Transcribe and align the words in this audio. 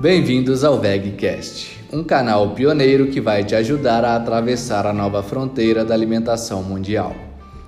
Bem-vindos 0.00 0.62
ao 0.62 0.78
VegCast, 0.78 1.84
um 1.92 2.04
canal 2.04 2.50
pioneiro 2.50 3.08
que 3.08 3.20
vai 3.20 3.42
te 3.42 3.56
ajudar 3.56 4.04
a 4.04 4.14
atravessar 4.14 4.86
a 4.86 4.92
nova 4.92 5.24
fronteira 5.24 5.84
da 5.84 5.92
alimentação 5.92 6.62
mundial. 6.62 7.16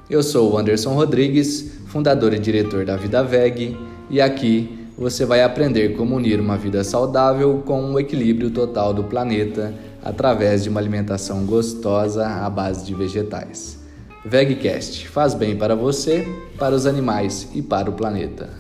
Eu 0.09 0.23
sou 0.23 0.53
o 0.53 0.57
Anderson 0.57 0.95
Rodrigues, 0.95 1.73
fundador 1.89 2.33
e 2.33 2.39
diretor 2.39 2.85
da 2.85 2.97
Vida 2.97 3.25
Veg, 3.25 3.77
e 4.09 4.21
aqui 4.21 4.87
você 4.97 5.25
vai 5.25 5.43
aprender 5.43 5.97
como 5.97 6.15
unir 6.15 6.39
uma 6.39 6.57
vida 6.57 6.85
saudável 6.85 7.65
com 7.67 7.91
o 7.91 7.99
equilíbrio 7.99 8.53
total 8.53 8.95
do 8.95 9.03
planeta 9.03 9.75
através 10.01 10.63
de 10.63 10.69
uma 10.69 10.79
alimentação 10.79 11.45
gostosa 11.45 12.29
à 12.29 12.49
base 12.49 12.87
de 12.87 12.95
vegetais. 12.95 13.77
VegCast 14.25 15.09
faz 15.09 15.35
bem 15.35 15.57
para 15.57 15.75
você, 15.75 16.29
para 16.57 16.77
os 16.77 16.87
animais 16.87 17.49
e 17.53 17.61
para 17.61 17.91
o 17.91 17.95
planeta. 17.95 18.60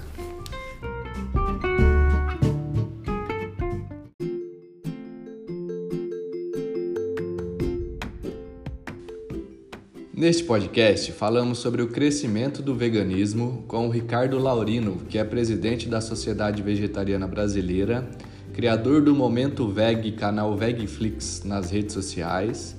Neste 10.21 10.45
podcast, 10.45 11.13
falamos 11.13 11.61
sobre 11.61 11.81
o 11.81 11.89
crescimento 11.89 12.61
do 12.61 12.75
veganismo 12.75 13.65
com 13.67 13.87
o 13.87 13.91
Ricardo 13.91 14.39
Laurino, 14.39 14.97
que 15.09 15.17
é 15.17 15.25
presidente 15.25 15.89
da 15.89 15.99
Sociedade 15.99 16.63
Vegetariana 16.63 17.27
Brasileira, 17.27 18.07
criador 18.53 19.01
do 19.01 19.15
Momento 19.15 19.67
Veg, 19.69 20.13
canal 20.13 20.55
Vegflix 20.55 21.43
nas 21.43 21.71
redes 21.71 21.95
sociais, 21.95 22.77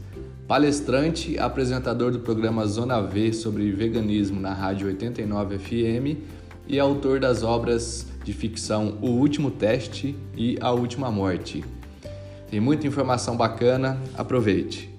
palestrante, 0.47 1.39
apresentador 1.39 2.11
do 2.11 2.19
programa 2.19 2.63
Zona 2.67 3.01
V 3.01 3.33
sobre 3.33 3.71
veganismo 3.71 4.39
na 4.39 4.53
Rádio 4.53 4.85
89 4.85 5.57
FM 5.57 6.21
e 6.67 6.79
autor 6.79 7.19
das 7.19 7.41
obras 7.41 8.05
de 8.23 8.33
ficção 8.33 8.99
O 9.01 9.07
Último 9.07 9.49
Teste 9.49 10.15
e 10.37 10.59
A 10.61 10.69
Última 10.69 11.09
Morte. 11.09 11.65
Tem 12.51 12.59
muita 12.59 12.85
informação 12.85 13.35
bacana, 13.35 13.99
aproveite! 14.15 14.90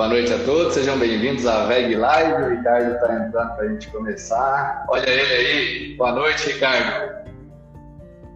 Boa 0.00 0.08
noite 0.08 0.32
a 0.32 0.38
todos, 0.38 0.72
sejam 0.72 0.98
bem-vindos 0.98 1.46
à 1.46 1.66
VEG 1.66 1.94
Live. 1.94 2.32
O 2.32 2.48
Ricardo 2.48 2.94
está 2.94 3.14
entrando 3.16 3.54
para 3.54 3.64
a 3.66 3.68
gente 3.68 3.86
começar. 3.88 4.86
Olha 4.88 5.10
ele 5.10 5.34
aí. 5.34 5.94
Boa 5.94 6.12
noite, 6.12 6.52
Ricardo. 6.52 7.26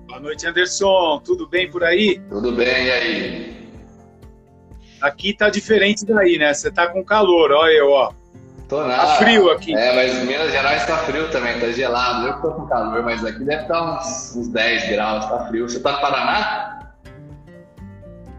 Boa 0.06 0.20
noite, 0.20 0.46
Anderson. 0.46 1.22
Tudo 1.24 1.48
bem 1.48 1.70
por 1.70 1.82
aí? 1.82 2.20
Tudo 2.28 2.52
bem, 2.52 2.84
e 2.84 2.90
aí? 2.90 3.70
Aqui 5.00 5.32
tá 5.32 5.48
diferente 5.48 6.04
daí, 6.04 6.36
né? 6.36 6.52
Você 6.52 6.70
tá 6.70 6.86
com 6.88 7.02
calor, 7.02 7.50
olha 7.50 7.72
eu, 7.72 7.90
ó. 7.92 8.12
Tô 8.68 8.82
nada. 8.82 9.00
Tá 9.00 9.14
frio 9.14 9.50
aqui. 9.50 9.74
É, 9.74 9.94
mas 9.94 10.18
em 10.18 10.26
Minas 10.26 10.52
Gerais 10.52 10.86
tá 10.86 10.98
frio 10.98 11.30
também, 11.30 11.58
tá 11.58 11.70
gelado. 11.70 12.26
Eu 12.26 12.42
tô 12.42 12.52
com 12.52 12.66
calor, 12.66 13.02
mas 13.02 13.24
aqui 13.24 13.42
deve 13.42 13.62
estar 13.62 13.74
tá 13.74 14.00
uns, 14.00 14.36
uns 14.36 14.48
10 14.48 14.90
graus, 14.90 15.24
tá 15.30 15.46
frio. 15.46 15.66
Você 15.66 15.80
tá 15.80 15.92
no 15.92 16.00
Paraná? 16.02 16.73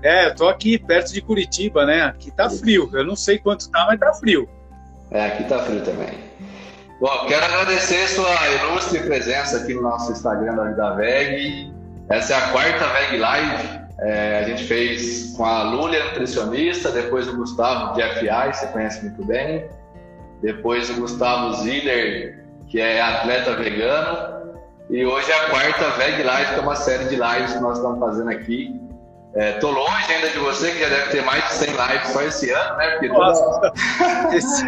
É, 0.06 0.28
eu 0.28 0.36
tô 0.36 0.48
aqui 0.48 0.78
perto 0.78 1.12
de 1.12 1.20
Curitiba, 1.20 1.84
né? 1.84 2.04
Aqui 2.04 2.30
tá 2.30 2.48
frio. 2.48 2.88
Eu 2.94 3.04
não 3.04 3.16
sei 3.16 3.40
quanto 3.40 3.72
tá, 3.72 3.86
mas 3.88 4.00
tá 4.00 4.14
frio. 4.14 4.48
É, 5.10 5.26
aqui 5.26 5.46
tá 5.46 5.58
frio 5.58 5.84
também. 5.84 6.14
Bom, 7.02 7.26
quero 7.28 7.44
agradecer 7.44 8.08
sua 8.10 8.30
ilustre 8.50 9.00
presença 9.00 9.58
aqui 9.58 9.74
no 9.74 9.82
nosso 9.82 10.12
Instagram 10.12 10.74
da 10.74 10.94
Veg. 10.94 11.74
Essa 12.08 12.36
é 12.36 12.38
a 12.38 12.50
quarta 12.52 12.86
Veg 12.86 13.18
Live. 13.18 13.80
É, 13.98 14.44
a 14.44 14.48
gente 14.48 14.66
fez 14.66 15.34
com 15.36 15.44
a 15.44 15.64
Lúlia, 15.64 16.06
nutricionista, 16.06 16.92
depois 16.92 17.28
o 17.28 17.36
Gustavo 17.38 17.96
de 17.96 18.04
FI, 18.04 18.54
você 18.54 18.68
conhece 18.68 19.02
muito 19.02 19.26
bem. 19.26 19.68
Depois 20.44 20.88
o 20.92 21.02
Gustavo 21.02 21.52
Ziller, 21.64 22.46
que 22.68 22.80
é 22.80 23.02
atleta 23.02 23.56
vegano. 23.56 24.54
E 24.88 25.04
hoje 25.04 25.32
é 25.32 25.46
a 25.46 25.50
quarta 25.50 25.90
Veg 25.98 26.22
Live, 26.22 26.54
que 26.54 26.60
é 26.60 26.62
uma 26.62 26.76
série 26.76 27.06
de 27.06 27.16
lives 27.16 27.54
que 27.54 27.60
nós 27.60 27.78
estamos 27.78 28.00
fazendo 28.00 28.30
aqui 28.30 28.85
é, 29.36 29.52
tô 29.54 29.70
longe 29.70 30.14
ainda 30.14 30.30
de 30.30 30.40
você, 30.40 30.72
que 30.72 30.80
já 30.80 30.88
deve 30.88 31.10
ter 31.12 31.22
mais 31.24 31.44
de 31.46 31.54
100 31.56 31.70
lives 31.72 32.08
só 32.10 32.22
esse 32.22 32.50
ano, 32.52 32.78
né? 32.78 32.90
Porque 32.92 33.08
Nossa, 33.10 33.74
esse, 34.34 34.66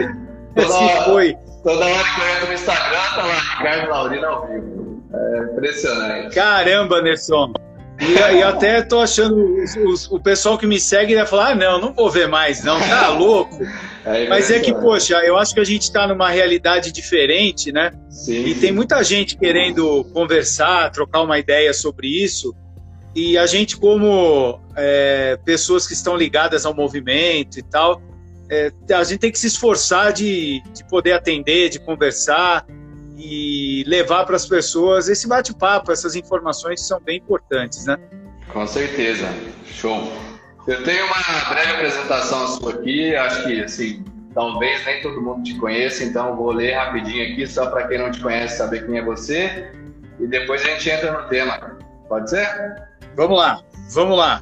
toda, 0.54 0.74
hora, 0.74 1.02
foi. 1.04 1.38
Toda 1.64 1.86
hora 1.86 2.04
que 2.04 2.22
eu 2.22 2.28
entro 2.36 2.48
no 2.48 2.54
Instagram, 2.54 3.00
tá 3.16 3.26
lá, 3.26 3.58
Ricardo 3.58 3.90
Laurino 3.90 4.26
ao 4.28 4.48
vivo. 4.48 5.04
É 5.14 5.54
impressionante. 5.54 6.36
Caramba, 6.36 7.02
Nerson. 7.02 7.54
E, 8.00 8.14
e 8.14 8.44
até 8.44 8.82
tô 8.82 9.00
achando, 9.00 9.56
os, 9.64 9.76
os, 9.78 10.12
o 10.12 10.20
pessoal 10.20 10.58
que 10.58 10.68
me 10.68 10.80
segue 10.80 11.16
vai 11.16 11.26
falar, 11.26 11.52
ah, 11.52 11.56
não, 11.56 11.80
não 11.80 11.94
vou 11.94 12.12
ver 12.12 12.28
mais, 12.28 12.64
não, 12.64 12.80
tá 12.80 13.08
louco. 13.18 13.58
É 14.06 14.28
Mas 14.28 14.52
é 14.52 14.60
que, 14.60 14.74
poxa, 14.74 15.16
eu 15.26 15.38
acho 15.38 15.54
que 15.54 15.60
a 15.60 15.64
gente 15.64 15.84
está 15.84 16.06
numa 16.08 16.30
realidade 16.30 16.92
diferente, 16.92 17.72
né? 17.72 17.92
Sim. 18.10 18.46
E 18.46 18.56
tem 18.56 18.72
muita 18.72 19.02
gente 19.04 19.38
querendo 19.38 20.04
conversar, 20.14 20.92
trocar 20.92 21.22
uma 21.22 21.40
ideia 21.40 21.74
sobre 21.74 22.08
isso. 22.08 22.54
E 23.18 23.36
a 23.36 23.48
gente, 23.48 23.76
como 23.76 24.62
é, 24.76 25.40
pessoas 25.44 25.88
que 25.88 25.94
estão 25.94 26.16
ligadas 26.16 26.68
ao 26.68 26.74
movimento 26.76 27.58
e 27.58 27.64
tal, 27.64 28.00
é, 28.48 28.72
a 28.94 29.04
gente 29.04 29.18
tem 29.18 29.32
que 29.32 29.40
se 29.40 29.48
esforçar 29.48 30.14
de, 30.14 30.62
de 30.72 30.88
poder 30.88 31.14
atender, 31.14 31.70
de 31.70 31.80
conversar 31.80 32.64
e 33.18 33.84
levar 33.88 34.24
para 34.24 34.36
as 34.36 34.46
pessoas 34.46 35.10
esse 35.10 35.28
bate-papo, 35.28 35.92
essas 35.92 36.16
informações 36.16 36.80
que 36.80 36.86
são 36.86 37.02
bem 37.02 37.18
importantes, 37.18 37.88
né? 37.88 37.98
Com 38.54 38.68
certeza, 38.68 39.28
show. 39.66 40.14
Eu 40.68 40.84
tenho 40.84 41.04
uma 41.08 41.50
breve 41.50 41.72
apresentação 41.72 42.48
sua 42.50 42.74
aqui, 42.74 43.16
acho 43.16 43.46
que 43.46 43.64
assim, 43.64 44.06
talvez 44.32 44.86
nem 44.86 45.02
todo 45.02 45.20
mundo 45.20 45.42
te 45.42 45.56
conheça, 45.56 46.04
então 46.04 46.36
vou 46.36 46.52
ler 46.52 46.74
rapidinho 46.74 47.32
aqui 47.32 47.48
só 47.48 47.66
para 47.66 47.88
quem 47.88 47.98
não 47.98 48.12
te 48.12 48.20
conhece 48.20 48.58
saber 48.58 48.86
quem 48.86 49.00
é 49.00 49.02
você 49.04 49.72
e 50.20 50.28
depois 50.28 50.64
a 50.64 50.66
gente 50.66 50.88
entra 50.88 51.20
no 51.20 51.28
tema. 51.28 51.77
Pode 52.09 52.29
ser? 52.29 52.88
Vamos 53.16 53.38
lá, 53.38 53.62
vamos 53.94 54.18
lá. 54.18 54.41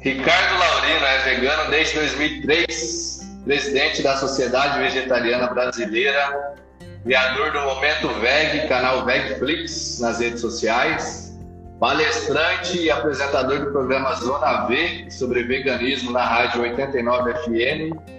Ricardo 0.00 0.58
Laurino 0.58 1.06
é 1.06 1.18
vegano 1.24 1.70
desde 1.70 1.94
2003, 1.94 3.40
presidente 3.44 4.02
da 4.02 4.16
Sociedade 4.16 4.78
Vegetariana 4.78 5.48
Brasileira, 5.48 6.56
criador 7.02 7.52
do 7.52 7.60
Momento 7.60 8.08
Veg, 8.20 8.68
canal 8.68 9.04
Vegflix 9.04 9.98
nas 10.00 10.20
redes 10.20 10.40
sociais, 10.40 11.36
palestrante 11.80 12.78
e 12.78 12.90
apresentador 12.90 13.60
do 13.64 13.72
programa 13.72 14.14
Zona 14.14 14.66
V 14.66 15.10
sobre 15.10 15.42
veganismo 15.42 16.10
na 16.10 16.24
Rádio 16.24 16.62
89 16.62 17.34
FM 17.34 18.16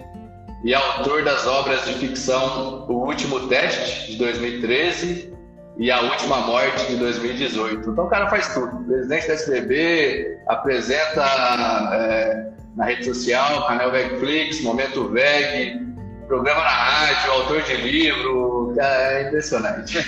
e 0.64 0.74
autor 0.74 1.24
das 1.24 1.46
obras 1.46 1.84
de 1.86 1.94
ficção 1.94 2.86
O 2.88 3.06
Último 3.06 3.48
Teste, 3.48 4.12
de 4.12 4.18
2013, 4.18 5.37
e 5.78 5.90
a 5.92 6.00
última 6.00 6.38
morte 6.38 6.86
de 6.88 6.96
2018. 6.96 7.90
Então 7.90 8.04
o 8.04 8.08
cara 8.08 8.28
faz 8.28 8.52
tudo. 8.52 8.84
Presidente 8.84 9.28
da 9.28 9.34
SBB, 9.34 10.38
apresenta 10.48 11.24
é, 11.92 12.50
na 12.76 12.84
rede 12.84 13.04
social, 13.04 13.66
canal 13.68 13.92
Vegflix, 13.92 14.60
Momento 14.60 15.08
Veg, 15.08 15.80
programa 16.26 16.62
na 16.62 16.68
rádio, 16.68 17.32
autor 17.32 17.62
de 17.62 17.76
livro. 17.76 18.74
É 18.78 19.28
impressionante. 19.28 19.98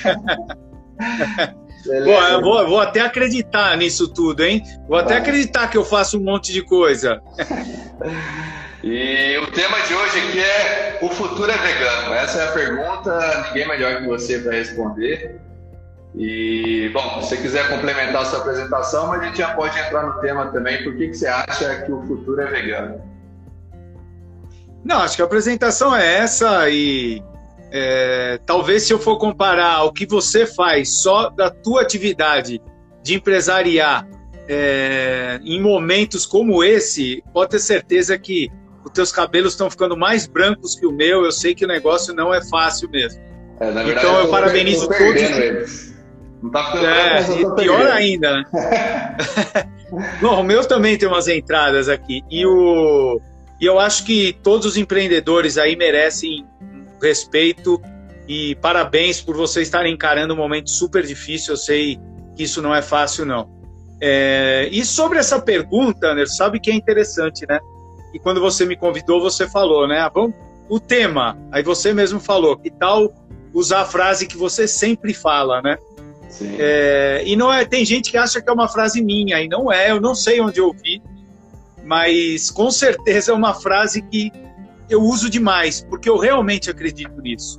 Bom, 2.05 2.23
eu 2.23 2.41
vou, 2.43 2.69
vou, 2.69 2.81
até 2.81 3.01
acreditar 3.01 3.75
nisso 3.77 4.13
tudo, 4.13 4.45
hein? 4.45 4.63
Vou 4.87 4.99
até 4.99 5.17
acreditar 5.17 5.69
que 5.69 5.79
eu 5.79 5.85
faço 5.85 6.19
um 6.19 6.23
monte 6.23 6.53
de 6.53 6.63
coisa. 6.63 7.23
E 8.83 9.37
o 9.37 9.47
tema 9.49 9.79
de 9.83 9.95
hoje 9.95 10.19
aqui 10.19 10.41
é 10.41 10.99
o 11.03 11.11
futuro 11.11 11.51
é 11.51 11.59
vegano. 11.59 12.15
Essa 12.15 12.39
é 12.39 12.49
a 12.49 12.53
pergunta, 12.53 13.45
ninguém 13.49 13.69
melhor 13.69 13.97
que 13.99 14.07
você 14.07 14.39
para 14.39 14.53
responder. 14.53 15.39
E, 16.17 16.91
bom, 16.93 17.23
se 17.23 17.29
você 17.29 17.37
quiser 17.37 17.69
complementar 17.69 18.23
a 18.23 18.25
sua 18.25 18.41
apresentação, 18.41 19.09
mas 19.09 19.23
a 19.23 19.25
gente 19.27 19.39
já 19.39 19.55
pode 19.55 19.79
entrar 19.79 20.07
no 20.07 20.21
tema 20.21 20.47
também. 20.47 20.83
Por 20.83 20.97
que, 20.97 21.09
que 21.09 21.15
você 21.15 21.27
acha 21.27 21.83
que 21.83 21.93
o 21.93 22.03
futuro 22.03 22.41
é 22.41 22.47
vegano? 22.47 23.01
Não, 24.85 24.99
acho 24.99 25.17
que 25.17 25.23
a 25.23 25.25
apresentação 25.25 25.95
é 25.95 26.17
essa 26.17 26.69
e 26.69 27.23
é, 27.71 28.41
talvez 28.45 28.83
se 28.85 28.93
eu 28.93 28.99
for 28.99 29.19
comparar 29.19 29.85
o 29.85 29.93
que 29.93 30.07
você 30.07 30.47
faz 30.47 31.01
só 31.01 31.29
da 31.29 31.51
tua 31.51 31.83
atividade 31.83 32.61
de 33.03 33.15
empresariar 33.15 34.09
é, 34.49 35.39
em 35.45 35.61
momentos 35.61 36.27
como 36.27 36.65
esse, 36.65 37.23
pode 37.33 37.51
ter 37.51 37.61
certeza 37.61 38.19
que 38.19 38.51
os 38.85 38.91
teus 38.91 39.13
cabelos 39.13 39.53
estão 39.53 39.71
ficando 39.71 39.97
mais 39.97 40.27
brancos 40.27 40.75
que 40.75 40.87
o 40.87 40.91
meu. 40.91 41.25
Eu 41.25 41.31
sei 41.31 41.55
que 41.55 41.65
o 41.65 41.69
negócio 41.69 42.15
não 42.15 42.33
é 42.35 42.43
fácil 42.49 42.89
mesmo. 42.91 43.21
É, 43.61 43.67
verdade, 43.67 43.91
então 43.91 44.15
eu, 44.17 44.25
eu 44.25 44.29
parabenizo 44.31 44.89
todos. 44.89 45.90
Não 46.43 46.51
tá 46.51 46.65
ficando 46.67 46.87
é, 46.87 47.41
e 47.41 47.55
pior 47.55 47.87
ainda, 47.89 48.33
né? 48.33 48.45
Bom, 50.21 50.41
o 50.41 50.43
meu 50.43 50.65
também 50.67 50.97
tem 50.97 51.09
umas 51.09 51.29
entradas 51.29 51.89
aqui. 51.89 52.23
E, 52.31 52.47
o, 52.47 53.21
e 53.61 53.67
eu 53.67 53.79
acho 53.79 54.05
que 54.05 54.33
todos 54.43 54.67
os 54.67 54.77
empreendedores 54.77 55.59
aí 55.59 55.77
merecem 55.77 56.47
respeito 57.03 57.81
e 58.27 58.55
parabéns 58.57 59.21
por 59.21 59.37
vocês 59.37 59.67
estarem 59.67 59.93
encarando 59.93 60.33
um 60.33 60.37
momento 60.37 60.71
super 60.71 61.05
difícil. 61.05 61.55
Eu 61.55 61.59
sei 61.59 61.99
que 62.37 62.45
isso 62.45 62.63
não 62.63 62.75
é 62.75 62.81
fácil, 62.81 63.27
não. 63.27 63.51
É, 64.01 64.69
e 64.73 64.85
sobre 64.85 65.19
essa 65.19 65.41
pergunta, 65.41 66.13
Anderson, 66.13 66.35
sabe 66.35 66.59
que 66.59 66.71
é 66.71 66.75
interessante, 66.75 67.45
né? 67.47 67.61
E 68.15 68.19
quando 68.19 68.41
você 68.41 68.65
me 68.65 68.77
convidou, 68.77 69.21
você 69.21 69.47
falou, 69.49 69.87
né? 69.87 70.01
Ah, 70.01 70.09
vamos, 70.09 70.35
o 70.69 70.81
tema. 70.81 71.37
Aí 71.53 71.63
você 71.63 71.93
mesmo 71.93 72.19
falou, 72.19 72.57
que 72.57 72.71
tal 72.71 73.13
usar 73.53 73.81
a 73.81 73.85
frase 73.85 74.27
que 74.27 74.37
você 74.37 74.67
sempre 74.67 75.13
fala, 75.13 75.61
né? 75.61 75.77
É, 76.59 77.23
e 77.27 77.37
não 77.37 77.53
é, 77.53 77.65
tem 77.65 77.85
gente 77.85 78.11
que 78.11 78.17
acha 78.17 78.41
que 78.41 78.49
é 78.49 78.53
uma 78.53 78.69
frase 78.69 79.03
minha, 79.03 79.41
e 79.41 79.49
não 79.49 79.71
é, 79.73 79.91
eu 79.91 80.01
não 80.01 80.15
sei 80.15 80.41
onde 80.41 80.61
eu 80.61 80.73
vi, 80.73 81.03
mas 81.85 82.51
com 82.51 82.71
certeza 82.71 83.33
é 83.33 83.35
uma 83.35 83.55
frase 83.55 84.03
que 84.03 84.33
eu 84.89 85.03
uso 85.03 85.29
demais, 85.29 85.81
porque 85.89 86.09
eu 86.09 86.19
realmente 86.19 86.71
acredito 86.71 87.21
nisso. 87.21 87.59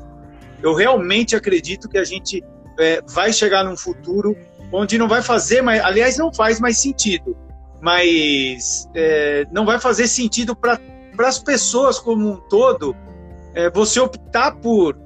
Eu 0.62 0.74
realmente 0.74 1.36
acredito 1.36 1.90
que 1.90 1.98
a 1.98 2.04
gente 2.04 2.44
é, 2.80 3.02
vai 3.08 3.34
chegar 3.34 3.64
num 3.64 3.78
futuro 3.78 4.36
onde 4.72 4.98
não 4.98 5.08
vai 5.08 5.22
fazer, 5.22 5.62
mais, 5.62 5.82
aliás, 5.84 6.18
não 6.18 6.34
faz 6.34 6.60
mais 6.60 6.78
sentido, 6.78 7.36
mas 7.82 8.88
é, 8.94 9.46
não 9.52 9.66
vai 9.66 9.80
fazer 9.80 10.08
sentido 10.08 10.56
para 10.56 10.80
as 11.20 11.40
pessoas 11.40 12.00
como 12.00 12.30
um 12.30 12.36
todo 12.38 12.96
é, 13.54 13.70
você 13.70 14.00
optar 14.00 14.56
por 14.56 14.98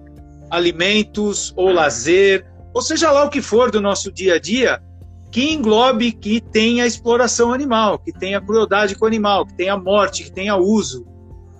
alimentos 0.50 1.54
ou 1.56 1.72
lazer, 1.72 2.46
ou 2.75 2.81
seja 2.81 3.10
lá 3.10 3.24
o 3.24 3.30
que 3.30 3.42
for 3.42 3.72
do 3.72 3.80
nosso 3.80 4.12
dia 4.12 4.36
a 4.36 4.39
dia, 4.39 4.83
que 5.31 5.54
englobe 5.54 6.12
que 6.12 6.42
tenha 6.42 6.86
exploração 6.86 7.54
animal, 7.54 7.98
que 7.98 8.12
tenha 8.12 8.42
crueldade 8.42 8.95
com 8.95 9.06
o 9.06 9.07
animal, 9.07 9.45
que 9.45 9.54
tenha 9.54 9.77
morte, 9.77 10.25
que 10.25 10.31
tenha 10.31 10.57
uso. 10.57 11.07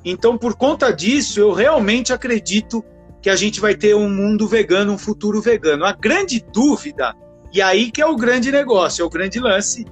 Então, 0.04 0.38
por 0.38 0.56
conta 0.56 0.92
disso, 0.92 1.40
eu 1.40 1.54
realmente 1.54 2.12
acredito 2.12 2.84
que 3.22 3.30
a 3.30 3.36
gente 3.38 3.62
vai 3.62 3.76
ter 3.76 3.96
um 3.96 4.10
mundo 4.10 4.46
vegano, 4.46 4.92
um 4.92 4.98
futuro 4.98 5.42
vegano. 5.42 5.86
A 5.86 5.94
grande 5.94 6.46
dúvida, 6.52 7.16
e 7.54 7.62
aí 7.62 7.92
que 7.92 8.02
é 8.02 8.06
o 8.06 8.18
grande 8.18 8.52
negócio, 8.52 9.02
é 9.02 9.06
o 9.06 9.10
grande 9.10 9.40
lance 9.40 9.86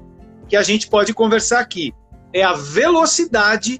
que 0.49 0.57
a 0.57 0.61
gente 0.61 0.89
pode 0.89 1.13
conversar 1.13 1.61
aqui, 1.61 1.93
é 2.33 2.43
a 2.43 2.51
velocidade 2.51 3.79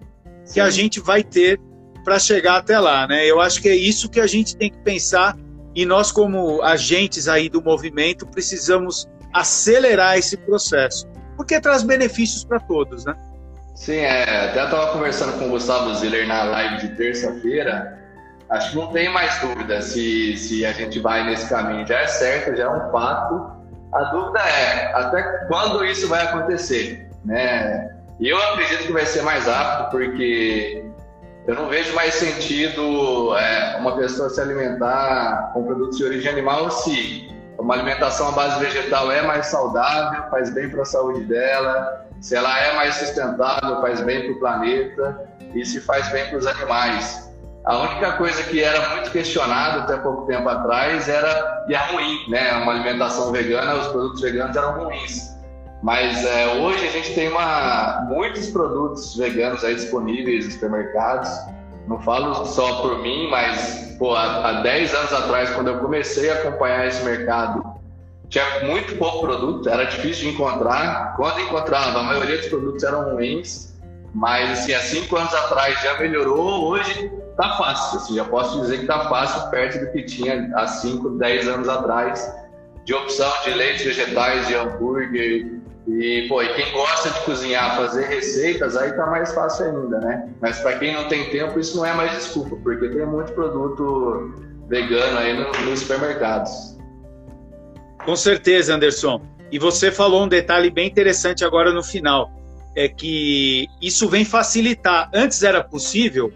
que 0.54 0.62
a 0.62 0.70
gente 0.70 1.02
vai 1.02 1.22
ter 1.26 1.60
para 2.06 2.18
chegar 2.20 2.56
até 2.56 2.80
lá, 2.80 3.06
né? 3.06 3.30
Eu 3.30 3.42
acho 3.42 3.62
que 3.62 3.68
é 3.68 3.76
isso 3.76 4.10
que 4.10 4.22
a 4.22 4.28
gente 4.28 4.56
tem 4.56 4.70
que 4.70 4.78
pensar 4.78 5.38
e 5.76 5.86
nós 5.86 6.12
como 6.12 6.62
agentes 6.62 7.28
aí 7.28 7.50
do 7.50 7.62
movimento 7.62 8.26
precisamos 8.26 9.08
acelerar 9.34 10.18
esse 10.18 10.38
processo, 10.38 11.08
porque 11.36 11.60
traz 11.60 11.84
benefícios 11.84 12.44
para 12.44 12.60
todos, 12.60 13.06
né? 13.06 13.16
Sim, 13.76 13.98
é, 13.98 14.50
até 14.50 14.64
estava 14.64 14.94
conversando 14.94 15.38
com 15.40 15.48
o 15.48 15.50
Gustavo 15.50 15.94
Ziller 15.96 16.28
na 16.28 16.44
live 16.44 16.88
de 16.88 16.96
terça-feira. 16.96 18.00
Acho 18.50 18.72
que 18.72 18.76
não 18.78 18.88
tem 18.88 19.12
mais 19.12 19.40
dúvida 19.40 19.82
se, 19.82 20.38
se 20.38 20.64
a 20.64 20.72
gente 20.72 21.00
vai 21.00 21.26
nesse 21.26 21.50
caminho. 21.50 21.86
Já 21.88 22.00
é 22.02 22.08
certo, 22.08 22.56
já 22.56 22.66
é 22.66 22.70
um 22.70 22.92
fato. 22.92 23.52
A 23.92 24.04
dúvida 24.12 24.40
é 24.40 24.94
até 24.94 25.24
quando 25.48 25.84
isso 25.84 26.08
vai 26.08 26.22
acontecer, 26.22 27.10
né? 27.26 27.90
E 28.20 28.30
eu 28.30 28.38
acredito 28.38 28.86
que 28.86 28.94
vai 28.94 29.06
ser 29.06 29.24
mais 29.24 29.46
rápido, 29.48 29.90
porque 29.90 30.83
eu 31.46 31.56
não 31.56 31.68
vejo 31.68 31.94
mais 31.94 32.14
sentido 32.14 33.36
é, 33.38 33.78
uma 33.80 33.96
pessoa 33.96 34.30
se 34.30 34.40
alimentar 34.40 35.52
com 35.54 35.64
produtos 35.64 35.98
de 35.98 36.06
origem 36.06 36.32
animal 36.32 36.72
se 36.72 37.30
uma 37.58 37.74
alimentação 37.74 38.30
à 38.30 38.32
base 38.32 38.60
vegetal 38.60 39.12
é 39.12 39.22
mais 39.22 39.48
saudável, 39.48 40.24
faz 40.30 40.50
bem 40.54 40.70
para 40.70 40.82
a 40.82 40.86
saúde 40.86 41.24
dela, 41.26 42.06
se 42.22 42.36
ela 42.36 42.58
é 42.60 42.76
mais 42.76 42.96
sustentável, 42.96 43.82
faz 43.82 44.02
bem 44.02 44.24
para 44.24 44.32
o 44.32 44.40
planeta 44.40 45.30
e 45.54 45.66
se 45.66 45.80
faz 45.82 46.10
bem 46.10 46.28
para 46.30 46.38
os 46.38 46.48
animais. 46.48 47.32
A 47.66 47.78
única 47.78 48.14
coisa 48.14 48.44
que 48.44 48.62
era 48.62 48.90
muito 48.90 49.12
questionada 49.12 49.84
até 49.84 49.98
pouco 49.98 50.26
tempo 50.26 50.48
atrás 50.50 51.08
era 51.08 51.66
e 51.70 51.74
é 51.74 51.78
ruim, 51.78 52.30
né? 52.30 52.52
Uma 52.58 52.74
alimentação 52.74 53.32
vegana, 53.32 53.76
os 53.76 53.88
produtos 53.88 54.22
veganos 54.22 54.56
eram 54.56 54.84
ruins. 54.84 55.33
Mas 55.84 56.24
é, 56.24 56.62
hoje 56.62 56.88
a 56.88 56.92
gente 56.92 57.14
tem 57.14 57.28
uma, 57.28 58.06
muitos 58.08 58.50
produtos 58.50 59.18
veganos 59.18 59.66
aí 59.66 59.76
disponíveis 59.76 60.46
nos 60.46 60.54
supermercados. 60.54 61.30
Não 61.90 62.00
falo 62.00 62.46
só 62.46 62.82
por 62.82 63.00
mim, 63.00 63.30
mas 63.30 63.94
pô, 64.00 64.16
há, 64.16 64.48
há 64.48 64.62
10 64.62 64.96
anos 64.96 65.12
atrás, 65.12 65.50
quando 65.50 65.68
eu 65.68 65.80
comecei 65.80 66.32
a 66.32 66.36
acompanhar 66.36 66.88
esse 66.88 67.04
mercado, 67.04 67.62
tinha 68.30 68.46
muito 68.64 68.96
pouco 68.96 69.28
produto, 69.28 69.68
era 69.68 69.84
difícil 69.84 70.30
de 70.30 70.36
encontrar. 70.36 71.18
Quando 71.18 71.42
encontrava, 71.42 72.00
a 72.00 72.04
maioria 72.04 72.38
dos 72.38 72.48
produtos 72.48 72.82
eram 72.82 73.16
ruins, 73.16 73.78
mas 74.14 74.52
assim, 74.52 74.74
há 74.74 74.80
5 74.80 75.14
anos 75.18 75.34
atrás 75.34 75.82
já 75.82 76.00
melhorou, 76.00 76.64
hoje 76.64 77.12
tá 77.36 77.58
fácil. 77.58 78.00
Assim, 78.00 78.16
já 78.16 78.24
posso 78.24 78.62
dizer 78.62 78.80
que 78.80 78.86
tá 78.86 79.10
fácil 79.10 79.50
perto 79.50 79.84
do 79.84 79.92
que 79.92 80.04
tinha 80.04 80.50
há 80.56 80.66
5, 80.66 81.10
10 81.10 81.48
anos 81.50 81.68
atrás, 81.68 82.34
de 82.86 82.94
opção 82.94 83.30
de 83.44 83.52
leites 83.52 83.84
vegetais, 83.84 84.48
de 84.48 84.56
hambúrguer, 84.56 85.53
e, 85.88 86.28
pô, 86.30 86.42
e 86.42 86.54
quem 86.54 86.72
gosta 86.72 87.10
de 87.10 87.20
cozinhar, 87.26 87.76
fazer 87.76 88.06
receitas, 88.06 88.78
aí 88.78 88.94
tá 88.94 89.06
mais 89.08 89.34
fácil 89.34 89.66
ainda, 89.66 90.00
né? 90.00 90.30
Mas 90.42 90.60
para 90.60 90.80
quem 90.80 90.94
não 90.94 91.08
tem 91.10 91.30
tempo, 91.30 91.60
isso 91.60 91.76
não 91.76 91.86
é 91.86 91.94
mais 91.94 92.12
desculpa, 92.14 92.56
porque 92.64 92.88
tem 92.90 93.06
muito 93.06 93.34
produto 93.34 94.34
vegano 94.70 95.18
aí 95.18 95.38
no, 95.38 95.52
nos 95.70 95.82
supermercados. 95.82 96.78
Com 98.06 98.16
certeza, 98.16 98.76
Anderson. 98.76 99.22
E 99.52 99.60
você 99.60 99.92
falou 99.92 100.24
um 100.24 100.28
detalhe 100.28 100.70
bem 100.70 100.88
interessante 100.88 101.44
agora 101.44 101.72
no 101.72 101.84
final, 101.84 102.32
é 102.76 102.88
que 102.88 103.68
isso 103.82 104.08
vem 104.08 104.24
facilitar. 104.24 105.10
Antes 105.14 105.44
era 105.44 105.62
possível, 105.64 106.32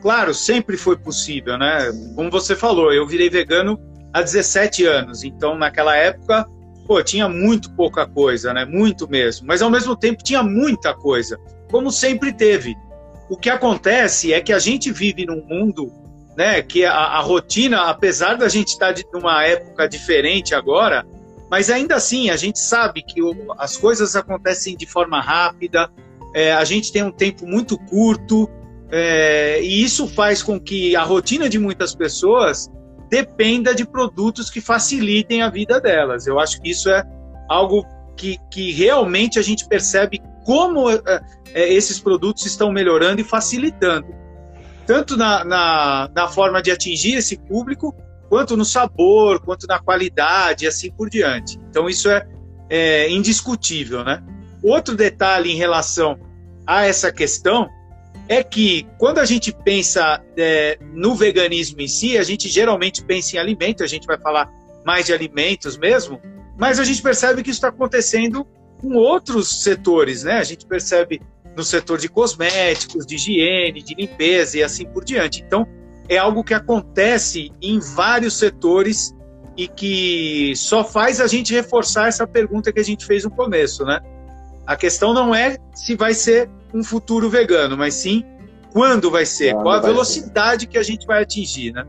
claro, 0.00 0.32
sempre 0.32 0.76
foi 0.76 0.96
possível, 0.96 1.58
né? 1.58 1.92
Como 2.14 2.30
você 2.30 2.56
falou, 2.56 2.92
eu 2.92 3.06
virei 3.06 3.28
vegano 3.28 3.78
há 4.12 4.22
17 4.22 4.84
anos, 4.86 5.22
então 5.22 5.56
naquela 5.56 5.94
época 5.96 6.46
pô, 6.86 7.02
tinha 7.02 7.28
muito 7.28 7.70
pouca 7.72 8.06
coisa, 8.06 8.52
né? 8.54 8.64
Muito 8.64 9.08
mesmo. 9.08 9.46
Mas 9.46 9.60
ao 9.60 9.70
mesmo 9.70 9.96
tempo 9.96 10.22
tinha 10.22 10.42
muita 10.42 10.94
coisa, 10.94 11.38
como 11.70 11.90
sempre 11.90 12.32
teve. 12.32 12.74
O 13.28 13.36
que 13.36 13.50
acontece 13.50 14.32
é 14.32 14.40
que 14.40 14.52
a 14.52 14.58
gente 14.58 14.92
vive 14.92 15.26
num 15.26 15.44
mundo, 15.44 15.92
né? 16.36 16.62
Que 16.62 16.84
a, 16.84 16.94
a 16.94 17.20
rotina, 17.20 17.90
apesar 17.90 18.36
da 18.36 18.48
gente 18.48 18.68
estar 18.68 18.92
de, 18.92 19.04
numa 19.12 19.44
época 19.44 19.88
diferente 19.88 20.54
agora, 20.54 21.04
mas 21.50 21.70
ainda 21.70 21.96
assim 21.96 22.30
a 22.30 22.36
gente 22.36 22.58
sabe 22.58 23.02
que 23.02 23.22
o, 23.22 23.34
as 23.58 23.76
coisas 23.76 24.14
acontecem 24.14 24.76
de 24.76 24.86
forma 24.86 25.20
rápida. 25.20 25.90
É, 26.34 26.52
a 26.52 26.64
gente 26.64 26.92
tem 26.92 27.02
um 27.02 27.12
tempo 27.12 27.46
muito 27.46 27.78
curto. 27.78 28.48
É, 28.88 29.60
e 29.60 29.82
isso 29.82 30.06
faz 30.06 30.42
com 30.42 30.60
que 30.60 30.94
a 30.94 31.02
rotina 31.02 31.48
de 31.48 31.58
muitas 31.58 31.92
pessoas 31.92 32.70
dependa 33.08 33.74
de 33.74 33.86
produtos 33.86 34.50
que 34.50 34.60
facilitem 34.60 35.42
a 35.42 35.50
vida 35.50 35.80
delas. 35.80 36.26
Eu 36.26 36.38
acho 36.38 36.60
que 36.60 36.70
isso 36.70 36.90
é 36.90 37.04
algo 37.48 37.86
que, 38.16 38.38
que 38.50 38.72
realmente 38.72 39.38
a 39.38 39.42
gente 39.42 39.66
percebe 39.68 40.20
como 40.44 40.90
é, 40.90 41.22
esses 41.54 41.98
produtos 41.98 42.46
estão 42.46 42.70
melhorando 42.70 43.20
e 43.20 43.24
facilitando, 43.24 44.06
tanto 44.86 45.16
na, 45.16 45.44
na, 45.44 46.10
na, 46.14 46.28
forma 46.28 46.62
de 46.62 46.70
atingir 46.70 47.16
esse 47.16 47.36
público, 47.36 47.94
quanto 48.28 48.56
no 48.56 48.64
sabor, 48.64 49.40
quanto 49.40 49.66
na 49.66 49.78
qualidade 49.78 50.64
e 50.64 50.68
assim 50.68 50.90
por 50.90 51.10
diante. 51.10 51.58
Então, 51.68 51.88
isso 51.88 52.08
é, 52.08 52.26
é 52.70 53.10
indiscutível. 53.10 54.04
Né? 54.04 54.22
Outro 54.62 54.94
detalhe 54.94 55.50
em 55.50 55.56
relação 55.56 56.18
a 56.66 56.84
essa 56.86 57.12
questão 57.12 57.68
é 58.28 58.42
que 58.42 58.86
quando 58.98 59.18
a 59.18 59.24
gente 59.24 59.52
pensa 59.52 60.22
é, 60.36 60.78
no 60.92 61.14
veganismo 61.14 61.80
em 61.80 61.88
si, 61.88 62.18
a 62.18 62.22
gente 62.22 62.48
geralmente 62.48 63.04
pensa 63.04 63.36
em 63.36 63.38
alimento, 63.38 63.84
a 63.84 63.86
gente 63.86 64.06
vai 64.06 64.18
falar 64.18 64.50
mais 64.84 65.06
de 65.06 65.12
alimentos 65.12 65.76
mesmo, 65.76 66.20
mas 66.58 66.80
a 66.80 66.84
gente 66.84 67.02
percebe 67.02 67.42
que 67.42 67.50
isso 67.50 67.58
está 67.58 67.68
acontecendo 67.68 68.46
com 68.80 68.94
outros 68.94 69.62
setores, 69.62 70.22
né? 70.22 70.34
A 70.34 70.44
gente 70.44 70.66
percebe 70.66 71.20
no 71.56 71.64
setor 71.64 71.98
de 71.98 72.08
cosméticos, 72.08 73.06
de 73.06 73.14
higiene, 73.14 73.82
de 73.82 73.94
limpeza 73.94 74.58
e 74.58 74.62
assim 74.62 74.86
por 74.86 75.04
diante. 75.04 75.42
Então, 75.42 75.66
é 76.08 76.18
algo 76.18 76.44
que 76.44 76.54
acontece 76.54 77.50
em 77.60 77.78
vários 77.78 78.38
setores 78.38 79.14
e 79.56 79.66
que 79.66 80.52
só 80.54 80.84
faz 80.84 81.20
a 81.20 81.26
gente 81.26 81.54
reforçar 81.54 82.08
essa 82.08 82.26
pergunta 82.26 82.72
que 82.72 82.78
a 82.80 82.84
gente 82.84 83.06
fez 83.06 83.24
no 83.24 83.30
começo, 83.30 83.84
né? 83.84 84.00
A 84.66 84.76
questão 84.76 85.14
não 85.14 85.34
é 85.34 85.56
se 85.74 85.96
vai 85.96 86.12
ser 86.12 86.50
um 86.76 86.84
futuro 86.84 87.30
vegano, 87.30 87.76
mas 87.76 87.94
sim 87.94 88.24
quando 88.72 89.10
vai 89.10 89.24
ser, 89.24 89.52
quando 89.52 89.62
qual 89.62 89.76
a 89.76 89.80
velocidade 89.80 90.62
ser. 90.62 90.66
que 90.66 90.78
a 90.78 90.82
gente 90.82 91.06
vai 91.06 91.22
atingir, 91.22 91.72
né? 91.72 91.84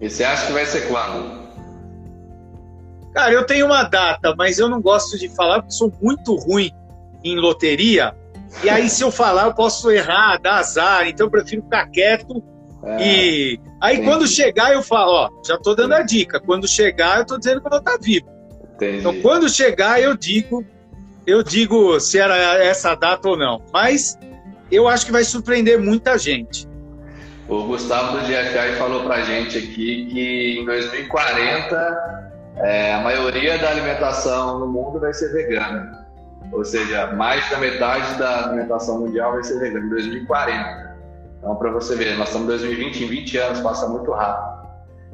E 0.00 0.08
você 0.08 0.22
acha 0.22 0.46
que 0.46 0.52
vai 0.52 0.64
ser 0.64 0.86
quando? 0.86 1.48
Cara, 3.12 3.32
eu 3.32 3.44
tenho 3.44 3.66
uma 3.66 3.82
data, 3.82 4.34
mas 4.36 4.58
eu 4.60 4.68
não 4.68 4.80
gosto 4.80 5.18
de 5.18 5.28
falar 5.28 5.62
porque 5.62 5.74
sou 5.74 5.92
muito 6.00 6.36
ruim 6.36 6.70
em 7.24 7.36
loteria. 7.36 8.14
E 8.62 8.70
aí, 8.70 8.88
se 8.88 9.02
eu 9.02 9.10
falar, 9.10 9.46
eu 9.46 9.54
posso 9.54 9.90
errar, 9.90 10.38
dar 10.38 10.58
azar. 10.58 11.08
Então, 11.08 11.26
eu 11.26 11.30
prefiro 11.30 11.62
ficar 11.62 11.86
quieto. 11.88 12.40
É, 12.84 13.02
e 13.02 13.60
aí, 13.80 13.96
entendi. 13.96 14.08
quando 14.08 14.26
chegar, 14.28 14.72
eu 14.72 14.82
falo: 14.82 15.10
Ó, 15.10 15.30
já 15.44 15.58
tô 15.58 15.74
dando 15.74 15.94
a 15.94 16.02
dica. 16.02 16.38
Quando 16.38 16.68
chegar, 16.68 17.18
eu 17.18 17.26
tô 17.26 17.36
dizendo 17.36 17.60
que 17.60 17.66
eu 17.66 17.70
vou 17.70 17.80
estar 17.80 17.98
vivo. 18.00 18.28
Entendi. 18.76 18.98
Então, 18.98 19.20
quando 19.20 19.48
chegar, 19.48 20.00
eu 20.00 20.16
digo 20.16 20.64
eu 21.28 21.42
digo 21.42 22.00
se 22.00 22.18
era 22.18 22.64
essa 22.64 22.94
data 22.94 23.28
ou 23.28 23.36
não. 23.36 23.60
Mas 23.70 24.18
eu 24.76 24.88
acho 24.88 25.06
que 25.06 25.12
vai 25.12 25.24
surpreender 25.24 25.78
muita 25.78 26.18
gente. 26.18 26.68
O 27.48 27.62
Gustavo 27.64 28.18
do 28.18 28.24
GFI 28.24 28.76
falou 28.76 29.04
para 29.04 29.22
gente 29.22 29.56
aqui 29.56 30.06
que 30.06 30.58
em 30.60 30.64
2040 30.66 32.32
é, 32.56 32.94
a 32.94 33.00
maioria 33.00 33.56
da 33.58 33.70
alimentação 33.70 34.58
no 34.58 34.66
mundo 34.66 35.00
vai 35.00 35.14
ser 35.14 35.32
vegana. 35.32 36.06
Ou 36.52 36.64
seja, 36.64 37.08
mais 37.12 37.48
da 37.50 37.58
metade 37.58 38.18
da 38.18 38.46
alimentação 38.46 39.00
mundial 39.00 39.32
vai 39.32 39.44
ser 39.44 39.58
vegana 39.58 39.86
em 39.86 39.88
2040. 39.88 40.96
Então, 41.38 41.56
para 41.56 41.70
você 41.70 41.94
ver, 41.94 42.16
nós 42.18 42.28
estamos 42.28 42.46
em 42.46 42.50
2020, 42.50 43.04
em 43.04 43.06
20 43.06 43.36
anos, 43.38 43.60
passa 43.60 43.86
muito 43.88 44.10
rápido. 44.10 44.68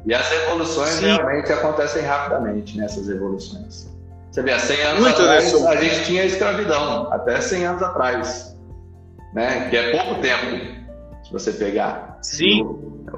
E 0.05 0.13
as 0.13 0.31
evoluções 0.31 0.89
Sim. 0.89 1.05
realmente 1.05 1.51
acontecem 1.51 2.03
rapidamente 2.03 2.77
nessas 2.77 3.09
evoluções. 3.09 3.89
Você 4.31 4.41
vê, 4.41 4.51
há 4.51 4.59
100 4.59 4.81
anos 4.81 5.01
muito 5.01 5.21
atrás 5.21 5.61
né? 5.61 5.67
a 5.69 5.75
gente 5.77 6.05
tinha 6.05 6.25
escravidão, 6.25 7.11
até 7.11 7.39
100 7.39 7.65
anos 7.65 7.83
atrás, 7.83 8.54
né? 9.35 9.69
que 9.69 9.75
é 9.75 9.91
pouco 9.91 10.21
tempo, 10.21 10.55
se 11.23 11.31
você 11.31 11.51
pegar. 11.51 12.17
Sim. 12.21 12.65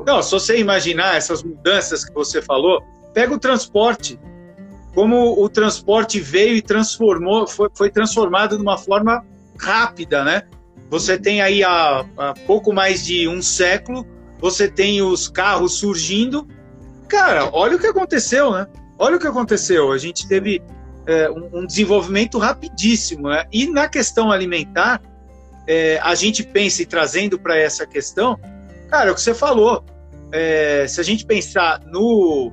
Não, 0.05 0.21
se 0.21 0.31
você 0.31 0.59
imaginar 0.59 1.15
essas 1.15 1.43
mudanças 1.43 2.03
que 2.03 2.13
você 2.13 2.41
falou, 2.41 2.83
pega 3.13 3.33
o 3.33 3.39
transporte. 3.39 4.19
Como 4.93 5.39
o 5.41 5.47
transporte 5.47 6.19
veio 6.19 6.55
e 6.55 6.61
transformou, 6.61 7.45
foi, 7.47 7.69
foi 7.73 7.91
transformado 7.91 8.57
de 8.57 8.63
uma 8.63 8.77
forma 8.77 9.23
rápida, 9.59 10.23
né? 10.23 10.41
Você 10.89 11.19
tem 11.19 11.41
aí 11.41 11.63
há, 11.63 12.03
há 12.17 12.33
pouco 12.47 12.73
mais 12.73 13.05
de 13.05 13.27
um 13.27 13.41
século, 13.41 14.05
você 14.39 14.67
tem 14.67 15.01
os 15.01 15.27
carros 15.27 15.77
surgindo. 15.79 16.47
Cara, 17.07 17.49
olha 17.53 17.75
o 17.75 17.79
que 17.79 17.87
aconteceu, 17.87 18.51
né? 18.51 18.65
Olha 18.97 19.17
o 19.17 19.19
que 19.19 19.27
aconteceu. 19.27 19.91
A 19.91 19.97
gente 19.97 20.27
teve 20.27 20.61
é, 21.05 21.29
um, 21.29 21.59
um, 21.59 21.65
desenvolvimento 21.65 22.37
rapidíssimo. 22.37 23.29
Né? 23.29 23.45
E 23.51 23.67
na 23.67 23.87
questão 23.87 24.31
alimentar, 24.31 25.01
é, 25.67 25.99
a 26.01 26.15
gente 26.15 26.43
pensa 26.43 26.81
e 26.81 26.85
trazendo 26.85 27.37
para 27.37 27.57
essa 27.57 27.85
questão, 27.85 28.39
cara, 28.89 29.09
é 29.09 29.11
o 29.11 29.15
que 29.15 29.21
você 29.21 29.33
falou. 29.33 29.83
É, 30.31 30.85
se 30.87 30.99
a 30.99 31.03
gente 31.03 31.25
pensar 31.25 31.81
no, 31.85 32.51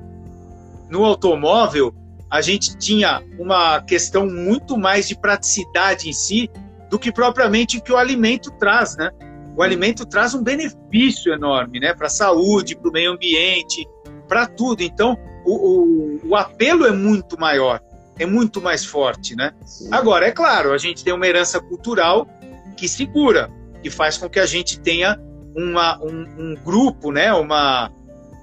no 0.89 1.03
automóvel, 1.05 1.93
a 2.29 2.41
gente 2.41 2.77
tinha 2.77 3.23
uma 3.39 3.81
questão 3.81 4.27
muito 4.27 4.77
mais 4.77 5.07
de 5.07 5.15
praticidade 5.15 6.09
em 6.09 6.13
si 6.13 6.49
do 6.89 6.99
que 6.99 7.11
propriamente 7.11 7.77
o 7.77 7.81
que 7.81 7.91
o 7.91 7.97
alimento 7.97 8.51
traz, 8.51 8.95
né? 8.97 9.11
O 9.55 9.63
alimento 9.63 10.05
traz 10.05 10.33
um 10.33 10.43
benefício 10.43 11.33
enorme, 11.33 11.79
né? 11.79 11.93
Para 11.93 12.07
a 12.07 12.09
saúde, 12.09 12.75
para 12.75 12.89
o 12.89 12.91
meio 12.91 13.13
ambiente, 13.13 13.87
para 14.27 14.45
tudo. 14.45 14.81
Então, 14.81 15.17
o, 15.45 15.53
o, 15.53 16.19
o, 16.29 16.35
apelo 16.35 16.85
é 16.85 16.91
muito 16.91 17.39
maior, 17.39 17.79
é 18.19 18.25
muito 18.25 18.61
mais 18.61 18.83
forte, 18.83 19.35
né? 19.35 19.53
Sim. 19.63 19.87
Agora, 19.91 20.27
é 20.27 20.31
claro, 20.31 20.73
a 20.73 20.77
gente 20.77 21.03
tem 21.03 21.13
uma 21.13 21.25
herança 21.25 21.59
cultural 21.61 22.27
que 22.75 22.87
segura, 22.87 23.49
que 23.81 23.89
faz 23.89 24.17
com 24.17 24.29
que 24.29 24.39
a 24.39 24.45
gente 24.45 24.79
tenha 24.79 25.19
uma, 25.55 25.97
um, 26.03 26.25
um 26.37 26.55
grupo, 26.55 27.11
né? 27.11 27.33
Uma, 27.33 27.91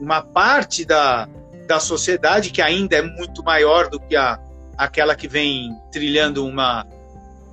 uma 0.00 0.22
parte 0.22 0.84
da, 0.84 1.28
da 1.66 1.78
sociedade 1.78 2.50
que 2.50 2.62
ainda 2.62 2.96
é 2.96 3.02
muito 3.02 3.42
maior 3.42 3.88
do 3.88 4.00
que 4.00 4.16
a, 4.16 4.38
aquela 4.76 5.14
que 5.14 5.28
vem 5.28 5.70
trilhando 5.90 6.46
uma, 6.46 6.86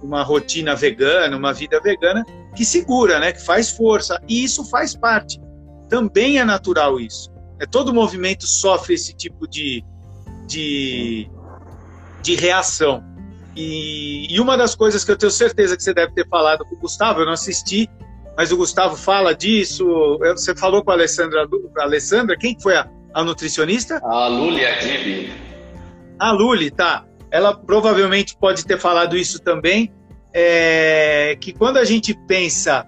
uma 0.01 0.23
rotina 0.23 0.75
vegana, 0.75 1.35
uma 1.35 1.53
vida 1.53 1.79
vegana, 1.79 2.25
que 2.55 2.65
segura, 2.65 3.19
né, 3.19 3.31
que 3.31 3.43
faz 3.43 3.69
força. 3.71 4.21
E 4.27 4.43
isso 4.43 4.65
faz 4.65 4.95
parte. 4.95 5.39
Também 5.87 6.39
é 6.39 6.45
natural 6.45 6.99
isso. 6.99 7.31
É, 7.59 7.65
todo 7.65 7.93
movimento 7.93 8.47
sofre 8.47 8.93
esse 8.93 9.13
tipo 9.13 9.47
de, 9.47 9.83
de, 10.47 11.29
de 12.21 12.35
reação. 12.35 13.03
E, 13.59 14.33
e, 14.33 14.39
uma 14.39 14.57
das 14.57 14.73
coisas 14.73 15.03
que 15.03 15.11
eu 15.11 15.17
tenho 15.17 15.31
certeza 15.31 15.75
que 15.75 15.83
você 15.83 15.93
deve 15.93 16.13
ter 16.13 16.27
falado 16.27 16.65
com 16.65 16.75
o 16.75 16.79
Gustavo, 16.79 17.19
eu 17.19 17.25
não 17.25 17.33
assisti, 17.33 17.89
mas 18.37 18.51
o 18.51 18.57
Gustavo 18.57 18.95
fala 18.95 19.35
disso. 19.35 19.85
Você 20.19 20.55
falou 20.55 20.83
com 20.83 20.91
a 20.91 20.93
Alessandra, 20.93 21.45
a 21.77 21.83
Alessandra 21.83 22.37
quem 22.37 22.57
foi 22.59 22.75
a, 22.75 22.89
a 23.13 23.23
nutricionista? 23.23 23.99
A 24.03 24.27
Luli 24.27 24.65
Adib. 24.65 25.33
A 26.17 26.31
Luli, 26.31 26.71
tá 26.71 27.05
ela 27.31 27.53
provavelmente 27.53 28.35
pode 28.37 28.65
ter 28.65 28.79
falado 28.79 29.15
isso 29.15 29.39
também, 29.39 29.91
é, 30.33 31.37
que 31.39 31.53
quando 31.53 31.77
a 31.77 31.85
gente 31.85 32.13
pensa 32.27 32.87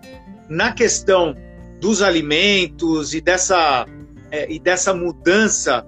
na 0.50 0.72
questão 0.72 1.36
dos 1.80 2.02
alimentos 2.02 3.14
e 3.14 3.22
dessa, 3.22 3.86
é, 4.32 4.52
e 4.52 4.60
dessa 4.60 4.94
mudança 4.94 5.86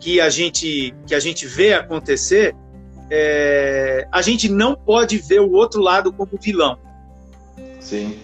que 0.00 0.20
a 0.20 0.28
gente, 0.28 0.94
que 1.06 1.14
a 1.14 1.20
gente 1.20 1.46
vê 1.46 1.74
acontecer, 1.74 2.54
é, 3.10 4.06
a 4.10 4.22
gente 4.22 4.48
não 4.48 4.74
pode 4.74 5.18
ver 5.18 5.40
o 5.40 5.52
outro 5.52 5.80
lado 5.80 6.12
como 6.12 6.30
vilão. 6.40 6.78
Sim. 7.80 8.18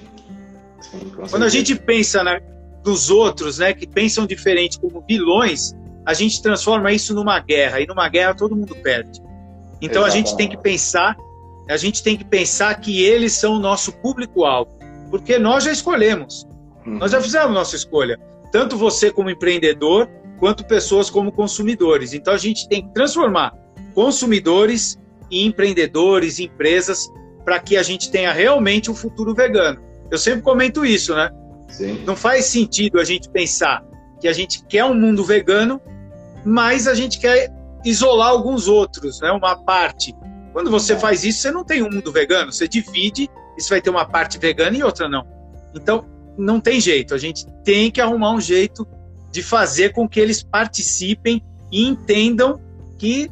Sim 0.81 1.13
Quando 1.31 1.45
a 1.45 1.49
gente 1.49 1.75
pensa 1.77 2.23
na, 2.23 2.41
nos 2.85 3.11
outros, 3.11 3.59
né, 3.59 3.73
que 3.73 3.87
pensam 3.87 4.27
diferente 4.27 4.79
como 4.81 5.05
vilões, 5.09 5.75
a 6.05 6.15
gente 6.15 6.43
transforma 6.43 6.93
isso 6.93 7.15
numa 7.15 7.39
guerra 7.39 7.81
e 7.81 7.87
numa 7.87 8.09
guerra 8.09 8.35
todo 8.35 8.57
mundo 8.57 8.75
perde. 8.77 9.21
Então 9.81 10.03
Exatamente. 10.03 10.07
a 10.07 10.11
gente 10.11 10.37
tem 10.37 10.49
que 10.49 10.57
pensar, 10.57 11.17
a 11.69 11.77
gente 11.77 12.03
tem 12.03 12.17
que 12.17 12.25
pensar 12.25 12.75
que 12.81 13.03
eles 13.05 13.33
são 13.33 13.55
o 13.55 13.59
nosso 13.59 13.93
público-alvo, 13.93 14.71
porque 15.11 15.39
nós 15.39 15.65
já 15.65 15.73
escolhemos, 15.73 16.47
uhum. 16.85 16.99
nós 16.99 17.13
já 17.13 17.21
fizemos 17.21 17.53
nossa 17.53 17.77
escolha, 17.77 18.19
tanto 18.51 18.77
você 18.77 19.11
como 19.11 19.31
empreendedor, 19.31 20.09
quanto 20.39 20.65
pessoas 20.65 21.09
como 21.09 21.31
consumidores. 21.31 22.13
Então 22.13 22.35
a 22.35 22.39
gente 22.39 22.69
tem 22.69 22.83
que 22.83 22.93
transformar 22.93 23.55
consumidores 23.95 24.99
e 25.31 25.47
empreendedores, 25.47 26.39
empresas, 26.39 27.11
para 27.45 27.59
que 27.59 27.77
a 27.77 27.83
gente 27.83 28.11
tenha 28.11 28.33
realmente 28.33 28.91
um 28.91 28.95
futuro 28.95 29.35
vegano. 29.35 29.81
Eu 30.11 30.19
sempre 30.19 30.43
comento 30.43 30.85
isso, 30.85 31.15
né? 31.15 31.31
Sim. 31.69 32.03
Não 32.05 32.15
faz 32.15 32.47
sentido 32.47 33.01
a 33.01 33.05
gente 33.05 33.31
pensar 33.31 33.83
que 34.21 34.29
a 34.29 34.33
gente 34.33 34.65
quer 34.67 34.85
um 34.85 34.95
mundo 34.95 35.25
vegano, 35.25 35.81
mas 36.45 36.87
a 36.87 36.95
gente 36.95 37.19
quer 37.19 37.51
isolar 37.85 38.29
alguns 38.29 38.69
outros, 38.69 39.21
né? 39.21 39.33
uma 39.33 39.57
parte. 39.57 40.15
Quando 40.53 40.71
você 40.71 40.97
faz 40.97 41.25
isso, 41.25 41.41
você 41.41 41.51
não 41.51 41.65
tem 41.65 41.83
um 41.83 41.91
mundo 41.91 42.13
vegano, 42.13 42.53
você 42.53 42.69
divide 42.69 43.29
você 43.59 43.71
vai 43.71 43.81
ter 43.81 43.91
uma 43.91 44.05
parte 44.05 44.39
vegana 44.39 44.77
e 44.77 44.83
outra 44.83 45.09
não. 45.09 45.27
Então, 45.75 46.05
não 46.37 46.61
tem 46.61 46.81
jeito, 46.81 47.15
a 47.15 47.19
gente 47.19 47.47
tem 47.65 47.91
que 47.91 48.01
arrumar 48.01 48.33
um 48.33 48.41
jeito 48.41 48.87
de 49.31 49.43
fazer 49.43 49.93
com 49.93 50.09
que 50.09 50.21
eles 50.21 50.43
participem 50.43 51.43
e 51.71 51.87
entendam 51.87 52.61
que 52.99 53.31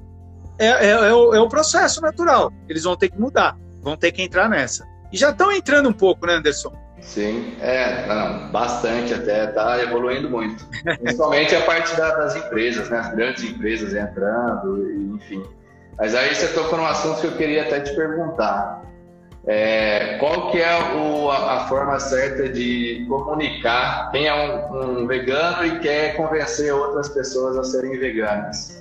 é, 0.60 0.66
é, 0.66 0.90
é, 0.90 1.14
o, 1.14 1.34
é 1.34 1.40
o 1.40 1.48
processo 1.48 2.00
natural. 2.00 2.52
Eles 2.68 2.84
vão 2.84 2.96
ter 2.96 3.08
que 3.08 3.18
mudar, 3.18 3.56
vão 3.82 3.96
ter 3.96 4.12
que 4.12 4.22
entrar 4.22 4.48
nessa. 4.48 4.86
E 5.12 5.16
já 5.16 5.30
estão 5.30 5.50
entrando 5.50 5.88
um 5.88 5.92
pouco, 5.92 6.26
né, 6.26 6.34
Anderson? 6.34 6.72
Sim, 7.00 7.56
é, 7.60 8.06
não, 8.06 8.52
bastante 8.52 9.14
até, 9.14 9.46
está 9.46 9.82
evoluindo 9.82 10.28
muito. 10.28 10.64
Principalmente 11.00 11.56
a 11.56 11.62
parte 11.62 11.96
da, 11.96 12.14
das 12.14 12.36
empresas, 12.36 12.90
né? 12.90 12.98
As 12.98 13.14
grandes 13.14 13.42
empresas 13.42 13.94
entrando, 13.94 15.16
enfim. 15.16 15.42
Mas 15.98 16.14
aí 16.14 16.34
você 16.34 16.48
tocou 16.48 16.78
num 16.78 16.86
assunto 16.86 17.20
que 17.20 17.26
eu 17.26 17.36
queria 17.36 17.62
até 17.62 17.80
te 17.80 17.94
perguntar. 17.96 18.82
É, 19.46 20.18
qual 20.18 20.50
que 20.50 20.60
é 20.60 20.94
o, 20.94 21.30
a, 21.30 21.56
a, 21.56 21.68
forma 21.68 21.98
certa 21.98 22.46
de 22.48 23.06
comunicar 23.08 24.10
quem 24.10 24.26
é 24.26 24.34
um, 24.34 25.00
um, 25.02 25.06
vegano 25.06 25.64
e 25.64 25.78
quer 25.78 26.14
convencer 26.14 26.74
outras 26.74 27.08
pessoas 27.08 27.56
a 27.56 27.64
serem 27.64 27.98
veganas? 27.98 28.79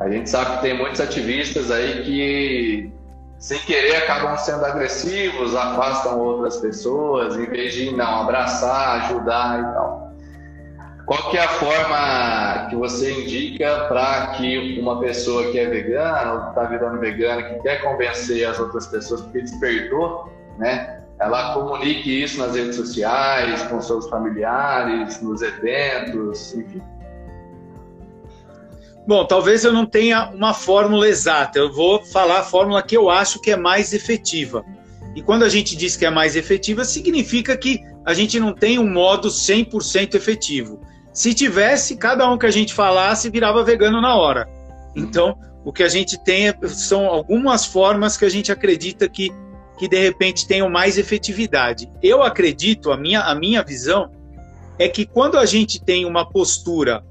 A 0.00 0.08
gente 0.08 0.30
sabe 0.30 0.56
que 0.56 0.62
tem 0.62 0.76
muitos 0.76 1.00
ativistas 1.00 1.70
aí 1.70 2.02
que 2.04 2.92
sem 3.38 3.58
querer 3.60 3.96
acabam 3.96 4.36
sendo 4.36 4.64
agressivos, 4.64 5.54
afastam 5.54 6.18
outras 6.18 6.56
pessoas, 6.58 7.36
em 7.36 7.46
vez 7.46 7.74
de 7.74 7.94
não 7.94 8.22
abraçar, 8.22 9.02
ajudar 9.02 9.60
e 9.60 9.74
tal. 9.74 10.10
Qual 11.06 11.30
que 11.30 11.36
é 11.36 11.44
a 11.44 11.48
forma 11.48 12.68
que 12.68 12.76
você 12.76 13.12
indica 13.12 13.86
para 13.88 14.28
que 14.28 14.78
uma 14.80 15.00
pessoa 15.00 15.50
que 15.50 15.58
é 15.58 15.66
vegana 15.66 16.32
ou 16.32 16.48
está 16.50 16.64
virando 16.64 17.00
vegana, 17.00 17.42
que 17.42 17.62
quer 17.62 17.82
convencer 17.82 18.46
as 18.46 18.60
outras 18.60 18.86
pessoas 18.86 19.20
porque 19.22 19.40
despertou, 19.40 20.32
né? 20.58 21.02
Ela 21.18 21.52
comunique 21.54 22.22
isso 22.22 22.38
nas 22.38 22.54
redes 22.54 22.76
sociais, 22.76 23.62
com 23.64 23.80
seus 23.80 24.08
familiares, 24.08 25.20
nos 25.20 25.42
eventos, 25.42 26.54
enfim. 26.54 26.82
Bom, 29.10 29.24
talvez 29.24 29.64
eu 29.64 29.72
não 29.72 29.84
tenha 29.84 30.30
uma 30.30 30.54
fórmula 30.54 31.08
exata. 31.08 31.58
Eu 31.58 31.72
vou 31.72 32.00
falar 32.00 32.38
a 32.38 32.42
fórmula 32.44 32.80
que 32.80 32.96
eu 32.96 33.10
acho 33.10 33.40
que 33.40 33.50
é 33.50 33.56
mais 33.56 33.92
efetiva. 33.92 34.64
E 35.16 35.20
quando 35.20 35.42
a 35.42 35.48
gente 35.48 35.74
diz 35.74 35.96
que 35.96 36.06
é 36.06 36.10
mais 36.10 36.36
efetiva, 36.36 36.84
significa 36.84 37.56
que 37.56 37.80
a 38.06 38.14
gente 38.14 38.38
não 38.38 38.54
tem 38.54 38.78
um 38.78 38.88
modo 38.88 39.26
100% 39.26 40.14
efetivo. 40.14 40.80
Se 41.12 41.34
tivesse, 41.34 41.96
cada 41.96 42.30
um 42.30 42.38
que 42.38 42.46
a 42.46 42.52
gente 42.52 42.72
falasse 42.72 43.28
virava 43.28 43.64
vegano 43.64 44.00
na 44.00 44.14
hora. 44.14 44.48
Então, 44.94 45.36
o 45.64 45.72
que 45.72 45.82
a 45.82 45.88
gente 45.88 46.16
tem 46.22 46.48
é, 46.48 46.56
são 46.68 47.06
algumas 47.06 47.66
formas 47.66 48.16
que 48.16 48.24
a 48.24 48.30
gente 48.30 48.52
acredita 48.52 49.08
que, 49.08 49.32
que 49.76 49.88
de 49.88 50.00
repente 50.00 50.46
tenham 50.46 50.70
mais 50.70 50.96
efetividade. 50.96 51.90
Eu 52.00 52.22
acredito, 52.22 52.92
a 52.92 52.96
minha, 52.96 53.22
a 53.22 53.34
minha 53.34 53.60
visão, 53.64 54.08
é 54.78 54.88
que 54.88 55.04
quando 55.04 55.36
a 55.36 55.46
gente 55.46 55.82
tem 55.82 56.04
uma 56.04 56.24
postura 56.24 57.02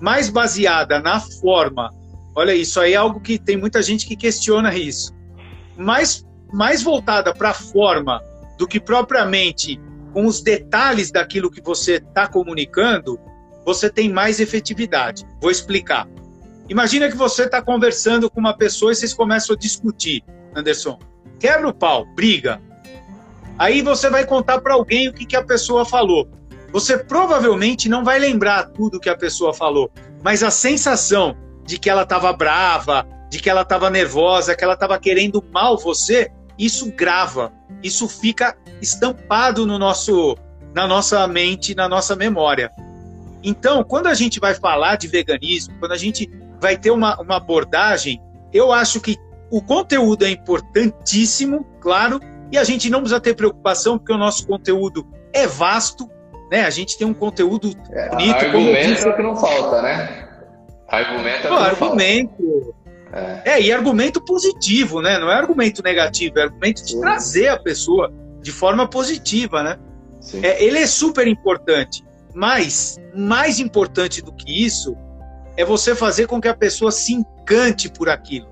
mais 0.00 0.28
baseada 0.28 1.00
na 1.00 1.20
forma. 1.20 1.90
Olha, 2.34 2.54
isso 2.54 2.80
aí 2.80 2.92
é 2.92 2.96
algo 2.96 3.20
que 3.20 3.38
tem 3.38 3.56
muita 3.56 3.82
gente 3.82 4.06
que 4.06 4.16
questiona 4.16 4.74
isso. 4.74 5.14
Mais, 5.76 6.24
mais 6.52 6.82
voltada 6.82 7.34
para 7.34 7.50
a 7.50 7.54
forma 7.54 8.20
do 8.58 8.66
que 8.66 8.80
propriamente 8.80 9.80
com 10.12 10.26
os 10.26 10.40
detalhes 10.40 11.10
daquilo 11.10 11.50
que 11.50 11.60
você 11.60 11.96
está 11.96 12.26
comunicando, 12.26 13.20
você 13.64 13.90
tem 13.90 14.10
mais 14.10 14.40
efetividade. 14.40 15.26
Vou 15.40 15.50
explicar. 15.50 16.08
Imagina 16.68 17.08
que 17.10 17.16
você 17.16 17.44
está 17.44 17.60
conversando 17.62 18.30
com 18.30 18.40
uma 18.40 18.56
pessoa 18.56 18.92
e 18.92 18.96
vocês 18.96 19.12
começam 19.12 19.54
a 19.54 19.58
discutir, 19.58 20.24
Anderson. 20.54 20.98
Quebra 21.38 21.68
o 21.68 21.74
pau, 21.74 22.06
briga. 22.14 22.60
Aí 23.58 23.82
você 23.82 24.10
vai 24.10 24.24
contar 24.24 24.60
para 24.60 24.74
alguém 24.74 25.08
o 25.08 25.12
que, 25.12 25.24
que 25.24 25.36
a 25.36 25.44
pessoa 25.44 25.84
falou. 25.84 26.28
Você 26.72 26.98
provavelmente 26.98 27.88
não 27.88 28.04
vai 28.04 28.18
lembrar 28.18 28.64
tudo 28.70 29.00
que 29.00 29.08
a 29.08 29.16
pessoa 29.16 29.54
falou, 29.54 29.90
mas 30.22 30.42
a 30.42 30.50
sensação 30.50 31.36
de 31.64 31.78
que 31.78 31.88
ela 31.88 32.02
estava 32.02 32.32
brava, 32.32 33.06
de 33.30 33.38
que 33.38 33.50
ela 33.50 33.62
estava 33.62 33.90
nervosa, 33.90 34.54
que 34.54 34.62
ela 34.62 34.74
estava 34.74 34.98
querendo 34.98 35.44
mal 35.52 35.76
você, 35.76 36.30
isso 36.58 36.90
grava, 36.92 37.52
isso 37.82 38.08
fica 38.08 38.56
estampado 38.80 39.66
no 39.66 39.78
nosso, 39.78 40.36
na 40.74 40.86
nossa 40.86 41.26
mente, 41.26 41.74
na 41.74 41.88
nossa 41.88 42.14
memória. 42.14 42.70
Então, 43.42 43.84
quando 43.84 44.06
a 44.06 44.14
gente 44.14 44.40
vai 44.40 44.54
falar 44.54 44.96
de 44.96 45.08
veganismo, 45.08 45.74
quando 45.78 45.92
a 45.92 45.96
gente 45.96 46.30
vai 46.60 46.76
ter 46.76 46.90
uma, 46.90 47.20
uma 47.20 47.36
abordagem, 47.36 48.20
eu 48.52 48.72
acho 48.72 49.00
que 49.00 49.16
o 49.50 49.62
conteúdo 49.62 50.24
é 50.24 50.30
importantíssimo, 50.30 51.64
claro, 51.80 52.20
e 52.50 52.58
a 52.58 52.64
gente 52.64 52.88
não 52.90 53.00
precisa 53.00 53.20
ter 53.20 53.34
preocupação, 53.34 53.98
porque 53.98 54.12
o 54.12 54.18
nosso 54.18 54.46
conteúdo 54.46 55.06
é 55.32 55.46
vasto, 55.46 56.08
né? 56.50 56.64
A 56.64 56.70
gente 56.70 56.96
tem 56.96 57.06
um 57.06 57.14
conteúdo 57.14 57.72
é, 57.90 58.08
bonito. 58.08 58.34
Argumento 58.34 59.06
é 59.06 59.08
o 59.08 59.16
que 59.16 59.22
não 59.22 59.36
falta, 59.36 59.82
né? 59.82 60.28
Argumento 60.88 61.46
é 61.46 61.48
que 61.48 61.54
argumento. 61.54 62.74
É. 63.12 63.52
é. 63.52 63.62
e 63.62 63.72
argumento 63.72 64.20
positivo, 64.20 65.00
né? 65.00 65.18
Não 65.18 65.30
é 65.30 65.34
argumento 65.34 65.82
negativo, 65.82 66.38
é 66.38 66.42
argumento 66.42 66.84
de 66.84 66.92
Sim. 66.92 67.00
trazer 67.00 67.48
a 67.48 67.58
pessoa 67.58 68.12
de 68.40 68.52
forma 68.52 68.88
positiva, 68.88 69.62
né? 69.62 69.78
É, 70.42 70.64
ele 70.64 70.78
é 70.78 70.86
super 70.86 71.26
importante, 71.26 72.04
mas 72.34 72.98
mais 73.14 73.58
importante 73.58 74.20
do 74.22 74.32
que 74.32 74.64
isso 74.64 74.96
é 75.56 75.64
você 75.64 75.94
fazer 75.94 76.26
com 76.26 76.40
que 76.40 76.48
a 76.48 76.54
pessoa 76.54 76.90
se 76.90 77.12
encante 77.12 77.88
por 77.88 78.08
aquilo. 78.08 78.48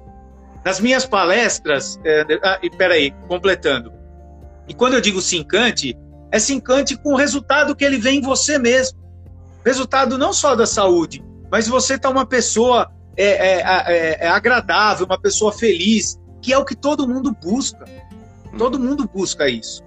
Nas 0.65 0.81
minhas 0.81 1.05
palestras, 1.05 2.01
é, 2.05 2.25
ah, 2.43 2.59
e 2.63 2.71
peraí, 2.71 3.13
completando. 3.29 3.93
E 4.67 4.73
quando 4.73 4.95
eu 4.95 5.01
digo 5.01 5.21
se 5.21 5.37
encante, 5.37 5.97
é 6.35 6.39
se 6.41 6.53
encante 6.53 6.97
com 6.97 7.13
o 7.13 7.17
resultado 7.17 7.77
que 7.77 7.85
ele 7.85 7.97
vê 7.97 8.11
em 8.11 8.21
você 8.21 8.59
mesmo. 8.59 8.99
Resultado 9.65 10.19
não 10.19 10.33
só 10.33 10.57
da 10.57 10.67
saúde, 10.67 11.25
mas 11.49 11.69
você 11.69 11.97
tá 11.97 12.11
uma 12.11 12.27
pessoa 12.27 12.91
é, 13.17 13.25
é, 13.25 13.61
é, 13.61 14.27
é 14.27 14.29
agradável, 14.29 15.07
uma 15.07 15.17
pessoa 15.17 15.53
feliz, 15.53 16.19
que 16.43 16.53
é 16.53 16.59
o 16.59 16.65
que 16.65 16.75
todo 16.75 17.07
mundo 17.07 17.31
busca. 17.41 17.85
Todo 18.59 18.81
mundo 18.81 19.09
busca 19.09 19.49
isso. 19.49 19.81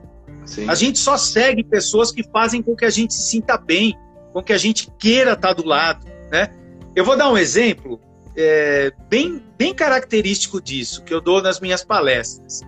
Sim. 0.45 0.69
A 0.69 0.73
gente 0.73 0.97
só 0.99 1.17
segue 1.17 1.65
pessoas 1.65 2.13
que 2.13 2.23
fazem 2.23 2.61
com 2.63 2.77
que 2.77 2.85
a 2.85 2.89
gente 2.89 3.13
se 3.13 3.29
sinta 3.29 3.57
bem, 3.57 3.93
com 4.31 4.41
que 4.41 4.53
a 4.53 4.57
gente 4.57 4.89
queira 4.97 5.33
estar 5.33 5.51
do 5.51 5.65
lado, 5.65 6.07
né? 6.31 6.49
Eu 6.95 7.03
vou 7.03 7.17
dar 7.17 7.29
um 7.29 7.37
exemplo 7.37 7.99
é, 8.37 8.93
bem, 9.09 9.43
bem 9.57 9.73
característico 9.73 10.61
disso, 10.61 11.03
que 11.03 11.13
eu 11.13 11.19
dou 11.19 11.41
nas 11.41 11.59
minhas 11.59 11.83
palestras. 11.83 12.61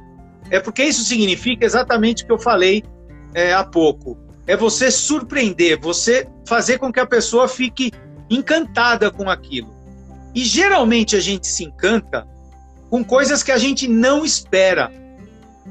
É 0.51 0.59
porque 0.59 0.83
isso 0.83 1.05
significa 1.05 1.65
exatamente 1.65 2.23
o 2.23 2.25
que 2.25 2.33
eu 2.33 2.39
falei 2.39 2.83
é, 3.33 3.53
há 3.53 3.63
pouco. 3.63 4.17
É 4.47 4.55
você 4.55 4.89
surpreender, 4.89 5.79
você 5.79 6.27
fazer 6.47 6.79
com 6.79 6.91
que 6.91 6.99
a 6.99 7.05
pessoa 7.05 7.47
fique 7.47 7.91
encantada 8.29 9.11
com 9.11 9.29
aquilo. 9.29 9.73
E 10.33 10.43
geralmente 10.43 11.15
a 11.15 11.19
gente 11.19 11.47
se 11.47 11.63
encanta 11.63 12.27
com 12.89 13.03
coisas 13.03 13.43
que 13.43 13.51
a 13.51 13.57
gente 13.57 13.87
não 13.87 14.25
espera. 14.25 14.91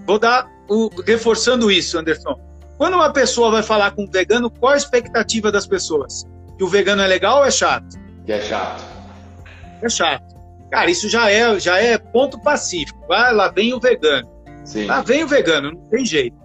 Vou 0.07 0.19
dar 0.19 0.49
o, 0.69 0.89
reforçando 1.05 1.71
isso, 1.71 1.99
Anderson. 1.99 2.39
Quando 2.77 2.95
uma 2.95 3.13
pessoa 3.13 3.51
vai 3.51 3.63
falar 3.63 3.91
com 3.93 4.05
um 4.05 4.11
vegano, 4.11 4.51
qual 4.51 4.75
a 4.75 4.77
expectativa 4.77 5.51
das 5.51 5.67
pessoas? 5.67 6.25
Que 6.57 6.63
o 6.63 6.69
vegano 6.69 7.03
é 7.03 7.07
legal 7.07 7.39
ou 7.39 7.45
é 7.45 7.51
chato? 7.51 7.99
Que 8.25 8.33
é 8.33 8.41
chato 8.41 8.99
é 9.83 9.89
chato. 9.89 10.37
Cara, 10.71 10.91
isso 10.91 11.09
já 11.09 11.31
é, 11.31 11.59
já 11.59 11.79
é 11.79 11.97
ponto 11.97 12.39
pacífico. 12.41 13.13
Ah, 13.13 13.31
lá 13.31 13.49
vem 13.49 13.73
o 13.73 13.81
vegano. 13.81 14.29
Sim. 14.65 14.87
Lá 14.87 15.01
vem 15.01 15.25
o 15.25 15.29
vegano, 15.29 15.73
não 15.73 15.81
tem 15.89 16.05
jeito. 16.05 16.37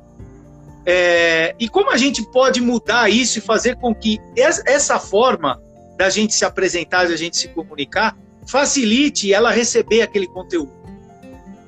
É, 0.86 1.56
e 1.60 1.70
como 1.70 1.92
a 1.92 1.98
gente 1.98 2.22
pode 2.32 2.60
mudar 2.60 3.10
isso 3.10 3.40
e 3.40 3.42
fazer 3.42 3.78
com 3.78 3.96
que 3.96 4.20
essa 4.36 5.00
forma 5.00 5.62
da 5.98 6.10
gente 6.10 6.34
se 6.34 6.43
apresentar, 6.43 7.08
da 7.08 7.15
gente 7.15 7.38
se 7.38 7.48
comunicar, 7.50 8.17
facilite 8.46 9.34
ela 9.34 9.52
receber 9.52 10.02
aquele 10.02 10.28
conteúdo? 10.28 10.72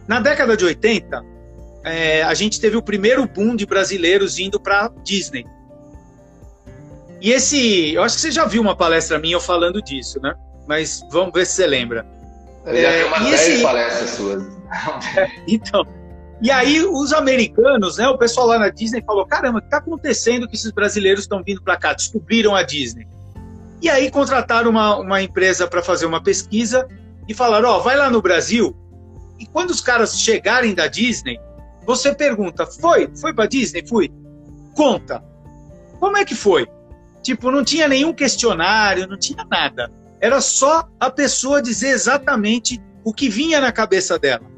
Na 0.07 0.19
década 0.19 0.57
de 0.57 0.65
80, 0.65 1.23
é, 1.83 2.23
a 2.23 2.33
gente 2.33 2.59
teve 2.59 2.75
o 2.75 2.81
primeiro 2.81 3.25
boom 3.27 3.55
de 3.55 3.65
brasileiros 3.65 4.37
indo 4.37 4.59
para 4.59 4.91
Disney. 5.03 5.45
E 7.21 7.31
esse, 7.31 7.93
eu 7.93 8.03
acho 8.03 8.15
que 8.15 8.21
você 8.21 8.31
já 8.31 8.45
viu 8.45 8.61
uma 8.61 8.75
palestra 8.75 9.17
minha 9.17 9.39
falando 9.39 9.81
disso, 9.81 10.19
né? 10.21 10.35
mas 10.67 11.05
vamos 11.11 11.33
ver 11.33 11.45
se 11.45 11.53
você 11.53 11.67
lembra. 11.67 12.05
Eu 12.65 12.81
já 12.81 12.89
vi 12.91 13.03
umas 13.03 13.23
10 13.23 13.47
esse... 13.47 13.63
palestras 13.63 14.09
suas. 14.11 14.43
então, 15.47 15.85
e 16.45 16.51
aí 16.51 16.85
os 16.85 17.11
americanos, 17.11 17.97
né, 17.97 18.07
o 18.07 18.19
pessoal 18.19 18.45
lá 18.45 18.59
na 18.59 18.69
Disney 18.69 19.01
falou, 19.03 19.25
caramba, 19.25 19.57
o 19.57 19.61
que 19.61 19.67
está 19.67 19.77
acontecendo 19.77 20.47
que 20.47 20.55
esses 20.55 20.71
brasileiros 20.71 21.23
estão 21.23 21.41
vindo 21.43 21.59
para 21.59 21.75
cá? 21.75 21.91
Descobriram 21.91 22.55
a 22.55 22.61
Disney. 22.61 23.07
E 23.81 23.89
aí 23.89 24.11
contrataram 24.11 24.69
uma, 24.69 24.95
uma 24.95 25.23
empresa 25.23 25.67
para 25.67 25.81
fazer 25.81 26.05
uma 26.05 26.21
pesquisa 26.21 26.87
e 27.27 27.33
falaram, 27.33 27.69
ó, 27.69 27.77
oh, 27.77 27.81
vai 27.81 27.97
lá 27.97 28.11
no 28.11 28.21
Brasil 28.21 28.75
e 29.39 29.45
quando 29.47 29.71
os 29.71 29.81
caras 29.81 30.19
chegarem 30.19 30.75
da 30.75 30.85
Disney, 30.85 31.39
você 31.83 32.13
pergunta, 32.13 32.67
foi? 32.67 33.09
Foi 33.19 33.33
para 33.33 33.47
Disney? 33.47 33.83
Fui. 33.87 34.11
Conta. 34.75 35.23
Como 35.99 36.15
é 36.15 36.23
que 36.23 36.35
foi? 36.35 36.67
Tipo, 37.23 37.49
não 37.49 37.63
tinha 37.63 37.87
nenhum 37.87 38.13
questionário, 38.13 39.07
não 39.07 39.17
tinha 39.17 39.43
nada. 39.49 39.91
Era 40.21 40.39
só 40.41 40.87
a 40.99 41.09
pessoa 41.09 41.59
dizer 41.59 41.89
exatamente 41.89 42.79
o 43.03 43.11
que 43.11 43.29
vinha 43.29 43.59
na 43.59 43.71
cabeça 43.71 44.19
dela. 44.19 44.54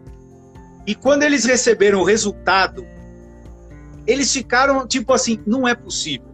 E 0.87 0.95
quando 0.95 1.23
eles 1.23 1.43
receberam 1.43 1.99
o 1.99 2.03
resultado, 2.05 2.87
eles 4.07 4.31
ficaram 4.31 4.87
tipo 4.87 5.13
assim: 5.13 5.39
não 5.45 5.67
é 5.67 5.75
possível. 5.75 6.27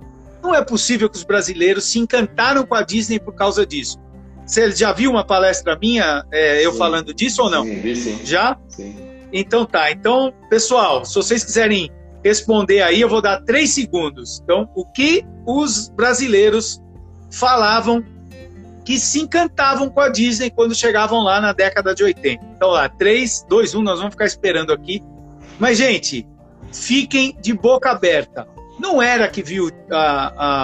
Não 0.44 0.54
é 0.54 0.64
possível 0.64 1.10
que 1.10 1.18
os 1.18 1.24
brasileiros 1.24 1.86
se 1.86 1.98
encantaram 1.98 2.66
com 2.66 2.76
a 2.76 2.84
Disney 2.84 3.20
por 3.20 3.34
causa 3.34 3.66
disso. 3.66 3.98
Você 4.46 4.72
já 4.72 4.92
viu 4.92 5.10
uma 5.10 5.26
palestra 5.26 5.78
minha, 5.82 6.24
é, 6.32 6.64
eu 6.64 6.74
sim. 6.74 6.78
falando 6.78 7.14
disso 7.14 7.42
ou 7.42 7.50
não? 7.50 7.64
Sim, 7.64 7.96
sim. 7.96 8.20
Já? 8.24 8.58
Sim. 8.68 8.96
Então 9.32 9.66
tá. 9.66 9.92
Então, 9.92 10.34
pessoal, 10.50 11.04
se 11.04 11.16
vocês 11.16 11.44
quiserem 11.44 11.90
responder 12.24 12.82
aí, 12.82 13.02
eu 13.02 13.10
vou 13.10 13.22
dar 13.22 13.42
três 13.42 13.72
segundos. 13.72 14.40
Então, 14.44 14.70
o 14.76 14.86
que 14.86 15.26
os 15.48 15.90
brasileiros 15.90 16.80
falavam 17.32 18.04
que 18.84 19.00
se 19.00 19.22
encantavam 19.22 19.90
com 19.90 20.02
a 20.02 20.10
Disney 20.10 20.50
quando 20.50 20.76
chegavam 20.76 21.24
lá 21.24 21.40
na 21.40 21.54
década 21.54 21.96
de 21.96 22.04
80. 22.04 22.44
Então 22.56 22.70
lá, 22.70 22.90
3, 22.90 23.46
2, 23.48 23.76
1, 23.76 23.82
nós 23.82 24.00
vamos 24.00 24.14
ficar 24.14 24.26
esperando 24.26 24.74
aqui. 24.74 25.02
Mas, 25.58 25.78
gente, 25.78 26.28
fiquem 26.72 27.38
de 27.40 27.54
boca 27.54 27.92
aberta. 27.92 28.48
Não 28.80 29.02
era 29.02 29.28
que 29.28 29.42
viu 29.42 29.70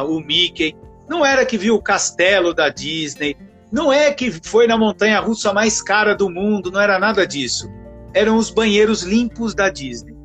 o 0.08 0.20
Mickey, 0.20 0.76
não 1.08 1.26
era 1.26 1.46
que 1.46 1.58
viu 1.58 1.76
o 1.76 1.82
castelo 1.82 2.54
da 2.54 2.70
Disney, 2.70 3.38
não 3.72 3.94
é 3.94 4.12
que 4.12 4.32
foi 4.32 4.68
na 4.68 4.78
montanha 4.78 5.20
russa 5.20 5.54
mais 5.54 5.82
cara 5.82 6.16
do 6.16 6.30
mundo, 6.30 6.72
não 6.72 6.82
era 6.82 7.00
nada 7.00 7.26
disso. 7.26 7.72
Eram 8.14 8.38
os 8.38 8.50
banheiros 8.50 9.04
limpos 9.04 9.54
da 9.54 9.70
Disney. 9.70 10.18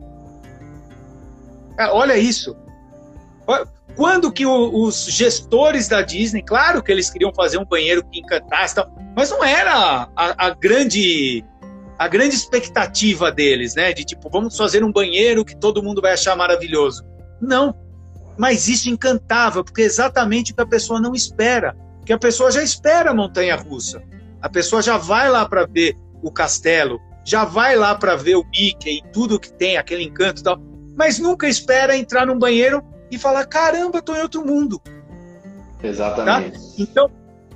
Olha 1.92 2.16
isso. 2.16 2.56
Quando 3.96 4.32
que 4.32 4.44
o, 4.44 4.82
os 4.82 5.06
gestores 5.06 5.88
da 5.88 6.02
Disney, 6.02 6.42
claro 6.42 6.82
que 6.82 6.90
eles 6.90 7.10
queriam 7.10 7.32
fazer 7.32 7.58
um 7.58 7.64
banheiro 7.64 8.04
que 8.04 8.20
encantasse, 8.20 8.74
mas 9.16 9.30
não 9.30 9.44
era 9.44 10.08
a, 10.16 10.46
a, 10.46 10.50
grande 10.50 11.44
a 11.98 12.08
grande 12.08 12.34
expectativa 12.34 13.30
deles, 13.30 13.74
né? 13.74 13.92
De 13.92 14.04
tipo, 14.04 14.28
vamos 14.28 14.56
fazer 14.56 14.82
um 14.82 14.92
banheiro 14.92 15.44
que 15.44 15.56
todo 15.56 15.82
mundo 15.82 16.02
vai 16.02 16.12
achar 16.12 16.36
maravilhoso. 16.36 17.04
Não. 17.40 17.74
Mas 18.36 18.66
isso 18.66 18.90
encantava, 18.90 19.62
porque 19.62 19.82
é 19.82 19.84
exatamente 19.84 20.52
o 20.52 20.56
que 20.56 20.62
a 20.62 20.66
pessoa 20.66 21.00
não 21.00 21.14
espera. 21.14 21.76
Que 22.04 22.12
a 22.12 22.18
pessoa 22.18 22.50
já 22.50 22.62
espera 22.62 23.10
a 23.10 23.14
montanha 23.14 23.54
russa. 23.54 24.02
A 24.42 24.48
pessoa 24.48 24.82
já 24.82 24.98
vai 24.98 25.30
lá 25.30 25.48
para 25.48 25.66
ver 25.66 25.96
o 26.20 26.32
castelo, 26.32 27.00
já 27.24 27.44
vai 27.44 27.76
lá 27.76 27.94
para 27.94 28.16
ver 28.16 28.36
o 28.36 28.44
Mickey 28.44 28.98
e 28.98 29.02
tudo 29.12 29.38
que 29.38 29.52
tem, 29.52 29.76
aquele 29.76 30.02
encanto 30.02 30.40
e 30.40 30.44
tal, 30.44 30.58
mas 30.96 31.18
nunca 31.18 31.48
espera 31.48 31.96
entrar 31.96 32.26
num 32.26 32.38
banheiro 32.38 32.82
e 33.14 33.18
falar: 33.18 33.46
caramba, 33.46 33.98
estou 33.98 34.16
em 34.16 34.22
outro 34.22 34.44
mundo. 34.44 34.80
Exatamente. 35.82 36.58
Tá? 36.58 36.64
Então, 36.78 37.10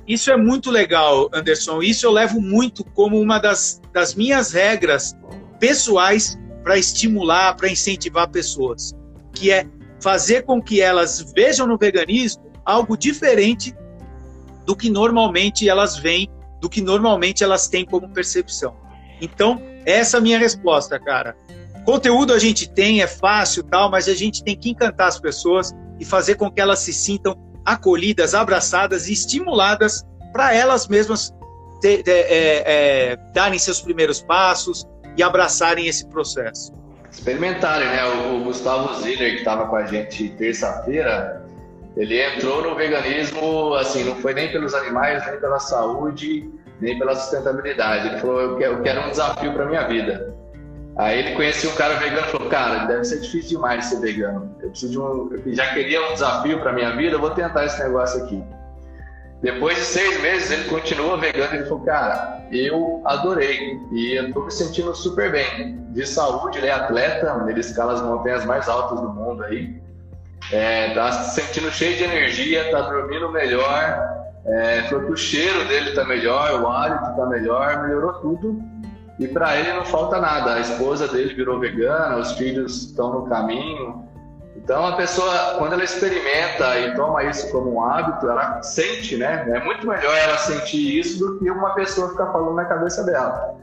isso 0.07 0.31
é 0.31 0.37
muito 0.37 0.71
legal, 0.71 1.29
Anderson. 1.33 1.81
Isso 1.81 2.05
eu 2.05 2.11
levo 2.11 2.41
muito 2.41 2.83
como 2.83 3.19
uma 3.19 3.39
das, 3.39 3.81
das 3.93 4.15
minhas 4.15 4.51
regras 4.51 5.15
pessoais 5.59 6.37
para 6.63 6.77
estimular, 6.77 7.55
para 7.55 7.69
incentivar 7.69 8.29
pessoas, 8.29 8.93
que 9.33 9.51
é 9.51 9.67
fazer 9.99 10.43
com 10.43 10.61
que 10.61 10.81
elas 10.81 11.31
vejam 11.35 11.67
no 11.67 11.77
veganismo 11.77 12.51
algo 12.65 12.97
diferente 12.97 13.75
do 14.65 14.75
que 14.75 14.89
normalmente 14.89 15.67
elas 15.67 15.97
veem, 15.97 16.29
do 16.61 16.69
que 16.69 16.81
normalmente 16.81 17.43
elas 17.43 17.67
têm 17.67 17.85
como 17.85 18.09
percepção. 18.09 18.75
Então, 19.21 19.61
essa 19.85 20.17
é 20.17 20.19
a 20.19 20.21
minha 20.21 20.37
resposta, 20.37 20.99
cara. 20.99 21.35
Conteúdo 21.89 22.33
a 22.33 22.37
gente 22.37 22.69
tem, 22.69 23.01
é 23.01 23.07
fácil 23.07 23.63
tal, 23.63 23.89
mas 23.89 24.07
a 24.07 24.13
gente 24.13 24.43
tem 24.43 24.55
que 24.55 24.69
encantar 24.69 25.07
as 25.07 25.19
pessoas 25.19 25.73
e 25.99 26.05
fazer 26.05 26.35
com 26.35 26.51
que 26.51 26.61
elas 26.61 26.77
se 26.77 26.93
sintam 26.93 27.35
acolhidas, 27.65 28.35
abraçadas 28.35 29.09
e 29.09 29.13
estimuladas 29.13 30.05
para 30.31 30.53
elas 30.53 30.87
mesmas 30.87 31.33
é, 31.83 32.03
é, 32.05 33.17
darem 33.33 33.57
seus 33.57 33.81
primeiros 33.81 34.21
passos 34.21 34.87
e 35.17 35.23
abraçarem 35.23 35.87
esse 35.87 36.07
processo. 36.09 36.71
experimentarem, 37.11 37.87
né? 37.87 38.05
O, 38.05 38.35
o 38.35 38.43
Gustavo 38.43 39.01
Ziller, 39.01 39.31
que 39.31 39.37
estava 39.39 39.65
com 39.65 39.75
a 39.75 39.87
gente 39.87 40.29
terça-feira, 40.37 41.43
ele 41.97 42.21
entrou 42.21 42.61
no 42.61 42.75
veganismo, 42.75 43.73
assim, 43.73 44.03
não 44.03 44.15
foi 44.17 44.35
nem 44.35 44.51
pelos 44.51 44.75
animais, 44.75 45.25
nem 45.25 45.39
pela 45.39 45.59
saúde, 45.59 46.51
nem 46.79 46.99
pela 46.99 47.15
sustentabilidade. 47.15 48.09
Ele 48.09 48.19
falou: 48.19 48.41
eu 48.41 48.57
quero, 48.57 48.73
eu 48.73 48.83
quero 48.83 49.07
um 49.07 49.09
desafio 49.09 49.53
para 49.53 49.65
minha 49.65 49.87
vida. 49.87 50.37
Aí 50.99 51.19
ele 51.19 51.35
conhecia 51.35 51.69
um 51.69 51.75
cara 51.75 51.93
vegano 51.95 52.27
e 52.27 52.29
falou: 52.29 52.49
Cara, 52.49 52.85
deve 52.85 53.05
ser 53.05 53.21
difícil 53.21 53.51
demais 53.51 53.85
ser 53.85 54.01
vegano. 54.01 54.53
Eu 54.59 54.69
preciso 54.69 54.91
de 54.91 54.99
um. 54.99 55.31
Eu 55.31 55.55
já 55.55 55.73
queria 55.73 56.01
um 56.09 56.13
desafio 56.13 56.59
para 56.59 56.73
minha 56.73 56.93
vida, 56.93 57.15
eu 57.15 57.21
vou 57.21 57.29
tentar 57.29 57.63
esse 57.63 57.81
negócio 57.81 58.21
aqui. 58.21 58.43
Depois 59.41 59.77
de 59.77 59.83
seis 59.83 60.21
meses, 60.21 60.51
ele 60.51 60.65
continua 60.65 61.15
vegano. 61.15 61.55
Ele 61.55 61.63
falou: 61.63 61.85
Cara, 61.85 62.45
eu 62.51 63.01
adorei 63.05 63.79
e 63.93 64.19
eu 64.19 64.33
tô 64.33 64.43
me 64.43 64.51
sentindo 64.51 64.93
super 64.93 65.31
bem. 65.31 65.79
De 65.91 66.05
saúde, 66.05 66.57
ele 66.57 66.67
é 66.67 66.73
atleta, 66.73 67.45
ele 67.47 67.61
escala 67.61 67.93
as 67.93 68.01
montanhas 68.01 68.43
mais 68.43 68.67
altas 68.67 68.99
do 68.99 69.07
mundo 69.07 69.45
aí. 69.45 69.81
É, 70.51 70.93
tá 70.93 71.13
se 71.13 71.41
sentindo 71.41 71.71
cheio 71.71 71.95
de 71.95 72.03
energia, 72.03 72.71
tá 72.71 72.81
dormindo 72.81 73.31
melhor. 73.31 74.19
É, 74.45 74.81
falou 74.89 75.05
que 75.05 75.11
o 75.13 75.17
cheiro 75.17 75.65
dele 75.65 75.91
tá 75.91 76.03
melhor, 76.03 76.61
o 76.61 76.67
hálito 76.67 77.15
tá 77.15 77.25
melhor, 77.25 77.83
melhorou 77.83 78.13
tudo. 78.15 78.61
E 79.19 79.27
para 79.27 79.57
ele 79.57 79.73
não 79.73 79.85
falta 79.85 80.19
nada. 80.19 80.53
A 80.53 80.59
esposa 80.61 81.07
dele 81.07 81.33
virou 81.33 81.59
vegana, 81.59 82.17
os 82.17 82.31
filhos 82.33 82.85
estão 82.85 83.13
no 83.13 83.27
caminho. 83.27 84.07
Então 84.55 84.85
a 84.85 84.95
pessoa, 84.95 85.55
quando 85.57 85.73
ela 85.73 85.83
experimenta 85.83 86.79
e 86.79 86.95
toma 86.95 87.23
isso 87.25 87.51
como 87.51 87.75
um 87.75 87.83
hábito, 87.83 88.29
ela 88.29 88.61
sente, 88.61 89.17
né? 89.17 89.45
É 89.49 89.63
muito 89.63 89.85
melhor 89.85 90.15
ela 90.15 90.37
sentir 90.37 90.99
isso 90.99 91.19
do 91.19 91.39
que 91.39 91.51
uma 91.51 91.71
pessoa 91.75 92.09
ficar 92.09 92.31
falando 92.31 92.55
na 92.55 92.65
cabeça 92.65 93.03
dela. 93.03 93.57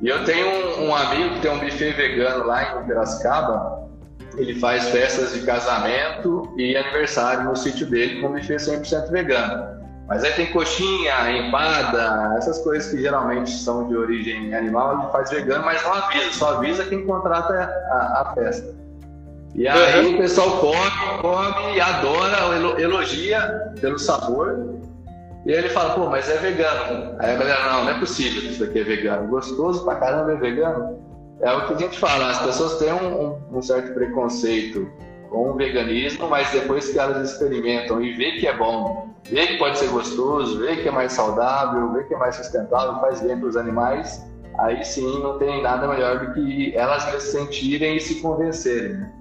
E 0.00 0.08
eu 0.08 0.24
tenho 0.24 0.46
um, 0.46 0.88
um 0.88 0.94
amigo 0.94 1.34
que 1.34 1.40
tem 1.40 1.50
um 1.50 1.58
buffet 1.58 1.92
vegano 1.92 2.44
lá 2.44 2.80
em 2.80 2.84
Piracicaba. 2.86 3.88
Ele 4.36 4.58
faz 4.58 4.88
festas 4.88 5.32
de 5.32 5.42
casamento 5.42 6.52
e 6.56 6.76
aniversário 6.76 7.44
no 7.44 7.56
sítio 7.56 7.86
dele 7.86 8.20
com 8.20 8.32
buffet 8.32 8.56
100% 8.56 9.10
vegano. 9.10 9.71
Mas 10.08 10.24
aí 10.24 10.32
tem 10.32 10.52
coxinha, 10.52 11.30
empada, 11.30 12.34
essas 12.36 12.58
coisas 12.58 12.90
que 12.90 13.00
geralmente 13.00 13.50
são 13.50 13.88
de 13.88 13.96
origem 13.96 14.54
animal, 14.54 15.00
ele 15.00 15.12
faz 15.12 15.30
vegano, 15.30 15.64
mas 15.64 15.82
não 15.82 15.94
avisa, 15.94 16.32
só 16.32 16.56
avisa 16.56 16.84
quem 16.84 17.06
contrata 17.06 17.54
a, 17.54 18.22
a 18.22 18.34
festa. 18.34 18.74
E 19.54 19.68
aí 19.68 20.06
uhum. 20.06 20.14
o 20.14 20.18
pessoal 20.18 20.58
come, 20.58 21.20
come, 21.20 21.80
adora, 21.80 22.80
elogia 22.80 23.72
pelo 23.80 23.98
sabor. 23.98 24.80
E 25.44 25.52
aí 25.52 25.58
ele 25.58 25.68
fala, 25.70 25.94
pô, 25.94 26.06
mas 26.06 26.28
é 26.28 26.36
vegano. 26.38 27.16
Aí 27.18 27.34
a 27.34 27.38
galera, 27.38 27.72
não, 27.72 27.84
não 27.84 27.90
é 27.90 27.98
possível 27.98 28.40
que 28.40 28.48
isso 28.48 28.64
aqui 28.64 28.80
é 28.80 28.84
vegano. 28.84 29.28
Gostoso 29.28 29.84
pra 29.84 29.96
caramba 29.96 30.32
é 30.32 30.36
vegano. 30.36 30.98
É 31.40 31.52
o 31.52 31.66
que 31.66 31.74
a 31.74 31.76
gente 31.76 31.98
fala, 31.98 32.30
as 32.30 32.40
pessoas 32.42 32.78
têm 32.78 32.92
um, 32.92 33.26
um, 33.26 33.58
um 33.58 33.62
certo 33.62 33.92
preconceito 33.92 34.88
com 35.32 35.50
o 35.50 35.54
veganismo, 35.54 36.28
mas 36.28 36.52
depois 36.52 36.90
que 36.90 36.98
elas 36.98 37.30
experimentam 37.30 38.02
e 38.02 38.12
vê 38.12 38.32
que 38.32 38.46
é 38.46 38.54
bom, 38.54 39.08
vê 39.24 39.46
que 39.46 39.56
pode 39.56 39.78
ser 39.78 39.88
gostoso, 39.88 40.60
vê 40.60 40.76
que 40.76 40.88
é 40.88 40.90
mais 40.90 41.12
saudável, 41.12 41.90
vê 41.94 42.04
que 42.04 42.14
é 42.14 42.18
mais 42.18 42.36
sustentável, 42.36 43.00
faz 43.00 43.22
bem 43.22 43.38
para 43.38 43.48
os 43.48 43.56
animais, 43.56 44.22
aí 44.58 44.84
sim 44.84 45.20
não 45.20 45.38
tem 45.38 45.62
nada 45.62 45.88
melhor 45.88 46.26
do 46.26 46.34
que 46.34 46.76
elas 46.76 47.02
se 47.04 47.32
sentirem 47.32 47.96
e 47.96 48.00
se 48.00 48.20
convencerem. 48.20 48.92
Né? 48.92 49.12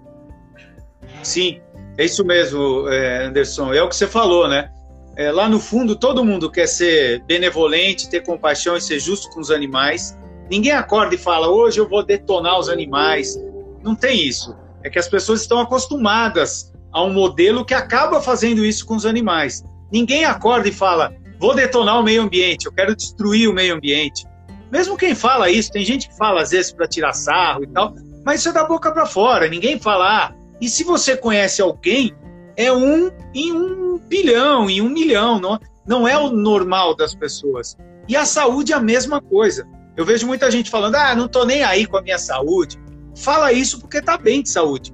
Sim, 1.24 1.62
é 1.98 2.04
isso 2.04 2.26
mesmo, 2.26 2.90
é, 2.90 3.26
Anderson. 3.26 3.74
É 3.74 3.82
o 3.82 3.88
que 3.88 3.96
você 3.96 4.08
falou, 4.08 4.50
né? 4.50 4.70
É, 5.16 5.32
lá 5.32 5.48
no 5.48 5.60
fundo, 5.60 5.96
todo 5.96 6.26
mundo 6.26 6.52
quer 6.52 6.68
ser 6.68 7.24
benevolente, 7.24 8.10
ter 8.10 8.22
compaixão 8.22 8.76
e 8.76 8.82
ser 8.82 9.00
justo 9.00 9.30
com 9.30 9.40
os 9.40 9.52
animais. 9.52 10.18
Ninguém 10.50 10.74
acorda 10.74 11.16
e 11.16 11.18
fala, 11.18 11.48
hoje 11.48 11.80
eu 11.80 11.88
vou 11.88 12.04
detonar 12.04 12.60
os 12.60 12.70
animais. 12.70 13.40
Não 13.82 13.96
tem 13.96 14.28
isso 14.28 14.56
é 14.84 14.90
que 14.90 15.00
as 15.00 15.08
pessoas 15.08 15.42
estão 15.42 15.60
acostumadas 15.60 16.72
a 16.92 17.04
um 17.04 17.14
modelo 17.14 17.64
que 17.64 17.74
acaba 17.74 18.22
fazendo 18.22 18.66
isso 18.66 18.86
com 18.86 18.96
os 18.96 19.06
animais. 19.06 19.64
Ninguém 19.92 20.26
acorda 20.26 20.68
e 20.68 20.72
fala, 20.72 21.14
vou 21.40 21.56
detonar 21.56 22.00
o 22.00 22.04
meio 22.04 22.22
ambiente, 22.22 22.66
eu 22.66 22.72
quero 22.72 22.96
destruir 22.96 23.50
o 23.50 23.54
meio 23.54 23.76
ambiente. 23.76 24.26
Mesmo 24.72 24.98
quem 24.98 25.14
fala 25.14 25.50
isso, 25.50 25.72
tem 25.72 25.84
gente 25.84 26.08
que 26.10 26.18
fala 26.18 26.42
às 26.42 26.52
vezes 26.52 26.72
para 26.72 26.88
tirar 26.88 27.14
sarro 27.14 27.64
e 27.64 27.68
tal, 27.68 27.94
mas 28.26 28.40
isso 28.40 28.50
é 28.50 28.54
da 28.54 28.64
boca 28.64 28.92
para 28.92 29.06
fora. 29.06 29.48
Ninguém 29.48 29.80
fala, 29.80 30.26
ah, 30.26 30.34
e 30.60 30.70
se 30.70 30.84
você 30.84 31.18
conhece 31.18 31.62
alguém, 31.62 32.16
é 32.56 32.72
um 32.72 33.12
em 33.34 33.52
um 33.52 33.98
bilhão, 33.98 34.70
em 34.70 34.82
um 34.82 34.90
milhão, 34.90 35.40
não, 35.40 35.60
não 35.86 36.08
é 36.08 36.18
o 36.18 36.30
normal 36.30 36.96
das 36.96 37.16
pessoas. 37.16 37.76
E 38.08 38.16
a 38.16 38.26
saúde 38.26 38.74
é 38.74 38.76
a 38.76 38.80
mesma 38.80 39.22
coisa. 39.22 39.68
Eu 39.98 40.06
vejo 40.06 40.28
muita 40.28 40.50
gente 40.50 40.70
falando, 40.70 40.96
ah, 40.96 41.16
não 41.16 41.28
tô 41.28 41.46
nem 41.46 41.64
aí 41.64 41.86
com 41.86 41.98
a 41.98 42.02
minha 42.02 42.18
saúde, 42.18 42.80
fala 43.16 43.52
isso 43.52 43.80
porque 43.80 43.98
está 43.98 44.18
bem 44.18 44.42
de 44.42 44.50
saúde. 44.50 44.94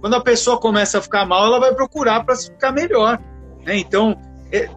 Quando 0.00 0.14
a 0.14 0.20
pessoa 0.22 0.58
começa 0.58 0.98
a 0.98 1.02
ficar 1.02 1.26
mal, 1.26 1.46
ela 1.46 1.60
vai 1.60 1.74
procurar 1.74 2.24
para 2.24 2.36
ficar 2.36 2.72
melhor. 2.72 3.20
Né? 3.64 3.78
Então, 3.78 4.18
é, 4.50 4.68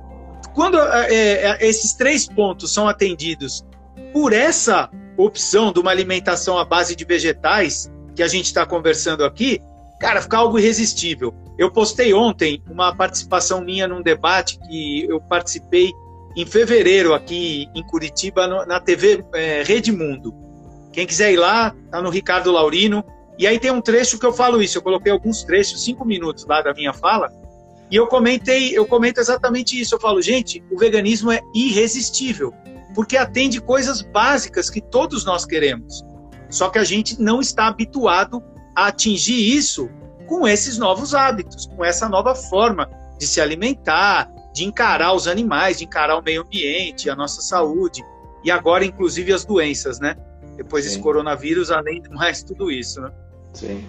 quando 0.54 0.78
é, 0.78 1.14
é, 1.14 1.68
esses 1.68 1.94
três 1.94 2.28
pontos 2.28 2.74
são 2.74 2.88
atendidos 2.88 3.66
por 4.12 4.34
essa 4.34 4.90
opção 5.18 5.72
de 5.72 5.80
uma 5.80 5.92
alimentação 5.92 6.58
à 6.58 6.66
base 6.66 6.96
de 6.96 7.06
vegetais, 7.06 7.92
que 8.16 8.22
a 8.22 8.28
gente 8.28 8.46
está 8.46 8.66
conversando 8.66 9.24
aqui, 9.24 9.60
cara, 10.00 10.22
fica 10.22 10.38
algo 10.38 10.60
irresistível. 10.60 11.34
Eu 11.58 11.72
postei 11.72 12.14
ontem 12.14 12.62
uma 12.70 12.96
participação 12.96 13.62
minha 13.62 13.88
num 13.88 14.02
debate 14.02 14.60
que 14.68 15.06
eu 15.06 15.22
participei 15.22 15.92
em 16.36 16.46
fevereiro 16.46 17.14
aqui 17.14 17.68
em 17.76 17.84
Curitiba, 17.84 18.66
na 18.66 18.80
TV 18.80 19.24
é, 19.34 19.64
Rede 19.64 19.92
Mundo. 19.92 20.34
Quem 20.94 21.06
quiser 21.06 21.34
ir 21.34 21.38
lá, 21.38 21.76
tá 21.92 22.02
no 22.02 22.10
Ricardo 22.10 22.52
Laurino. 22.52 23.04
E 23.38 23.48
aí 23.48 23.60
tem 23.60 23.72
um 23.72 23.82
trecho 23.82 24.20
que 24.20 24.26
eu 24.26 24.32
falo 24.32 24.62
isso. 24.62 24.78
Eu 24.78 24.82
coloquei 24.82 25.12
alguns 25.12 25.44
trechos, 25.44 25.84
cinco 25.84 26.06
minutos 26.06 26.46
lá 26.46 26.62
da 26.62 26.74
minha 26.74 26.94
fala, 26.94 27.30
e 27.94 27.96
eu 27.96 28.08
comentei, 28.08 28.78
eu 28.78 28.86
comento 28.86 29.20
exatamente 29.20 29.80
isso. 29.80 29.96
Eu 29.96 30.00
falo, 30.00 30.22
gente, 30.22 30.64
o 30.72 30.78
veganismo 30.78 31.32
é 31.32 31.42
irresistível, 31.54 32.54
porque 32.96 33.18
atende 33.18 33.60
coisas 33.60 34.02
básicas 34.02 34.70
que 34.70 34.82
todos 34.82 35.26
nós 35.26 35.46
queremos. 35.46 36.04
Só 36.50 36.70
que 36.70 36.80
a 36.80 36.84
gente 36.84 37.22
não 37.22 37.42
está 37.42 37.68
habituado 37.68 38.44
a 38.76 38.88
atingir 38.88 39.56
isso 39.56 39.90
com 40.28 40.48
esses 40.48 40.78
novos 40.78 41.14
hábitos, 41.14 41.68
com 41.68 41.84
essa 41.84 42.08
nova 42.08 42.34
forma 42.34 42.90
de 43.20 43.28
se 43.28 43.42
alimentar, 43.42 44.32
de 44.54 44.64
encarar 44.64 45.14
os 45.14 45.28
animais, 45.28 45.80
de 45.80 45.86
encarar 45.86 46.18
o 46.18 46.22
meio 46.22 46.42
ambiente, 46.42 47.10
a 47.10 47.16
nossa 47.16 47.42
saúde 47.42 48.04
e 48.44 48.52
agora 48.52 48.86
inclusive 48.86 49.32
as 49.34 49.46
doenças, 49.46 50.00
né? 50.00 50.16
Depois 50.56 50.84
Sim. 50.84 50.90
desse 50.92 51.02
coronavírus, 51.02 51.72
além 51.72 52.02
de 52.02 52.10
mais 52.10 52.44
tudo 52.44 52.72
isso, 52.72 53.02
né? 53.02 53.12
Sim. 53.54 53.86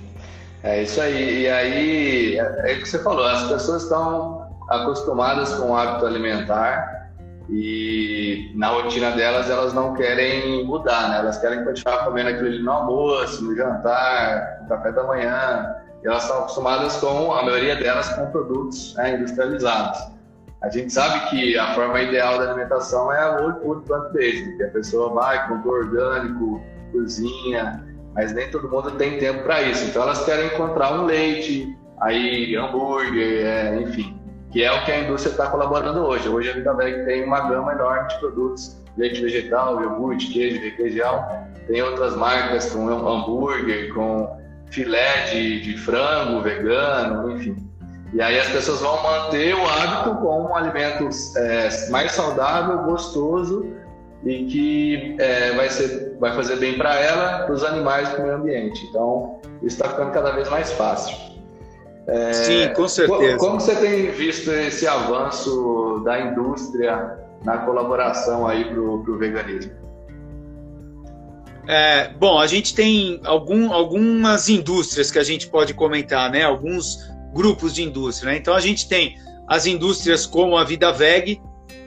É 0.62 0.83
isso 0.83 1.00
aí. 1.00 1.42
E 1.42 1.48
aí, 1.48 2.38
é, 2.38 2.72
é 2.72 2.77
o 2.77 2.81
que 2.81 2.88
você 2.88 2.98
falou, 2.98 3.24
as 3.24 3.48
pessoas 3.48 3.83
estão 3.83 4.48
acostumadas 4.70 5.55
com 5.55 5.70
o 5.70 5.77
hábito 5.77 6.07
alimentar 6.07 7.11
e 7.50 8.50
na 8.55 8.68
rotina 8.68 9.11
delas 9.11 9.50
elas 9.50 9.74
não 9.74 9.92
querem 9.94 10.64
mudar, 10.64 11.11
né? 11.11 11.18
Elas 11.18 11.38
querem 11.38 11.64
continuar 11.64 12.05
comendo 12.05 12.31
aquilo 12.31 12.46
ali 12.46 12.62
no 12.62 12.70
almoço, 12.70 13.44
no 13.44 13.55
jantar, 13.55 14.61
no 14.62 14.68
café 14.68 14.92
da 14.92 15.05
manhã. 15.05 15.74
E 16.03 16.07
elas 16.07 16.22
estão 16.22 16.38
acostumadas 16.38 16.96
com, 16.96 17.33
a 17.33 17.42
maioria 17.42 17.77
delas, 17.77 18.09
com 18.11 18.31
produtos 18.31 18.94
né, 18.94 19.16
industrializados. 19.16 20.13
A 20.64 20.70
gente 20.70 20.90
sabe 20.90 21.29
que 21.29 21.59
a 21.59 21.74
forma 21.74 22.00
ideal 22.00 22.38
da 22.38 22.50
alimentação 22.50 23.12
é 23.12 23.38
o 23.38 23.66
old 23.66 23.87
plant-based, 23.87 24.57
que 24.57 24.62
a 24.62 24.70
pessoa 24.70 25.12
vai, 25.12 25.46
compra 25.46 25.70
orgânico, 25.70 26.64
cozinha, 26.90 27.85
mas 28.14 28.33
nem 28.33 28.50
todo 28.50 28.70
mundo 28.70 28.92
tem 28.92 29.18
tempo 29.18 29.42
para 29.42 29.61
isso. 29.61 29.85
Então 29.85 30.05
elas 30.05 30.24
querem 30.24 30.46
encontrar 30.46 30.94
um 30.94 31.05
leite, 31.05 31.77
aí 32.00 32.57
hambúrguer, 32.57 33.44
é, 33.44 33.83
enfim, 33.83 34.18
que 34.50 34.64
é 34.64 34.72
o 34.72 34.83
que 34.87 34.92
a 34.92 35.00
indústria 35.00 35.33
está 35.33 35.50
colaborando 35.50 36.00
hoje. 36.00 36.31
Hoje 36.31 36.48
a 36.48 36.55
Vida 36.55 36.72
Veg 36.72 37.05
tem 37.05 37.24
uma 37.24 37.46
gama 37.46 37.72
enorme 37.72 38.09
de 38.09 38.18
produtos, 38.20 38.83
leite 38.96 39.20
vegetal, 39.20 39.83
iogurte, 39.83 40.33
queijo, 40.33 40.62
requeijão. 40.62 41.27
Tem 41.66 41.83
outras 41.83 42.16
marcas 42.16 42.72
com 42.72 42.88
hambúrguer, 42.88 43.92
com 43.92 44.35
filé 44.70 45.27
de, 45.31 45.61
de 45.61 45.77
frango 45.77 46.40
vegano, 46.40 47.33
enfim. 47.33 47.55
E 48.14 48.22
aí 48.22 48.38
as 48.38 48.48
pessoas 48.48 48.81
vão 48.81 49.03
manter 49.03 49.55
o 49.57 49.68
hábito 49.68 50.14
com 50.16 50.44
um 50.44 50.55
alimento 50.55 51.09
é, 51.37 51.90
mais 51.90 52.12
saudável, 52.12 52.79
gostoso 52.85 53.74
e 54.24 54.44
que 54.44 55.16
é, 55.18 55.53
vai, 55.53 55.68
ser, 55.68 56.16
vai 56.20 56.33
fazer 56.33 56.57
bem 56.57 56.79
para 56.79 56.94
ela, 56.94 57.44
para 57.44 57.53
os 57.53 57.64
animais 57.64 58.09
e 58.09 58.12
para 58.12 58.20
o 58.20 58.22
meio 58.22 58.37
ambiente. 58.37 58.87
Então, 58.87 59.40
isso 59.62 59.77
está 59.77 59.88
ficando 59.88 60.12
cada 60.12 60.31
vez 60.31 60.48
mais 60.48 60.70
fácil. 60.72 61.16
É, 62.07 62.33
Sim, 62.33 62.72
com 62.74 62.87
certeza. 62.87 63.37
Como 63.38 63.61
você 63.61 63.74
tem 63.74 64.11
visto 64.12 64.50
esse 64.50 64.87
avanço 64.87 66.03
da 66.05 66.20
indústria 66.20 67.18
na 67.44 67.59
colaboração 67.59 68.46
aí 68.46 68.64
para 68.64 68.81
o 68.81 69.18
veganismo? 69.18 69.72
É, 71.66 72.11
bom, 72.11 72.38
a 72.38 72.46
gente 72.46 72.74
tem 72.74 73.20
algum, 73.24 73.72
algumas 73.72 74.48
indústrias 74.48 75.11
que 75.11 75.18
a 75.18 75.24
gente 75.24 75.48
pode 75.48 75.74
comentar, 75.74 76.31
né? 76.31 76.42
Alguns 76.42 76.98
grupos 77.34 77.74
de 77.74 77.82
indústria. 77.82 78.32
Né? 78.32 78.38
Então 78.38 78.54
a 78.54 78.60
gente 78.60 78.88
tem 78.88 79.18
as 79.46 79.66
indústrias 79.66 80.24
como 80.24 80.56
a 80.56 80.64
Vida 80.64 80.92
Veg, 80.92 81.40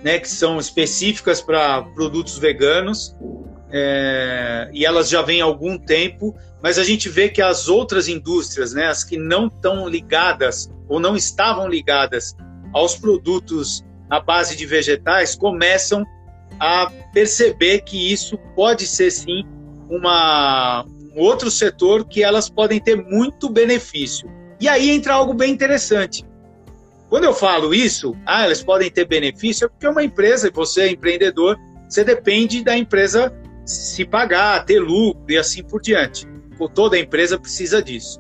né, 0.04 0.20
que 0.20 0.30
são 0.30 0.60
específicas 0.60 1.42
para 1.42 1.82
produtos 1.82 2.38
veganos. 2.38 3.16
é, 3.70 4.70
e 4.72 4.86
elas 4.86 5.10
já 5.10 5.22
vêm 5.22 5.42
há 5.42 5.46
algum 5.46 5.78
tempo, 5.78 6.34
mas 6.64 6.78
a 6.78 6.84
gente 6.86 7.10
vê 7.10 7.28
que 7.28 7.42
as 7.42 7.68
outras 7.68 8.08
indústrias, 8.08 8.74
né, 8.74 8.88
as 8.88 9.04
que 9.04 9.18
não 9.18 9.48
estão 9.48 9.90
ligadas 9.90 10.72
ou 10.88 11.02
não 11.02 11.18
estavam 11.18 11.68
ligadas 11.68 12.34
aos 12.74 12.96
produtos 12.96 13.84
à 14.10 14.22
base 14.22 14.56
de 14.56 14.66
vegetais, 14.66 15.36
começam 15.36 16.06
a 16.60 16.90
perceber 17.14 17.82
que 17.82 18.12
isso 18.12 18.38
pode 18.56 18.88
ser 18.88 19.12
sim 19.12 19.44
uma, 19.90 20.86
um 21.14 21.20
outro 21.20 21.52
setor 21.52 22.06
que 22.06 22.24
elas 22.24 22.50
podem 22.50 22.80
ter 22.80 22.96
muito 22.96 23.50
benefício. 23.50 24.30
E 24.60 24.68
aí 24.68 24.90
entra 24.90 25.14
algo 25.14 25.34
bem 25.34 25.52
interessante. 25.52 26.26
Quando 27.10 27.24
eu 27.24 27.34
falo 27.34 27.74
isso, 27.74 28.16
ah, 28.26 28.44
elas 28.44 28.62
podem 28.62 28.92
ter 28.92 29.06
benefício, 29.06 29.66
é 29.66 29.68
porque 29.70 29.88
uma 29.88 30.04
empresa, 30.04 30.52
você 30.54 30.82
é 30.82 30.92
empreendedor, 30.92 31.58
você 31.88 32.04
depende 32.04 32.64
da 32.64 32.78
empresa 32.78 33.34
se 33.66 34.06
pagar, 34.06 34.66
ter 34.66 34.80
lucro 34.80 35.24
e 35.30 35.38
assim 35.38 35.64
por 35.64 35.82
diante. 35.82 36.28
Toda 36.74 36.98
empresa 36.98 37.40
precisa 37.40 37.82
disso. 37.82 38.20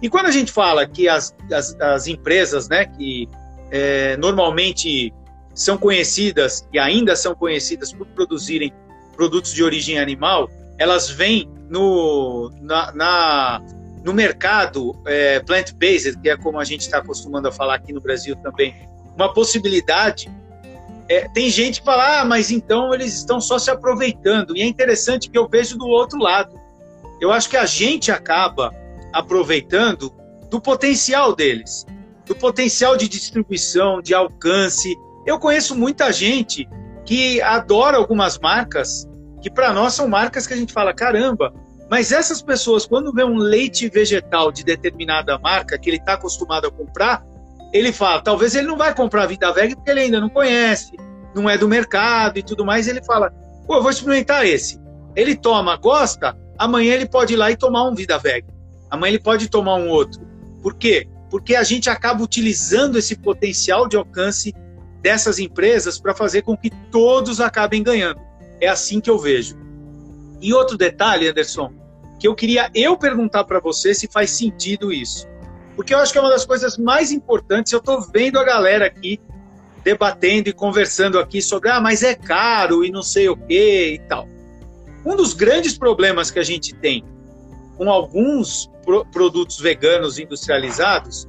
E 0.00 0.08
quando 0.08 0.26
a 0.26 0.30
gente 0.30 0.52
fala 0.52 0.86
que 0.86 1.08
as, 1.08 1.34
as, 1.52 1.74
as 1.80 2.06
empresas, 2.06 2.68
né, 2.68 2.86
que 2.86 3.28
é, 3.70 4.16
normalmente 4.16 5.12
são 5.54 5.76
conhecidas 5.76 6.66
e 6.72 6.78
ainda 6.78 7.16
são 7.16 7.34
conhecidas 7.34 7.92
por 7.92 8.06
produzirem 8.08 8.72
produtos 9.16 9.52
de 9.52 9.62
origem 9.62 9.98
animal, 9.98 10.50
elas 10.78 11.08
vêm 11.08 11.48
no, 11.68 12.50
na, 12.60 12.92
na 12.92 13.62
no 14.04 14.12
mercado 14.12 14.94
é, 15.06 15.40
plant-based, 15.40 16.20
que 16.20 16.28
é 16.28 16.36
como 16.36 16.60
a 16.60 16.64
gente 16.64 16.82
está 16.82 16.98
acostumando 16.98 17.48
a 17.48 17.52
falar 17.52 17.76
aqui 17.76 17.90
no 17.92 18.02
Brasil 18.02 18.36
também, 18.36 18.74
uma 19.16 19.32
possibilidade. 19.32 20.30
É, 21.08 21.26
tem 21.28 21.48
gente 21.48 21.80
que 21.80 21.86
fala, 21.86 22.20
ah, 22.20 22.24
mas 22.24 22.50
então 22.50 22.92
eles 22.92 23.14
estão 23.14 23.40
só 23.40 23.58
se 23.58 23.70
aproveitando. 23.70 24.54
E 24.54 24.60
é 24.60 24.66
interessante 24.66 25.30
que 25.30 25.38
eu 25.38 25.48
vejo 25.48 25.78
do 25.78 25.86
outro 25.86 26.18
lado. 26.18 26.60
Eu 27.18 27.32
acho 27.32 27.48
que 27.48 27.56
a 27.56 27.64
gente 27.64 28.12
acaba 28.12 28.74
aproveitando 29.10 30.12
do 30.50 30.60
potencial 30.60 31.34
deles, 31.34 31.86
do 32.26 32.34
potencial 32.34 32.98
de 32.98 33.08
distribuição, 33.08 34.02
de 34.02 34.12
alcance. 34.14 34.94
Eu 35.24 35.38
conheço 35.38 35.74
muita 35.74 36.12
gente 36.12 36.68
que 37.06 37.40
adora 37.40 37.96
algumas 37.96 38.38
marcas 38.38 39.08
que 39.40 39.50
para 39.50 39.72
nós 39.72 39.94
são 39.94 40.08
marcas 40.08 40.46
que 40.46 40.54
a 40.54 40.56
gente 40.56 40.72
fala, 40.72 40.92
caramba, 40.94 41.52
mas 41.94 42.10
essas 42.10 42.42
pessoas, 42.42 42.84
quando 42.84 43.12
vê 43.12 43.22
um 43.22 43.36
leite 43.36 43.88
vegetal 43.88 44.50
de 44.50 44.64
determinada 44.64 45.38
marca 45.38 45.78
que 45.78 45.88
ele 45.88 45.98
está 45.98 46.14
acostumado 46.14 46.66
a 46.66 46.70
comprar, 46.72 47.24
ele 47.72 47.92
fala, 47.92 48.20
talvez 48.20 48.56
ele 48.56 48.66
não 48.66 48.76
vai 48.76 48.92
comprar 48.92 49.26
Vida 49.26 49.52
Veg 49.52 49.76
porque 49.76 49.92
ele 49.92 50.00
ainda 50.00 50.20
não 50.20 50.28
conhece, 50.28 50.96
não 51.36 51.48
é 51.48 51.56
do 51.56 51.68
mercado 51.68 52.36
e 52.36 52.42
tudo 52.42 52.66
mais. 52.66 52.88
Ele 52.88 53.00
fala, 53.04 53.32
pô, 53.64 53.76
eu 53.76 53.82
vou 53.82 53.92
experimentar 53.92 54.44
esse. 54.44 54.76
Ele 55.14 55.36
toma, 55.36 55.76
gosta, 55.76 56.36
amanhã 56.58 56.94
ele 56.94 57.06
pode 57.06 57.34
ir 57.34 57.36
lá 57.36 57.52
e 57.52 57.56
tomar 57.56 57.84
um 57.84 57.94
Vida 57.94 58.18
Veg. 58.18 58.44
Amanhã 58.90 59.12
ele 59.12 59.22
pode 59.22 59.48
tomar 59.48 59.76
um 59.76 59.88
outro. 59.88 60.20
Por 60.64 60.74
quê? 60.74 61.06
Porque 61.30 61.54
a 61.54 61.62
gente 61.62 61.88
acaba 61.88 62.24
utilizando 62.24 62.98
esse 62.98 63.14
potencial 63.14 63.86
de 63.86 63.96
alcance 63.96 64.52
dessas 65.00 65.38
empresas 65.38 65.96
para 65.96 66.12
fazer 66.12 66.42
com 66.42 66.56
que 66.56 66.70
todos 66.90 67.40
acabem 67.40 67.84
ganhando. 67.84 68.20
É 68.60 68.66
assim 68.66 69.00
que 69.00 69.08
eu 69.08 69.16
vejo. 69.16 69.56
E 70.40 70.52
outro 70.52 70.76
detalhe, 70.76 71.28
Anderson, 71.28 71.83
que 72.24 72.28
eu 72.28 72.34
queria 72.34 72.70
eu 72.74 72.96
perguntar 72.96 73.44
para 73.44 73.60
você 73.60 73.92
se 73.92 74.08
faz 74.10 74.30
sentido 74.30 74.90
isso. 74.90 75.28
Porque 75.76 75.92
eu 75.92 75.98
acho 75.98 76.10
que 76.10 76.16
é 76.16 76.22
uma 76.22 76.30
das 76.30 76.46
coisas 76.46 76.78
mais 76.78 77.12
importantes. 77.12 77.70
Eu 77.70 77.80
estou 77.80 78.00
vendo 78.00 78.38
a 78.38 78.44
galera 78.44 78.86
aqui 78.86 79.20
debatendo 79.82 80.48
e 80.48 80.52
conversando 80.54 81.18
aqui 81.18 81.42
sobre, 81.42 81.68
ah, 81.68 81.82
mas 81.82 82.02
é 82.02 82.14
caro 82.14 82.82
e 82.82 82.90
não 82.90 83.02
sei 83.02 83.28
o 83.28 83.36
que 83.36 83.96
e 83.96 83.98
tal. 84.08 84.26
Um 85.04 85.14
dos 85.14 85.34
grandes 85.34 85.76
problemas 85.76 86.30
que 86.30 86.38
a 86.38 86.42
gente 86.42 86.74
tem 86.74 87.04
com 87.76 87.90
alguns 87.90 88.70
pro 88.82 89.04
produtos 89.04 89.60
veganos 89.60 90.18
industrializados 90.18 91.28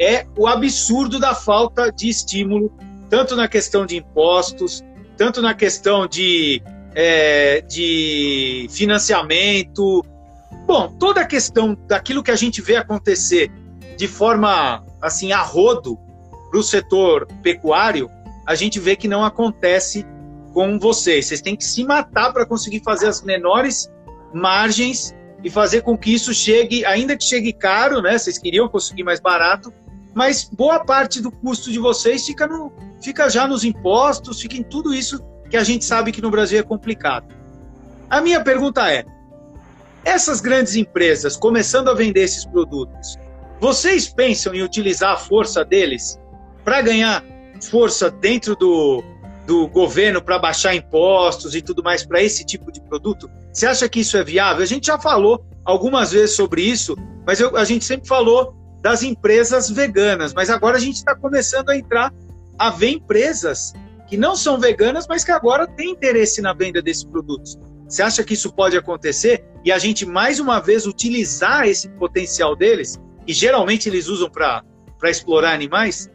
é 0.00 0.24
o 0.38 0.46
absurdo 0.46 1.18
da 1.18 1.34
falta 1.34 1.92
de 1.92 2.08
estímulo, 2.08 2.72
tanto 3.10 3.36
na 3.36 3.46
questão 3.46 3.84
de 3.84 3.98
impostos, 3.98 4.82
tanto 5.18 5.42
na 5.42 5.52
questão 5.52 6.06
de 6.06 6.62
é, 6.94 7.60
de 7.60 8.68
financiamento. 8.70 10.02
Bom, 10.74 10.88
toda 10.88 11.20
a 11.20 11.24
questão 11.24 11.78
daquilo 11.86 12.20
que 12.20 12.32
a 12.32 12.36
gente 12.36 12.60
vê 12.60 12.74
acontecer 12.74 13.48
de 13.96 14.08
forma 14.08 14.84
assim 15.00 15.30
a 15.30 15.40
rodo 15.40 15.96
para 16.50 16.58
o 16.58 16.64
setor 16.64 17.28
pecuário, 17.44 18.10
a 18.44 18.56
gente 18.56 18.80
vê 18.80 18.96
que 18.96 19.06
não 19.06 19.24
acontece 19.24 20.04
com 20.52 20.76
vocês. 20.76 21.26
Vocês 21.26 21.40
têm 21.40 21.54
que 21.54 21.62
se 21.62 21.84
matar 21.84 22.32
para 22.32 22.44
conseguir 22.44 22.82
fazer 22.82 23.06
as 23.06 23.22
menores 23.22 23.88
margens 24.32 25.14
e 25.44 25.48
fazer 25.48 25.82
com 25.82 25.96
que 25.96 26.12
isso 26.12 26.34
chegue, 26.34 26.84
ainda 26.84 27.16
que 27.16 27.22
chegue 27.22 27.52
caro, 27.52 28.02
né? 28.02 28.18
Vocês 28.18 28.36
queriam 28.36 28.68
conseguir 28.68 29.04
mais 29.04 29.20
barato, 29.20 29.72
mas 30.12 30.42
boa 30.42 30.84
parte 30.84 31.22
do 31.22 31.30
custo 31.30 31.70
de 31.70 31.78
vocês 31.78 32.26
fica, 32.26 32.48
no, 32.48 32.72
fica 33.00 33.30
já 33.30 33.46
nos 33.46 33.62
impostos, 33.62 34.40
fica 34.40 34.56
em 34.56 34.64
tudo 34.64 34.92
isso 34.92 35.24
que 35.48 35.56
a 35.56 35.62
gente 35.62 35.84
sabe 35.84 36.10
que 36.10 36.20
no 36.20 36.32
Brasil 36.32 36.58
é 36.58 36.64
complicado. 36.64 37.32
A 38.10 38.20
minha 38.20 38.42
pergunta 38.42 38.90
é: 38.90 39.04
essas 40.04 40.40
grandes 40.40 40.76
empresas 40.76 41.36
começando 41.36 41.88
a 41.88 41.94
vender 41.94 42.22
esses 42.22 42.44
produtos, 42.44 43.18
vocês 43.60 44.08
pensam 44.08 44.54
em 44.54 44.62
utilizar 44.62 45.12
a 45.12 45.16
força 45.16 45.64
deles 45.64 46.18
para 46.64 46.82
ganhar 46.82 47.24
força 47.62 48.10
dentro 48.10 48.54
do, 48.54 49.02
do 49.46 49.66
governo 49.68 50.20
para 50.20 50.38
baixar 50.38 50.74
impostos 50.74 51.54
e 51.54 51.62
tudo 51.62 51.82
mais 51.82 52.04
para 52.04 52.22
esse 52.22 52.44
tipo 52.44 52.70
de 52.70 52.80
produto? 52.80 53.30
Você 53.52 53.66
acha 53.66 53.88
que 53.88 54.00
isso 54.00 54.16
é 54.16 54.24
viável? 54.24 54.62
A 54.62 54.66
gente 54.66 54.86
já 54.86 54.98
falou 54.98 55.44
algumas 55.64 56.12
vezes 56.12 56.36
sobre 56.36 56.62
isso, 56.62 56.96
mas 57.26 57.40
eu, 57.40 57.56
a 57.56 57.64
gente 57.64 57.84
sempre 57.84 58.06
falou 58.06 58.54
das 58.82 59.02
empresas 59.02 59.70
veganas, 59.70 60.34
mas 60.34 60.50
agora 60.50 60.76
a 60.76 60.80
gente 60.80 60.96
está 60.96 61.14
começando 61.14 61.70
a 61.70 61.76
entrar 61.76 62.12
a 62.58 62.70
ver 62.70 62.90
empresas 62.90 63.72
que 64.06 64.16
não 64.16 64.36
são 64.36 64.60
veganas, 64.60 65.06
mas 65.08 65.24
que 65.24 65.32
agora 65.32 65.66
têm 65.66 65.92
interesse 65.92 66.42
na 66.42 66.52
venda 66.52 66.82
desses 66.82 67.04
produtos. 67.04 67.58
Você 67.88 68.02
acha 68.02 68.24
que 68.24 68.34
isso 68.34 68.52
pode 68.52 68.76
acontecer 68.76 69.44
e 69.64 69.70
a 69.70 69.78
gente 69.78 70.06
mais 70.06 70.40
uma 70.40 70.60
vez 70.60 70.86
utilizar 70.86 71.66
esse 71.66 71.88
potencial 71.88 72.56
deles, 72.56 73.00
que 73.26 73.32
geralmente 73.32 73.88
eles 73.88 74.08
usam 74.08 74.30
para 74.30 74.62
explorar 75.04 75.52
animais? 75.52 76.10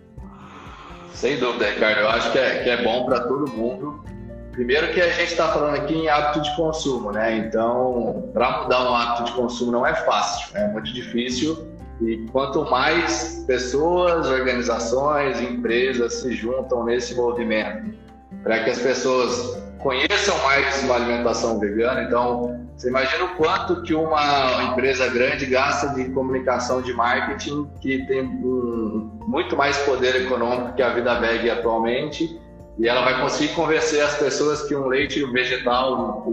Sem 1.13 1.37
dúvida, 1.37 1.69
Ricardo. 1.69 2.01
Eu 2.01 2.09
acho 2.09 2.31
que 2.31 2.37
é, 2.37 2.63
que 2.63 2.69
é 2.69 2.83
bom 2.83 3.05
para 3.05 3.21
todo 3.21 3.51
mundo. 3.51 4.03
Primeiro 4.51 4.91
que 4.93 5.01
a 5.01 5.09
gente 5.09 5.31
está 5.31 5.51
falando 5.53 5.75
aqui 5.75 5.93
em 5.93 6.09
hábito 6.09 6.41
de 6.41 6.55
consumo, 6.55 7.11
né? 7.11 7.37
Então, 7.37 8.29
para 8.33 8.63
mudar 8.63 8.89
um 8.89 8.95
hábito 8.95 9.25
de 9.25 9.31
consumo 9.33 9.71
não 9.71 9.85
é 9.85 9.95
fácil, 9.95 10.55
é 10.57 10.67
muito 10.67 10.91
difícil 10.93 11.67
e 12.01 12.25
quanto 12.31 12.63
mais 12.69 13.43
pessoas, 13.45 14.27
organizações, 14.27 15.41
empresas 15.41 16.13
se 16.13 16.33
juntam 16.33 16.85
nesse 16.85 17.15
movimento, 17.15 17.93
para 18.41 18.63
que 18.63 18.69
as 18.69 18.79
pessoas 18.79 19.61
conheçam 19.79 20.37
mais 20.43 20.83
uma 20.83 20.95
alimentação 20.95 21.59
vegana, 21.59 22.03
então 22.03 22.65
você 22.75 22.89
imagina 22.89 23.25
o 23.25 23.35
quanto 23.35 23.81
que 23.83 23.93
uma 23.93 24.71
empresa 24.71 25.07
grande 25.09 25.45
gasta 25.45 25.89
de 25.89 26.09
comunicação 26.09 26.81
de 26.81 26.93
marketing 26.93 27.69
que 27.81 28.05
tem 28.05 28.21
um, 28.21 29.09
muito 29.27 29.55
mais 29.55 29.77
poder 29.79 30.15
econômico 30.15 30.73
que 30.73 30.81
a 30.81 30.89
Vida 30.89 31.19
Veg 31.19 31.49
atualmente 31.49 32.39
e 32.77 32.87
ela 32.87 33.01
vai 33.01 33.21
conseguir 33.21 33.53
convencer 33.53 34.01
as 34.01 34.15
pessoas 34.15 34.63
que 34.63 34.75
um 34.75 34.87
leite 34.87 35.23
vegetal, 35.31 36.23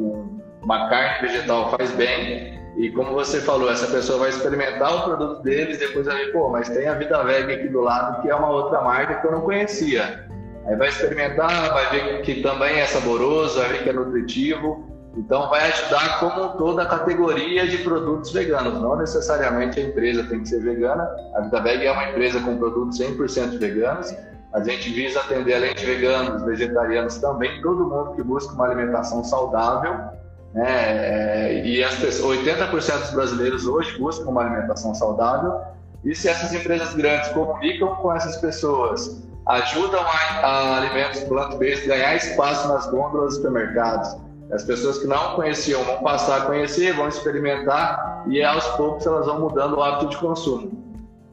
uma 0.63 0.89
carne 0.89 1.29
vegetal 1.29 1.71
faz 1.71 1.91
bem 1.93 2.57
e 2.77 2.91
como 2.91 3.13
você 3.15 3.41
falou, 3.41 3.71
essa 3.71 3.87
pessoa 3.87 4.19
vai 4.19 4.29
experimentar 4.29 4.95
o 4.95 5.03
produto 5.05 5.43
deles, 5.43 5.79
depois 5.79 6.05
vai 6.05 6.17
ver, 6.17 6.33
pô, 6.33 6.51
mas 6.51 6.69
tem 6.69 6.87
a 6.87 6.95
Vida 6.95 7.23
Veg 7.25 7.51
aqui 7.51 7.69
do 7.69 7.81
lado, 7.81 8.21
que 8.21 8.29
é 8.29 8.35
uma 8.35 8.51
outra 8.51 8.83
marca 8.83 9.15
que 9.15 9.27
eu 9.27 9.33
não 9.33 9.41
conhecia. 9.41 10.27
Aí 10.67 10.77
vai 10.77 10.89
experimentar, 10.89 11.73
vai 11.73 11.91
ver 11.91 12.23
que 12.23 12.43
também 12.43 12.81
é 12.81 12.87
saboroso, 12.87 13.59
vai 13.59 13.69
ver 13.71 13.83
que 13.85 13.91
é 13.91 13.93
nutritivo. 13.93 14.85
Então 15.17 15.49
vai 15.49 15.71
ajudar 15.71 16.21
como 16.21 16.59
toda 16.59 16.83
a 16.83 16.87
categoria 16.87 17.67
de 17.67 17.79
produtos 17.79 18.33
veganos. 18.33 18.81
Não 18.81 18.97
necessariamente 18.97 19.81
a 19.81 19.85
empresa 19.85 20.25
tem 20.25 20.41
que 20.41 20.49
ser 20.49 20.61
vegana. 20.61 21.09
A 21.35 21.41
Vida 21.41 21.61
Veg 21.61 21.87
é 21.87 21.93
uma 21.93 22.11
empresa 22.11 22.41
com 22.41 22.59
produtos 22.59 22.99
100% 22.99 23.59
veganos. 23.59 24.15
A 24.53 24.63
gente 24.63 24.91
visa 24.91 25.21
atender 25.21 25.55
além 25.55 25.75
de 25.75 25.87
veganos, 25.87 26.43
vegetarianos 26.43 27.17
também, 27.19 27.61
todo 27.63 27.89
mundo 27.89 28.15
que 28.15 28.23
busca 28.23 28.53
uma 28.55 28.67
alimentação 28.67 29.25
saudável 29.25 30.17
né? 30.57 30.65
É, 30.65 31.67
e 31.67 31.85
as 31.85 31.95
pessoas, 31.97 32.39
80% 32.39 33.01
dos 33.01 33.11
brasileiros 33.11 33.67
hoje 33.67 33.99
buscam 33.99 34.31
uma 34.31 34.41
alimentação 34.41 34.95
saudável. 34.95 35.61
E 36.03 36.15
se 36.15 36.29
essas 36.29 36.53
empresas 36.53 36.95
grandes 36.95 37.29
comunicam 37.29 37.95
com 37.97 38.15
essas 38.15 38.39
pessoas, 38.39 39.23
ajudam 39.47 40.01
a, 40.01 40.47
a 40.47 40.77
alimentos 40.79 41.21
plant-based 41.25 41.87
ganhar 41.87 42.17
espaço 42.17 42.69
nas 42.69 42.91
gôndolas 42.91 43.27
dos 43.27 43.37
supermercados, 43.37 44.17
as 44.53 44.63
pessoas 44.65 44.99
que 44.99 45.07
não 45.07 45.35
conheciam 45.35 45.83
vão 45.83 46.03
passar 46.03 46.43
a 46.43 46.45
conhecer, 46.47 46.95
vão 46.95 47.09
experimentar 47.09 48.25
e 48.29 48.43
aos 48.43 48.65
poucos 48.77 49.07
elas 49.07 49.27
vão 49.27 49.41
mudando 49.41 49.77
o 49.77 49.83
hábito 49.83 50.11
de 50.11 50.17
consumo. 50.19 50.87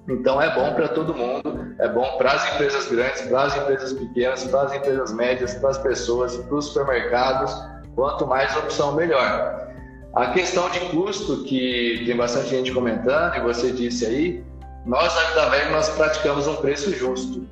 Então 0.09 0.41
é 0.41 0.53
bom 0.53 0.73
para 0.73 0.89
todo 0.89 1.13
mundo, 1.13 1.75
é 1.79 1.87
bom 1.87 2.17
para 2.17 2.33
as 2.33 2.53
empresas 2.53 2.89
grandes, 2.89 3.21
para 3.21 3.43
as 3.43 3.55
empresas 3.55 3.93
pequenas, 3.93 4.43
para 4.45 4.63
as 4.63 4.73
empresas 4.73 5.13
médias, 5.13 5.53
para 5.55 5.69
as 5.69 5.77
pessoas, 5.77 6.35
para 6.35 6.55
os 6.55 6.65
supermercados, 6.65 7.55
quanto 7.95 8.27
mais 8.27 8.55
opção, 8.57 8.95
melhor. 8.95 9.67
A 10.15 10.27
questão 10.27 10.69
de 10.69 10.79
custo, 10.91 11.43
que 11.43 12.03
tem 12.05 12.17
bastante 12.17 12.49
gente 12.49 12.71
comentando, 12.71 13.35
e 13.37 13.41
você 13.41 13.71
disse 13.71 14.05
aí, 14.05 14.43
nós 14.85 15.13
da 15.35 15.49
Vida 15.49 15.71
nós 15.71 15.89
praticamos 15.89 16.47
um 16.47 16.55
preço 16.57 16.93
justo. 16.93 17.47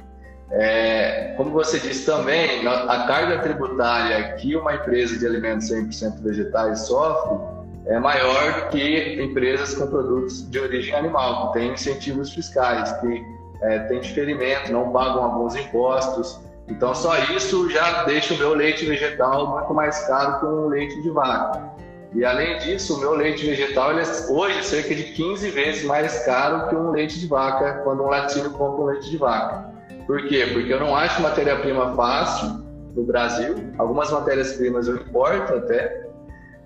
É, 0.53 1.33
como 1.37 1.51
você 1.51 1.79
disse 1.79 2.05
também, 2.05 2.67
a 2.67 3.05
carga 3.07 3.39
tributária 3.39 4.33
que 4.33 4.55
uma 4.55 4.75
empresa 4.75 5.17
de 5.17 5.25
alimentos 5.25 5.69
100% 5.71 6.21
vegetais 6.21 6.79
sofre 6.81 7.37
é 7.85 7.97
maior 7.97 8.69
que 8.69 9.21
empresas 9.21 9.73
com 9.73 9.87
produtos 9.87 10.49
de 10.49 10.59
origem 10.59 10.93
animal, 10.93 11.51
que 11.51 11.59
têm 11.59 11.71
incentivos 11.71 12.33
fiscais, 12.33 12.91
que 12.99 13.25
é, 13.61 13.79
têm 13.79 14.01
diferimento, 14.01 14.71
não 14.71 14.91
pagam 14.91 15.23
alguns 15.23 15.55
impostos. 15.55 16.39
Então, 16.67 16.93
só 16.93 17.17
isso 17.35 17.69
já 17.69 18.03
deixa 18.03 18.33
o 18.33 18.37
meu 18.37 18.53
leite 18.53 18.85
vegetal 18.85 19.47
muito 19.47 19.73
mais 19.73 20.05
caro 20.05 20.39
que 20.39 20.45
um 20.45 20.67
leite 20.67 21.01
de 21.01 21.09
vaca. 21.09 21.71
E 22.13 22.25
além 22.25 22.57
disso, 22.59 22.97
o 22.97 22.99
meu 22.99 23.13
leite 23.13 23.45
vegetal 23.45 23.97
é 23.97 24.03
hoje 24.29 24.63
cerca 24.63 24.93
de 24.93 25.03
15 25.03 25.49
vezes 25.49 25.83
mais 25.85 26.25
caro 26.25 26.67
que 26.67 26.75
um 26.75 26.91
leite 26.91 27.17
de 27.19 27.25
vaca, 27.25 27.81
quando 27.83 28.03
um 28.03 28.07
latino 28.07 28.49
compra 28.51 28.81
um 28.83 28.85
leite 28.87 29.09
de 29.09 29.17
vaca. 29.17 29.70
Por 30.11 30.27
quê? 30.27 30.45
Porque 30.51 30.73
eu 30.73 30.79
não 30.81 30.93
acho 30.93 31.21
matéria-prima 31.21 31.95
fácil 31.95 32.65
no 32.93 33.03
Brasil. 33.05 33.71
Algumas 33.77 34.11
matérias-primas 34.11 34.85
eu 34.85 34.97
importo 34.97 35.53
até. 35.53 36.05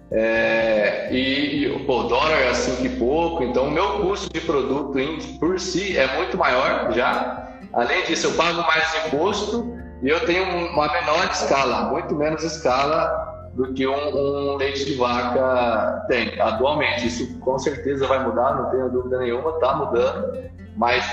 É, 0.10 1.14
e, 1.14 1.68
e 1.68 1.86
pô, 1.86 2.00
o 2.00 2.04
dólar 2.08 2.40
é 2.40 2.50
assim 2.50 2.76
que 2.78 2.90
pouco, 2.98 3.44
então 3.44 3.68
o 3.68 3.72
meu 3.72 4.00
custo 4.00 4.34
de 4.34 4.42
produto 4.42 4.98
em, 4.98 5.20
por 5.38 5.60
si 5.60 5.96
é 5.96 6.16
muito 6.16 6.36
maior 6.36 6.92
já. 6.92 7.60
Além 7.74 8.04
disso, 8.06 8.26
eu 8.26 8.32
pago 8.32 8.64
mais 8.64 9.06
imposto 9.06 9.78
e 10.02 10.10
eu 10.10 10.26
tenho 10.26 10.44
uma 10.72 10.92
menor 10.92 11.30
escala, 11.32 11.92
muito 11.92 12.16
menos 12.16 12.44
escala 12.44 13.52
do 13.54 13.72
que 13.74 13.86
um, 13.86 13.94
um, 13.94 14.56
leite 14.56 14.86
de 14.86 14.96
vaca 14.96 16.04
tem 16.08 16.42
atualmente. 16.42 17.06
Isso 17.06 17.40
com 17.42 17.60
certeza 17.60 18.08
vai 18.08 18.26
mudar, 18.26 18.56
não 18.56 18.72
tenho 18.72 18.90
dúvida 18.90 19.20
nenhuma, 19.20 19.52
está 19.52 19.76
mudando. 19.76 20.56
Mas 20.76 21.04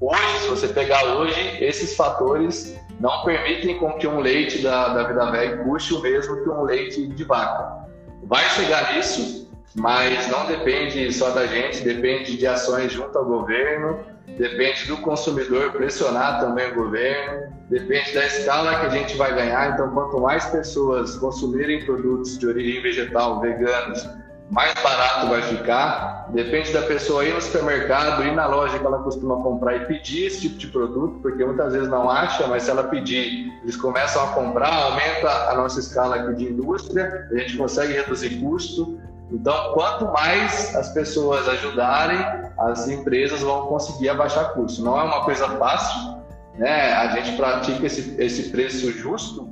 hoje, 0.00 0.38
se 0.40 0.48
você 0.48 0.68
pegar 0.68 1.16
hoje, 1.16 1.62
esses 1.62 1.94
fatores 1.94 2.76
não 2.98 3.24
permitem 3.24 3.78
com 3.78 3.92
que 3.94 4.06
um 4.06 4.20
leite 4.20 4.62
da, 4.62 4.88
da 4.88 5.04
Vida 5.04 5.30
Velha 5.30 5.58
custe 5.58 5.94
o 5.94 6.00
mesmo 6.00 6.42
que 6.42 6.48
um 6.48 6.62
leite 6.62 7.06
de 7.06 7.24
vaca. 7.24 7.86
Vai 8.24 8.44
chegar 8.50 8.94
nisso, 8.94 9.50
mas 9.74 10.28
não 10.28 10.46
depende 10.46 11.12
só 11.12 11.30
da 11.30 11.46
gente, 11.46 11.82
depende 11.82 12.36
de 12.36 12.46
ações 12.46 12.92
junto 12.92 13.16
ao 13.16 13.24
governo, 13.24 14.00
depende 14.36 14.86
do 14.86 14.96
consumidor 14.98 15.72
pressionar 15.72 16.40
também 16.40 16.72
o 16.72 16.74
governo, 16.74 17.52
depende 17.68 18.12
da 18.12 18.26
escala 18.26 18.80
que 18.80 18.86
a 18.86 18.90
gente 18.90 19.16
vai 19.16 19.34
ganhar. 19.34 19.74
Então, 19.74 19.90
quanto 19.90 20.20
mais 20.20 20.46
pessoas 20.46 21.16
consumirem 21.16 21.84
produtos 21.84 22.38
de 22.38 22.46
origem 22.46 22.82
vegetal, 22.82 23.40
veganos, 23.40 24.08
mais 24.50 24.74
barato 24.82 25.28
vai 25.28 25.42
ficar. 25.42 26.26
Depende 26.30 26.72
da 26.72 26.82
pessoa 26.82 27.24
ir 27.24 27.32
no 27.32 27.40
supermercado, 27.40 28.24
ir 28.24 28.34
na 28.34 28.46
loja 28.46 28.78
que 28.78 28.84
ela 28.84 28.98
costuma 28.98 29.36
comprar 29.36 29.76
e 29.76 29.86
pedir 29.86 30.26
esse 30.26 30.40
tipo 30.40 30.58
de 30.58 30.66
produto, 30.66 31.20
porque 31.22 31.44
muitas 31.44 31.72
vezes 31.72 31.88
não 31.88 32.10
acha, 32.10 32.46
mas 32.48 32.64
se 32.64 32.70
ela 32.70 32.84
pedir, 32.84 33.52
eles 33.62 33.76
começam 33.76 34.24
a 34.24 34.28
comprar, 34.28 34.72
aumenta 34.72 35.50
a 35.50 35.54
nossa 35.54 35.78
escala 35.78 36.16
aqui 36.16 36.34
de 36.34 36.44
indústria, 36.52 37.28
a 37.30 37.36
gente 37.36 37.56
consegue 37.56 37.92
reduzir 37.92 38.40
custo. 38.40 38.98
Então, 39.30 39.72
quanto 39.74 40.06
mais 40.06 40.74
as 40.74 40.92
pessoas 40.92 41.48
ajudarem, 41.48 42.18
as 42.58 42.88
empresas 42.88 43.40
vão 43.40 43.66
conseguir 43.66 44.08
abaixar 44.08 44.52
custo. 44.54 44.82
Não 44.82 44.98
é 44.98 45.04
uma 45.04 45.24
coisa 45.24 45.48
fácil, 45.50 46.16
né? 46.58 46.92
A 46.94 47.08
gente 47.14 47.36
pratica 47.36 47.86
esse, 47.86 48.20
esse 48.20 48.50
preço 48.50 48.90
justo, 48.90 49.48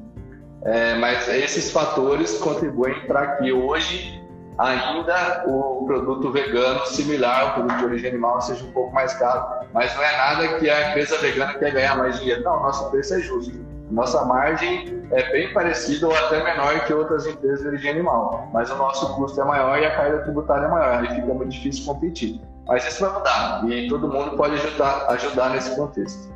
é, 0.65 0.97
mas 0.97 1.29
esses 1.29 1.71
fatores 1.71 2.39
contribuem 2.39 3.07
para 3.07 3.37
que 3.37 3.53
hoje 3.53 4.18
ainda 4.59 5.45
o 5.47 5.85
produto 5.87 6.33
vegano 6.33 6.85
similar 6.87 7.43
ao 7.43 7.55
produto 7.55 7.79
de 7.79 7.85
origem 7.85 8.11
animal 8.11 8.41
seja 8.41 8.65
um 8.65 8.73
pouco 8.73 8.93
mais 8.93 9.15
caro, 9.15 9.67
mas 9.73 9.95
não 9.95 10.03
é 10.03 10.17
nada 10.17 10.59
que 10.59 10.69
a 10.69 10.91
empresa 10.91 11.17
vegana 11.19 11.55
quer 11.55 11.73
ganhar 11.73 11.97
mais 11.97 12.19
dinheiro. 12.19 12.43
Não, 12.43 12.63
nosso 12.63 12.91
preço 12.91 13.15
é 13.15 13.21
justo. 13.21 13.53
Nossa 13.91 14.23
margem 14.25 15.03
é 15.13 15.33
bem 15.33 15.53
parecida 15.55 16.07
ou 16.07 16.15
até 16.15 16.45
menor 16.45 16.85
que 16.85 16.93
outras 16.93 17.27
empresas 17.27 17.61
de 17.61 17.69
origem 17.69 17.91
animal, 17.93 18.51
mas 18.53 18.71
o 18.71 18.77
nosso 18.77 19.15
custo 19.15 19.41
é 19.41 19.45
maior 19.45 19.79
e 19.79 19.87
a 19.87 19.97
carga 19.97 20.19
tributária 20.25 20.67
é 20.67 20.69
maior, 20.69 20.99
aí 20.99 21.15
fica 21.15 21.33
muito 21.33 21.51
difícil 21.51 21.87
competir. 21.87 22.41
Mas 22.67 22.87
isso 22.87 23.01
vai 23.01 23.15
mudar 23.15 23.65
e 23.67 23.89
todo 23.89 24.09
mundo 24.09 24.37
pode 24.37 24.55
ajudar, 24.55 25.07
ajudar 25.09 25.51
nesse 25.51 25.75
contexto. 25.75 26.31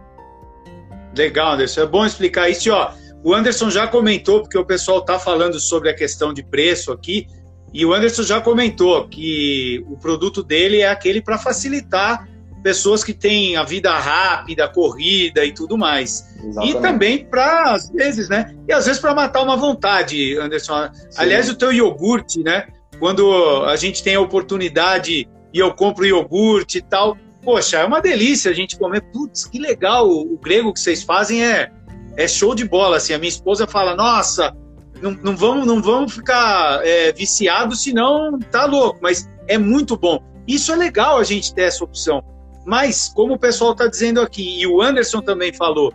Legal, 1.14 1.52
Anderson. 1.52 1.82
É 1.82 1.86
bom 1.86 2.06
explicar 2.06 2.48
isso. 2.48 2.72
Ó, 2.72 2.90
o 3.22 3.34
Anderson 3.34 3.68
já 3.68 3.86
comentou, 3.86 4.40
porque 4.40 4.56
o 4.56 4.64
pessoal 4.64 5.00
está 5.00 5.18
falando 5.18 5.60
sobre 5.60 5.90
a 5.90 5.94
questão 5.94 6.32
de 6.32 6.42
preço 6.42 6.90
aqui, 6.90 7.28
e 7.72 7.86
o 7.86 7.92
Anderson 7.92 8.22
já 8.22 8.40
comentou 8.40 9.08
que 9.08 9.84
o 9.88 9.96
produto 9.96 10.42
dele 10.42 10.80
é 10.80 10.90
aquele 10.90 11.22
para 11.22 11.38
facilitar 11.38 12.28
pessoas 12.62 13.02
que 13.02 13.12
têm 13.12 13.56
a 13.56 13.64
vida 13.64 13.92
rápida, 13.98 14.68
corrida 14.68 15.44
e 15.44 15.52
tudo 15.52 15.76
mais. 15.76 16.24
Exatamente. 16.42 16.76
E 16.76 16.80
também 16.80 17.24
para, 17.24 17.72
às 17.72 17.90
vezes, 17.90 18.28
né? 18.28 18.54
E 18.68 18.72
às 18.72 18.86
vezes 18.86 19.00
para 19.00 19.14
matar 19.14 19.42
uma 19.42 19.56
vontade, 19.56 20.38
Anderson. 20.38 20.88
Sim. 20.92 21.08
Aliás, 21.16 21.50
o 21.50 21.56
teu 21.56 21.72
iogurte, 21.72 22.42
né? 22.42 22.68
Quando 22.98 23.64
a 23.64 23.74
gente 23.76 24.02
tem 24.02 24.14
a 24.14 24.20
oportunidade 24.20 25.28
e 25.52 25.58
eu 25.58 25.72
compro 25.74 26.06
iogurte 26.06 26.78
e 26.78 26.82
tal, 26.82 27.16
poxa, 27.42 27.78
é 27.78 27.84
uma 27.84 28.00
delícia 28.00 28.50
a 28.50 28.54
gente 28.54 28.78
comer. 28.78 29.00
Putz, 29.12 29.44
que 29.44 29.58
legal! 29.58 30.08
O 30.08 30.38
grego 30.38 30.72
que 30.72 30.80
vocês 30.80 31.02
fazem 31.02 31.44
é, 31.44 31.70
é 32.16 32.28
show 32.28 32.54
de 32.54 32.64
bola. 32.64 32.98
Assim, 32.98 33.12
a 33.12 33.18
minha 33.18 33.28
esposa 33.28 33.66
fala: 33.66 33.96
nossa, 33.96 34.54
não, 35.02 35.12
não 35.22 35.36
vamos, 35.36 35.66
não 35.66 35.82
vamos 35.82 36.14
ficar 36.14 36.80
é, 36.86 37.12
viciados, 37.12 37.82
senão 37.82 38.38
tá 38.38 38.64
louco. 38.64 39.00
Mas 39.02 39.28
é 39.48 39.58
muito 39.58 39.96
bom. 39.96 40.22
Isso 40.46 40.72
é 40.72 40.76
legal 40.76 41.18
a 41.18 41.24
gente 41.24 41.54
ter 41.54 41.62
essa 41.62 41.84
opção. 41.84 42.22
Mas, 42.64 43.08
como 43.08 43.34
o 43.34 43.38
pessoal 43.38 43.72
está 43.72 43.86
dizendo 43.86 44.20
aqui, 44.20 44.60
e 44.60 44.66
o 44.66 44.80
Anderson 44.80 45.20
também 45.20 45.52
falou, 45.52 45.92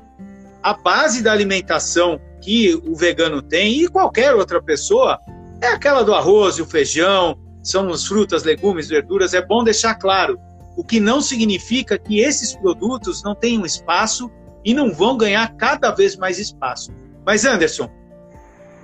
a 0.61 0.73
base 0.73 1.23
da 1.23 1.31
alimentação 1.31 2.19
que 2.41 2.75
o 2.85 2.95
vegano 2.95 3.41
tem 3.41 3.81
e 3.81 3.87
qualquer 3.87 4.35
outra 4.35 4.61
pessoa 4.61 5.17
é 5.61 5.67
aquela 5.67 6.03
do 6.03 6.13
arroz 6.13 6.57
e 6.57 6.61
o 6.61 6.65
feijão, 6.65 7.37
são 7.63 7.89
as 7.89 8.05
frutas, 8.05 8.43
legumes, 8.43 8.89
verduras. 8.89 9.33
É 9.33 9.41
bom 9.41 9.63
deixar 9.63 9.95
claro, 9.95 10.37
o 10.75 10.83
que 10.83 10.99
não 10.99 11.21
significa 11.21 11.97
que 11.97 12.19
esses 12.19 12.53
produtos 12.53 13.23
não 13.23 13.33
tenham 13.33 13.65
espaço 13.65 14.29
e 14.63 14.73
não 14.73 14.93
vão 14.93 15.17
ganhar 15.17 15.55
cada 15.55 15.91
vez 15.91 16.15
mais 16.17 16.37
espaço. 16.37 16.91
Mas 17.25 17.45
Anderson, 17.45 17.89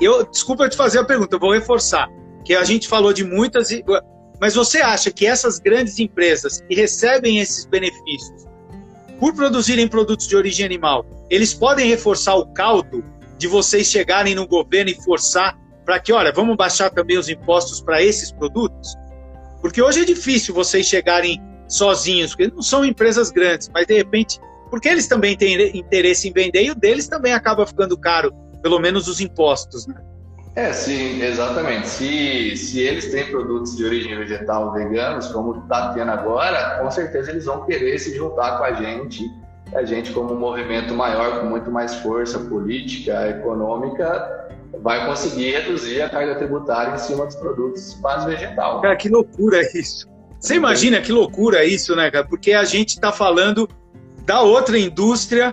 eu 0.04 0.26
desculpa 0.26 0.70
te 0.70 0.76
fazer 0.76 1.00
a 1.00 1.04
pergunta, 1.04 1.36
eu 1.36 1.40
vou 1.40 1.54
reforçar 1.54 2.10
que 2.44 2.56
a 2.56 2.64
gente 2.64 2.88
falou 2.88 3.14
de 3.14 3.24
muitas 3.24 3.70
mas 4.40 4.56
você 4.56 4.82
acha 4.82 5.10
que 5.10 5.26
essas 5.26 5.58
grandes 5.58 6.00
empresas 6.00 6.62
que 6.68 6.76
recebem 6.76 7.40
esses 7.40 7.66
benefícios 7.66 8.46
por 9.18 9.34
produzirem 9.34 9.88
produtos 9.88 10.28
de 10.28 10.36
origem 10.36 10.66
animal, 10.66 11.06
eles 11.30 11.54
podem 11.54 11.88
reforçar 11.88 12.36
o 12.36 12.48
caldo 12.48 13.04
de 13.38 13.48
vocês 13.48 13.88
chegarem 13.88 14.36
no 14.36 14.46
governo 14.46 14.90
e 14.92 14.96
forçar 14.96 15.58
para 15.86 16.00
que, 16.00 16.12
olha, 16.12 16.32
vamos 16.34 16.58
baixar 16.58 16.90
também 16.90 17.18
os 17.18 17.30
impostos 17.30 17.80
para 17.80 18.04
esses 18.04 18.32
produtos? 18.32 18.96
Porque 19.62 19.82
hoje 19.82 20.02
é 20.02 20.06
difícil 20.06 20.54
vocês 20.54 20.86
chegarem 20.88 21.42
sozinhos, 21.70 22.32
porque 22.36 22.52
não 22.54 22.62
são 22.62 22.84
empresas 22.84 23.32
grandes, 23.32 23.70
mas 23.74 23.88
de 23.88 23.94
repente, 23.94 24.40
porque 24.70 24.90
eles 24.90 25.08
também 25.08 25.38
têm 25.38 25.78
interesse 25.78 26.28
em 26.28 26.34
vender 26.34 26.66
e 26.66 26.72
o 26.72 26.76
deles 26.76 27.08
também 27.08 27.32
acaba 27.32 27.66
ficando 27.66 27.98
caro, 27.98 28.34
pelo 28.64 28.80
menos 28.80 29.08
os 29.08 29.20
impostos, 29.20 29.86
né? 29.86 29.96
É, 30.56 30.72
sim, 30.72 31.22
exatamente. 31.22 31.88
Se, 31.88 32.56
se 32.56 32.80
eles 32.80 33.12
têm 33.12 33.30
produtos 33.30 33.76
de 33.76 33.84
origem 33.84 34.16
vegetal 34.16 34.72
veganos, 34.72 35.28
como 35.28 35.64
está 35.64 35.94
tendo 35.94 36.12
agora, 36.12 36.80
com 36.80 36.90
certeza 36.90 37.32
eles 37.32 37.46
vão 37.46 37.66
querer 37.66 38.00
se 38.00 38.16
juntar 38.16 38.58
com 38.58 38.64
a 38.64 38.74
gente. 38.74 39.30
A 39.76 39.84
gente, 39.84 40.12
como 40.12 40.34
um 40.34 40.40
movimento 40.40 40.94
maior, 40.94 41.40
com 41.40 41.48
muito 41.48 41.72
mais 41.72 41.96
força 41.96 42.38
política, 42.38 43.30
econômica, 43.30 44.48
vai 44.82 45.06
conseguir 45.08 45.52
reduzir 45.52 46.02
a 46.04 46.10
carga 46.10 46.36
tributária 46.36 46.94
em 46.94 47.00
cima 47.00 47.26
dos 47.26 47.36
produtos 47.36 47.96
base 47.96 48.28
vegetal. 48.28 48.82
Cara, 48.82 48.96
que 48.96 49.10
loucura 49.10 49.60
isso. 49.74 50.08
Você 50.40 50.56
imagina 50.56 51.02
que 51.02 51.12
loucura 51.12 51.66
isso, 51.66 51.96
né, 51.96 52.12
cara? 52.12 52.28
Porque 52.28 52.54
a 52.54 52.64
gente 52.64 52.90
está 52.90 53.12
falando 53.12 53.68
da 54.26 54.42
outra 54.42 54.78
indústria. 54.78 55.52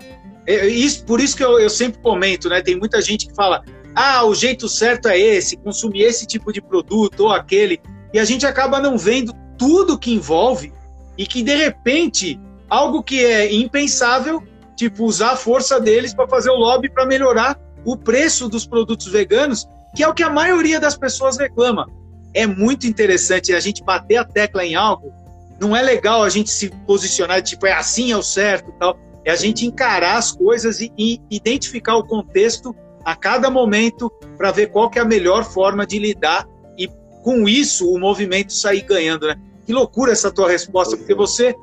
É, 0.50 0.66
isso, 0.66 1.04
por 1.04 1.20
isso 1.20 1.36
que 1.36 1.44
eu, 1.44 1.60
eu 1.60 1.70
sempre 1.70 2.00
comento, 2.00 2.48
né? 2.48 2.60
Tem 2.60 2.76
muita 2.76 3.00
gente 3.00 3.28
que 3.28 3.34
fala, 3.34 3.62
ah, 3.94 4.24
o 4.24 4.34
jeito 4.34 4.68
certo 4.68 5.06
é 5.06 5.16
esse, 5.16 5.56
consumir 5.56 6.02
esse 6.02 6.26
tipo 6.26 6.52
de 6.52 6.60
produto 6.60 7.20
ou 7.20 7.32
aquele, 7.32 7.80
e 8.12 8.18
a 8.18 8.24
gente 8.24 8.44
acaba 8.44 8.80
não 8.80 8.98
vendo 8.98 9.32
tudo 9.56 9.96
que 9.98 10.12
envolve 10.12 10.72
e 11.16 11.24
que 11.24 11.42
de 11.42 11.54
repente 11.54 12.40
algo 12.68 13.00
que 13.00 13.24
é 13.24 13.52
impensável, 13.52 14.42
tipo 14.74 15.04
usar 15.04 15.32
a 15.32 15.36
força 15.36 15.78
deles 15.80 16.12
para 16.12 16.26
fazer 16.26 16.50
o 16.50 16.56
lobby 16.56 16.90
para 16.90 17.06
melhorar 17.06 17.56
o 17.84 17.96
preço 17.96 18.48
dos 18.48 18.66
produtos 18.66 19.06
veganos, 19.06 19.68
que 19.94 20.02
é 20.02 20.08
o 20.08 20.14
que 20.14 20.22
a 20.22 20.30
maioria 20.30 20.80
das 20.80 20.96
pessoas 20.96 21.38
reclama. 21.38 21.86
É 22.34 22.44
muito 22.44 22.86
interessante 22.88 23.52
a 23.52 23.60
gente 23.60 23.84
bater 23.84 24.16
a 24.16 24.24
tecla 24.24 24.64
em 24.64 24.74
algo. 24.74 25.12
Não 25.60 25.76
é 25.76 25.82
legal 25.82 26.22
a 26.24 26.28
gente 26.28 26.50
se 26.50 26.70
posicionar 26.86 27.40
tipo 27.42 27.66
é 27.66 27.72
assim 27.72 28.10
é 28.10 28.16
o 28.16 28.22
certo, 28.22 28.72
tal. 28.78 28.98
É 29.24 29.30
a 29.30 29.36
gente 29.36 29.66
encarar 29.66 30.16
as 30.16 30.32
coisas 30.32 30.80
e, 30.80 30.92
e 30.98 31.20
identificar 31.30 31.96
o 31.96 32.06
contexto 32.06 32.74
a 33.04 33.14
cada 33.14 33.50
momento 33.50 34.10
para 34.36 34.50
ver 34.50 34.68
qual 34.68 34.88
que 34.90 34.98
é 34.98 35.02
a 35.02 35.04
melhor 35.04 35.44
forma 35.44 35.86
de 35.86 35.98
lidar 35.98 36.46
e 36.78 36.88
com 37.22 37.48
isso 37.48 37.90
o 37.92 37.98
movimento 37.98 38.52
sair 38.52 38.82
ganhando, 38.82 39.26
né? 39.26 39.36
Que 39.66 39.72
loucura 39.72 40.12
essa 40.12 40.30
tua 40.30 40.48
resposta, 40.48 40.96
porque 40.96 41.14
você 41.14 41.54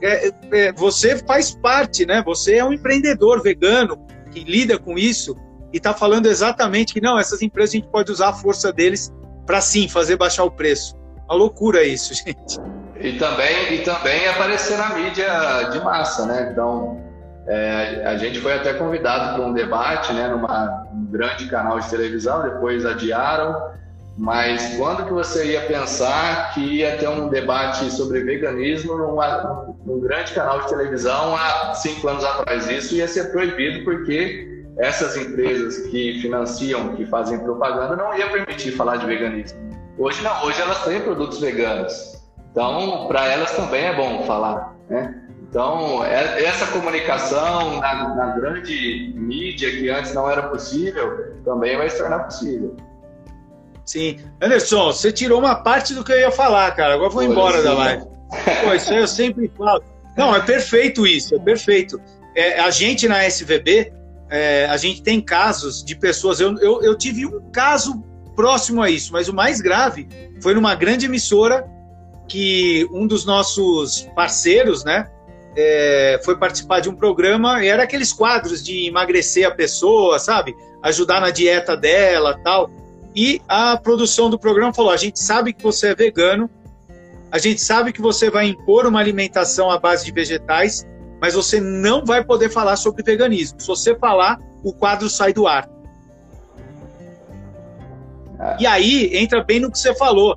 é, 0.00 0.32
é, 0.52 0.72
você 0.72 1.18
faz 1.18 1.54
parte, 1.54 2.04
né? 2.04 2.22
Você 2.24 2.56
é 2.56 2.64
um 2.64 2.72
empreendedor 2.72 3.42
vegano 3.42 3.98
que 4.30 4.44
lida 4.44 4.78
com 4.78 4.98
isso 4.98 5.36
e 5.72 5.78
está 5.78 5.94
falando 5.94 6.26
exatamente 6.26 6.92
que 6.92 7.00
não, 7.00 7.18
essas 7.18 7.42
empresas 7.42 7.74
a 7.74 7.78
gente 7.78 7.88
pode 7.88 8.12
usar 8.12 8.28
a 8.28 8.32
força 8.32 8.72
deles 8.72 9.12
para 9.46 9.60
sim 9.60 9.88
fazer 9.88 10.16
baixar 10.16 10.44
o 10.44 10.50
preço. 10.50 10.94
Uma 11.26 11.36
loucura 11.36 11.84
isso, 11.84 12.12
gente. 12.14 12.58
E 12.96 13.18
também, 13.18 13.74
e 13.74 13.78
também 13.80 14.28
aparecer 14.28 14.78
na 14.78 14.90
mídia 14.90 15.64
de 15.72 15.80
massa, 15.80 16.26
né? 16.26 16.48
Então, 16.52 17.02
é, 17.46 18.04
a 18.06 18.16
gente 18.16 18.40
foi 18.40 18.54
até 18.54 18.72
convidado 18.74 19.34
para 19.34 19.44
um 19.44 19.52
debate, 19.52 20.12
né, 20.12 20.28
numa, 20.28 20.86
num 20.92 21.06
grande 21.06 21.46
canal 21.46 21.78
de 21.80 21.90
televisão, 21.90 22.42
depois 22.42 22.86
adiaram. 22.86 23.74
Mas 24.16 24.76
quando 24.76 25.06
que 25.06 25.12
você 25.12 25.52
ia 25.52 25.62
pensar 25.62 26.54
que 26.54 26.60
ia 26.60 26.96
ter 26.96 27.08
um 27.08 27.28
debate 27.28 27.90
sobre 27.90 28.22
veganismo 28.22 28.96
num 28.96 30.00
grande 30.00 30.32
canal 30.32 30.60
de 30.60 30.68
televisão 30.68 31.34
há 31.34 31.74
cinco 31.74 32.06
anos 32.06 32.24
atrás? 32.24 32.70
Isso 32.70 32.94
ia 32.94 33.08
ser 33.08 33.32
proibido 33.32 33.84
porque 33.84 34.64
essas 34.78 35.16
empresas 35.16 35.78
que 35.88 36.20
financiam, 36.20 36.94
que 36.94 37.04
fazem 37.06 37.40
propaganda, 37.40 37.96
não 37.96 38.16
ia 38.16 38.28
permitir 38.30 38.70
falar 38.72 38.96
de 38.96 39.06
veganismo. 39.06 39.58
Hoje 39.98 40.22
não, 40.22 40.44
hoje 40.44 40.60
elas 40.60 40.84
têm 40.84 41.00
produtos 41.00 41.40
veganos. 41.40 42.13
Então, 42.54 43.08
para 43.08 43.26
elas 43.26 43.50
também 43.50 43.84
é 43.84 43.96
bom 43.96 44.22
falar, 44.22 44.76
né? 44.88 45.12
Então, 45.42 46.04
é, 46.04 46.44
essa 46.44 46.68
comunicação 46.68 47.80
na, 47.80 48.14
na, 48.14 48.26
grande 48.36 49.12
mídia, 49.16 49.72
que 49.72 49.90
antes 49.90 50.14
não 50.14 50.30
era 50.30 50.44
possível, 50.44 51.34
também 51.44 51.76
vai 51.76 51.90
se 51.90 51.98
tornar 51.98 52.20
possível. 52.20 52.76
Sim. 53.84 54.20
Anderson, 54.40 54.92
você 54.92 55.10
tirou 55.10 55.40
uma 55.40 55.56
parte 55.56 55.94
do 55.94 56.04
que 56.04 56.12
eu 56.12 56.18
ia 56.20 56.30
falar, 56.30 56.70
cara. 56.76 56.94
Agora 56.94 57.10
vou 57.10 57.24
embora 57.24 57.58
sim. 57.58 57.64
da 57.64 57.74
live. 57.74 58.04
Pô, 58.64 58.72
isso 58.72 58.92
aí 58.92 58.98
eu 58.98 59.08
sempre 59.08 59.50
falo. 59.58 59.82
Não, 60.16 60.34
é 60.34 60.40
perfeito 60.40 61.04
isso, 61.04 61.34
é 61.34 61.38
perfeito. 61.40 62.00
É, 62.36 62.60
a 62.60 62.70
gente 62.70 63.08
na 63.08 63.24
SVB, 63.24 63.92
é, 64.30 64.66
a 64.66 64.76
gente 64.76 65.02
tem 65.02 65.20
casos 65.20 65.84
de 65.84 65.96
pessoas. 65.96 66.38
Eu, 66.38 66.56
eu, 66.58 66.82
eu 66.82 66.96
tive 66.96 67.26
um 67.26 67.50
caso 67.50 68.00
próximo 68.36 68.80
a 68.80 68.90
isso, 68.90 69.12
mas 69.12 69.28
o 69.28 69.34
mais 69.34 69.60
grave 69.60 70.08
foi 70.40 70.54
numa 70.54 70.76
grande 70.76 71.06
emissora 71.06 71.73
que 72.28 72.88
um 72.92 73.06
dos 73.06 73.24
nossos 73.24 74.08
parceiros, 74.14 74.84
né, 74.84 75.10
é, 75.56 76.20
foi 76.24 76.36
participar 76.36 76.80
de 76.80 76.88
um 76.88 76.94
programa 76.94 77.64
e 77.64 77.68
era 77.68 77.84
aqueles 77.84 78.12
quadros 78.12 78.62
de 78.62 78.88
emagrecer 78.88 79.46
a 79.46 79.50
pessoa, 79.50 80.18
sabe, 80.18 80.54
ajudar 80.82 81.20
na 81.20 81.30
dieta 81.30 81.76
dela, 81.76 82.38
tal. 82.42 82.70
E 83.14 83.40
a 83.48 83.76
produção 83.76 84.28
do 84.28 84.38
programa 84.38 84.74
falou: 84.74 84.90
a 84.90 84.96
gente 84.96 85.20
sabe 85.20 85.52
que 85.52 85.62
você 85.62 85.88
é 85.88 85.94
vegano, 85.94 86.50
a 87.30 87.38
gente 87.38 87.60
sabe 87.60 87.92
que 87.92 88.00
você 88.00 88.30
vai 88.30 88.46
impor 88.46 88.86
uma 88.86 89.00
alimentação 89.00 89.70
à 89.70 89.78
base 89.78 90.04
de 90.04 90.12
vegetais, 90.12 90.86
mas 91.20 91.34
você 91.34 91.60
não 91.60 92.04
vai 92.04 92.24
poder 92.24 92.50
falar 92.50 92.76
sobre 92.76 93.02
veganismo. 93.02 93.60
Se 93.60 93.66
você 93.66 93.94
falar, 93.96 94.38
o 94.62 94.72
quadro 94.72 95.08
sai 95.08 95.32
do 95.32 95.46
ar. 95.46 95.68
É. 98.40 98.56
E 98.60 98.66
aí 98.66 99.16
entra 99.16 99.42
bem 99.42 99.60
no 99.60 99.70
que 99.70 99.78
você 99.78 99.94
falou. 99.94 100.36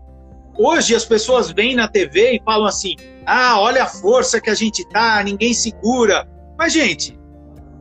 Hoje 0.57 0.95
as 0.95 1.05
pessoas 1.05 1.51
vêm 1.51 1.75
na 1.75 1.87
TV 1.87 2.35
e 2.35 2.41
falam 2.43 2.65
assim: 2.65 2.95
ah, 3.25 3.59
olha 3.59 3.83
a 3.83 3.87
força 3.87 4.41
que 4.41 4.49
a 4.49 4.55
gente 4.55 4.87
tá, 4.89 5.21
ninguém 5.23 5.53
segura. 5.53 6.27
Mas, 6.57 6.73
gente, 6.73 7.17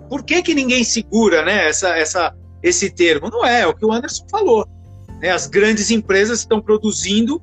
por 0.09 0.23
que, 0.23 0.43
que 0.43 0.55
ninguém 0.55 0.85
segura 0.85 1.43
né, 1.45 1.69
essa, 1.69 1.97
essa, 1.97 2.35
esse 2.63 2.91
termo? 2.91 3.31
Não 3.31 3.45
é, 3.45 3.63
é 3.63 3.67
o 3.67 3.75
que 3.75 3.85
o 3.85 3.93
Anderson 3.93 4.27
falou. 4.31 4.67
Né? 5.21 5.31
As 5.31 5.47
grandes 5.47 5.91
empresas 5.91 6.41
estão 6.41 6.61
produzindo, 6.61 7.41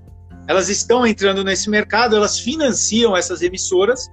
elas 0.47 0.69
estão 0.69 1.05
entrando 1.07 1.43
nesse 1.43 1.69
mercado, 1.69 2.15
elas 2.15 2.39
financiam 2.39 3.17
essas 3.17 3.41
emissoras. 3.41 4.07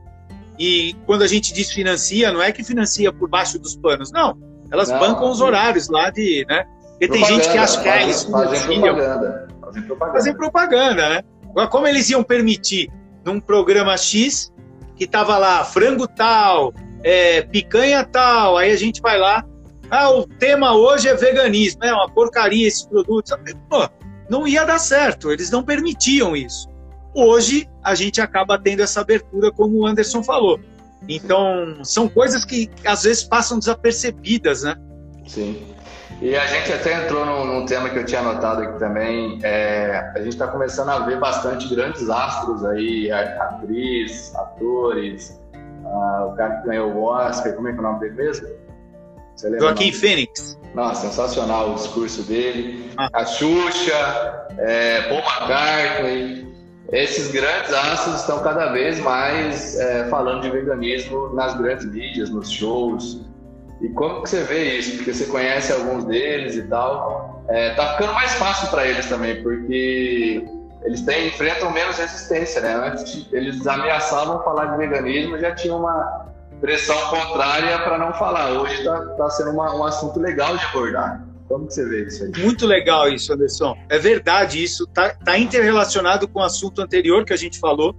E 0.59 0.95
quando 1.07 1.23
a 1.23 1.27
gente 1.27 1.53
diz 1.53 1.71
financia, 1.71 2.33
não 2.33 2.43
é 2.43 2.53
que 2.53 2.63
financia 2.63 3.13
por 3.13 3.29
baixo 3.29 3.59
dos 3.59 3.77
panos, 3.77 4.11
não. 4.11 4.39
Elas 4.71 4.89
não, 4.89 4.99
bancam 4.99 5.31
os 5.31 5.41
horários 5.41 5.89
lá 5.89 6.11
de. 6.11 6.47
Né? 6.49 6.65
Porque 6.91 7.09
tem 7.09 7.25
gente 7.25 7.51
que 7.51 7.59
acha 7.59 7.81
que 7.81 7.89
é 7.89 8.09
isso. 8.09 8.31
Fazem 9.73 9.83
propaganda. 9.83 10.19
Fazem 10.19 10.37
propaganda, 10.37 11.09
né? 11.09 11.23
Agora, 11.51 11.69
como 11.69 11.87
eles 11.87 12.09
iam 12.11 12.23
permitir 12.23 12.91
num 13.25 13.41
programa 13.41 13.97
X 13.97 14.53
que 14.97 15.07
tava 15.07 15.37
lá 15.39 15.65
frango 15.65 16.07
tal, 16.07 16.73
é, 17.03 17.43
picanha 17.43 18.05
tal, 18.05 18.57
aí 18.57 18.71
a 18.71 18.77
gente 18.77 19.01
vai 19.01 19.19
lá, 19.19 19.45
ah, 19.91 20.11
o 20.11 20.27
tema 20.27 20.75
hoje 20.75 21.09
é 21.09 21.15
veganismo, 21.15 21.83
é 21.85 21.93
uma 21.93 22.09
porcaria 22.09 22.69
esses 22.69 22.87
produtos. 22.87 23.33
Pô, 23.69 23.89
não 24.29 24.47
ia 24.47 24.65
dar 24.65 24.79
certo, 24.79 25.33
eles 25.33 25.51
não 25.51 25.65
permitiam 25.65 26.37
isso. 26.37 26.69
Hoje 27.13 27.69
a 27.83 27.95
gente 27.95 28.21
acaba 28.21 28.57
tendo 28.57 28.83
essa 28.83 29.01
abertura, 29.01 29.51
como 29.51 29.79
o 29.79 29.87
Anderson 29.87 30.23
falou. 30.23 30.61
Então, 31.09 31.83
são 31.83 32.09
coisas 32.09 32.45
que 32.45 32.71
às 32.85 33.03
vezes 33.03 33.25
passam 33.25 33.59
desapercebidas, 33.59 34.63
né? 34.63 34.77
Sim. 35.27 35.67
E 36.21 36.37
a 36.37 36.47
gente 36.47 36.71
até 36.71 37.03
entrou 37.03 37.25
num, 37.25 37.47
num, 37.47 37.65
tema 37.65 37.89
que 37.89 37.99
eu 37.99 38.05
tinha 38.05 38.21
anotado 38.21 38.63
aqui 38.63 38.79
também. 38.79 39.39
É, 39.43 40.13
a 40.15 40.19
gente 40.19 40.29
está 40.29 40.47
começando 40.47 40.91
a 40.91 40.99
ver 41.01 41.19
bastante 41.19 41.75
grandes 41.75 42.11
astros 42.11 42.63
aí, 42.65 43.11
atriz, 43.11 44.35
atores, 44.35 45.41
o 45.83 46.35
cara 46.37 46.57
que 46.57 46.69
ganhou 46.69 46.93
o 46.93 47.05
Oscar, 47.05 47.55
como 47.55 47.69
é 47.69 47.73
que 47.73 47.79
é 47.79 47.81
o 47.81 47.83
nome 47.85 48.01
dele 48.01 48.15
mesmo? 48.15 48.49
Joaquim 49.59 49.93
Fênix. 49.93 50.59
Nossa, 50.75 51.09
sensacional 51.09 51.71
o 51.71 51.75
discurso 51.75 52.23
dele. 52.25 52.91
Ah. 52.99 53.09
A 53.13 53.25
Xuxa, 53.25 54.47
é, 54.59 55.03
Paul 55.09 55.21
McCartney. 55.21 56.51
Esses 56.93 57.31
grandes 57.31 57.73
astros 57.73 58.17
estão 58.17 58.43
cada 58.43 58.73
vez 58.73 58.99
mais 59.01 59.79
é, 59.79 60.09
falando 60.09 60.43
de 60.43 60.51
veganismo 60.51 61.33
nas 61.35 61.57
grandes 61.57 61.87
mídias, 61.87 62.31
nos 62.31 62.51
shows. 62.51 63.21
E 63.81 63.89
como 63.89 64.23
que 64.23 64.29
você 64.29 64.45
vê 64.45 64.79
isso? 64.79 64.97
Porque 64.97 65.15
você 65.15 65.27
conhece 65.27 65.73
alguns 65.73 66.05
deles 66.05 66.55
e 66.55 66.63
tal. 66.63 67.43
É, 67.49 67.75
tá 67.75 67.95
ficando 67.95 68.13
mais 68.13 68.33
fácil 68.35 68.69
para 68.69 68.87
eles 68.87 69.07
também, 69.09 69.43
porque 69.43 70.45
eles 70.85 71.03
têm, 71.03 71.29
enfrentam 71.29 71.71
menos 71.73 71.97
resistência, 71.97 72.61
né? 72.61 72.75
Antes 72.75 73.27
eles 73.33 73.67
ameaçavam 73.67 74.43
falar 74.43 74.67
de 74.67 74.79
veganismo, 74.79 75.39
já 75.39 75.55
tinha 75.55 75.75
uma 75.75 76.27
pressão 76.61 76.97
contrária 77.09 77.79
para 77.79 77.99
não 77.99 78.13
falar. 78.15 78.53
Hoje 78.53 78.75
está 78.75 79.01
tá 79.17 79.31
sendo 79.31 79.51
uma, 79.51 79.75
um 79.75 79.85
assunto 79.85 80.21
legal 80.21 80.57
de 80.57 80.65
abordar. 80.67 81.25
Como 81.49 81.67
que 81.67 81.75
você 81.75 81.89
vê 81.89 82.07
isso 82.07 82.23
aí? 82.23 82.33
Muito 82.39 82.67
legal 82.67 83.09
isso, 83.09 83.33
Anderson. 83.33 83.77
É 83.89 83.99
verdade 83.99 84.63
isso. 84.63 84.87
Tá, 84.87 85.11
tá 85.11 85.39
interrelacionado 85.39 86.29
com 86.29 86.39
o 86.39 86.43
assunto 86.43 86.81
anterior 86.81 87.25
que 87.25 87.33
a 87.33 87.37
gente 87.37 87.59
falou, 87.59 87.97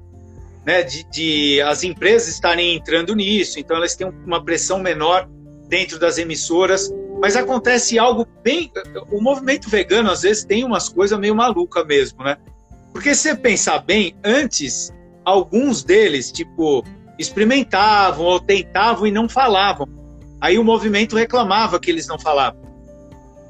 né? 0.64 0.84
De, 0.84 1.04
de 1.10 1.62
as 1.64 1.84
empresas 1.84 2.30
estarem 2.30 2.76
entrando 2.76 3.16
nisso, 3.16 3.60
então 3.60 3.76
elas 3.76 3.96
têm 3.96 4.08
uma 4.26 4.44
pressão 4.46 4.80
menor 4.80 5.28
dentro 5.72 5.98
das 5.98 6.18
emissoras, 6.18 6.94
mas 7.22 7.38
acontece 7.38 7.98
algo 7.98 8.28
bem. 8.44 8.70
O 9.10 9.22
movimento 9.22 9.70
vegano 9.70 10.12
às 10.12 10.24
vezes 10.24 10.44
tem 10.44 10.66
umas 10.66 10.90
coisas 10.90 11.18
meio 11.18 11.34
maluca 11.34 11.86
mesmo, 11.86 12.26
né? 12.26 12.36
Porque 12.92 13.16
se 13.16 13.30
você 13.30 13.36
pensar 13.36 13.80
bem, 13.80 14.14
antes 14.22 14.92
alguns 15.24 15.82
deles, 15.82 16.30
tipo, 16.30 16.84
experimentavam 17.18 18.26
ou 18.26 18.40
tentavam 18.42 19.08
e 19.08 19.12
não 19.12 19.30
falavam. 19.30 19.88
Aí 20.42 20.60
o 20.60 20.64
movimento 20.64 21.16
reclamava 21.16 21.80
que 21.80 21.90
eles 21.90 22.06
não 22.06 22.20
falavam. 22.20 22.60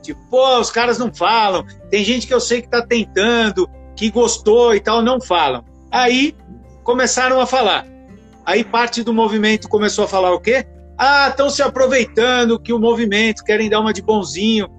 Tipo, 0.04 0.20
pô, 0.30 0.60
os 0.60 0.70
caras 0.70 1.00
não 1.00 1.12
falam. 1.12 1.66
Tem 1.90 2.04
gente 2.04 2.28
que 2.28 2.34
eu 2.34 2.40
sei 2.40 2.62
que 2.62 2.68
está 2.68 2.86
tentando, 2.86 3.68
que 3.96 4.12
gostou 4.12 4.76
e 4.76 4.80
tal, 4.80 5.02
não 5.02 5.20
falam. 5.20 5.66
Aí 5.90 6.36
começaram 6.84 7.40
a 7.40 7.48
falar. 7.48 7.88
Aí 8.46 8.64
parte 8.64 9.02
do 9.02 9.12
movimento 9.12 9.68
começou 9.68 10.06
a 10.06 10.08
falar 10.08 10.32
o 10.34 10.40
quê? 10.40 10.68
Ah, 11.04 11.30
estão 11.30 11.49
se 11.49 11.64
aproveitando 11.64 12.60
que 12.60 12.72
o 12.72 12.78
movimento 12.78 13.43
querem 13.43 13.68
dar 13.68 13.80
uma 13.80 13.91
de 13.91 14.04
bonzinho. 14.04 14.70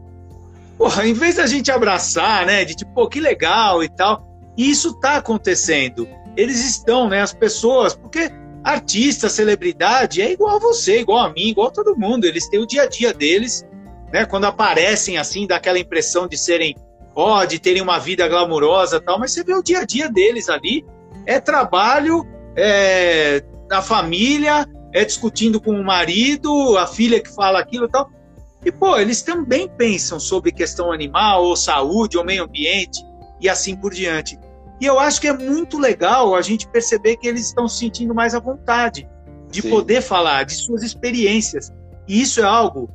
Porra, 0.78 1.04
em 1.04 1.12
vez 1.12 1.34
da 1.34 1.48
gente 1.48 1.68
abraçar, 1.72 2.46
né, 2.46 2.64
de 2.64 2.76
tipo, 2.76 2.94
pô, 2.94 3.08
que 3.08 3.18
legal 3.18 3.82
e 3.82 3.88
tal, 3.88 4.24
e 4.56 4.70
isso 4.70 4.90
está 4.90 5.16
acontecendo. 5.16 6.08
Eles 6.36 6.64
estão, 6.64 7.08
né, 7.08 7.22
as 7.22 7.34
pessoas, 7.34 7.96
porque 7.96 8.30
artista, 8.62 9.28
celebridade 9.28 10.22
é 10.22 10.30
igual 10.30 10.54
a 10.54 10.58
você, 10.60 11.00
igual 11.00 11.26
a 11.26 11.32
mim, 11.32 11.48
igual 11.48 11.66
a 11.66 11.72
todo 11.72 11.98
mundo. 11.98 12.24
Eles 12.24 12.48
têm 12.48 12.60
o 12.60 12.66
dia 12.68 12.82
a 12.82 12.86
dia 12.86 13.12
deles, 13.12 13.66
né? 14.12 14.24
Quando 14.24 14.44
aparecem 14.44 15.18
assim, 15.18 15.44
dá 15.44 15.56
aquela 15.56 15.80
impressão 15.80 16.28
de 16.28 16.38
serem, 16.38 16.76
ó, 17.16 17.44
de 17.44 17.58
terem 17.58 17.82
uma 17.82 17.98
vida 17.98 18.28
glamurosa 18.28 19.00
tal, 19.00 19.18
mas 19.18 19.32
você 19.32 19.42
vê 19.42 19.54
o 19.54 19.62
dia 19.62 19.80
a 19.80 19.84
dia 19.84 20.08
deles 20.08 20.48
ali. 20.48 20.86
É 21.26 21.40
trabalho, 21.40 22.24
é 22.54 23.42
a 23.72 23.82
família, 23.82 24.68
é 24.93 25.05
discutindo 25.05 25.61
com 25.61 25.72
o 25.72 25.84
marido, 25.84 26.76
a 26.76 26.86
filha 26.86 27.20
que 27.20 27.34
fala 27.34 27.59
aquilo 27.59 27.86
e 27.86 27.90
tal. 27.90 28.11
E, 28.64 28.70
pô, 28.70 28.97
eles 28.97 29.22
também 29.22 29.68
pensam 29.68 30.20
sobre 30.20 30.53
questão 30.53 30.93
animal, 30.93 31.45
ou 31.45 31.57
saúde, 31.57 32.16
ou 32.16 32.24
meio 32.24 32.45
ambiente, 32.45 33.03
e 33.40 33.49
assim 33.49 33.74
por 33.74 33.93
diante. 33.93 34.38
E 34.80 34.86
eu 34.86 34.99
acho 34.99 35.20
que 35.20 35.28
é 35.28 35.32
muito 35.32 35.78
legal 35.78 36.34
a 36.34 36.43
gente 36.43 36.68
perceber 36.68 37.16
que 37.16 37.26
eles 37.26 37.47
estão 37.47 37.66
se 37.66 37.78
sentindo 37.78 38.14
mais 38.14 38.34
à 38.34 38.40
vontade 38.40 39.09
de 39.51 39.62
Sim. 39.62 39.70
poder 39.70 40.01
falar 40.01 40.45
de 40.45 40.55
suas 40.55 40.82
experiências. 40.82 41.72
E 42.07 42.20
isso 42.20 42.40
é 42.40 42.45
algo 42.45 42.90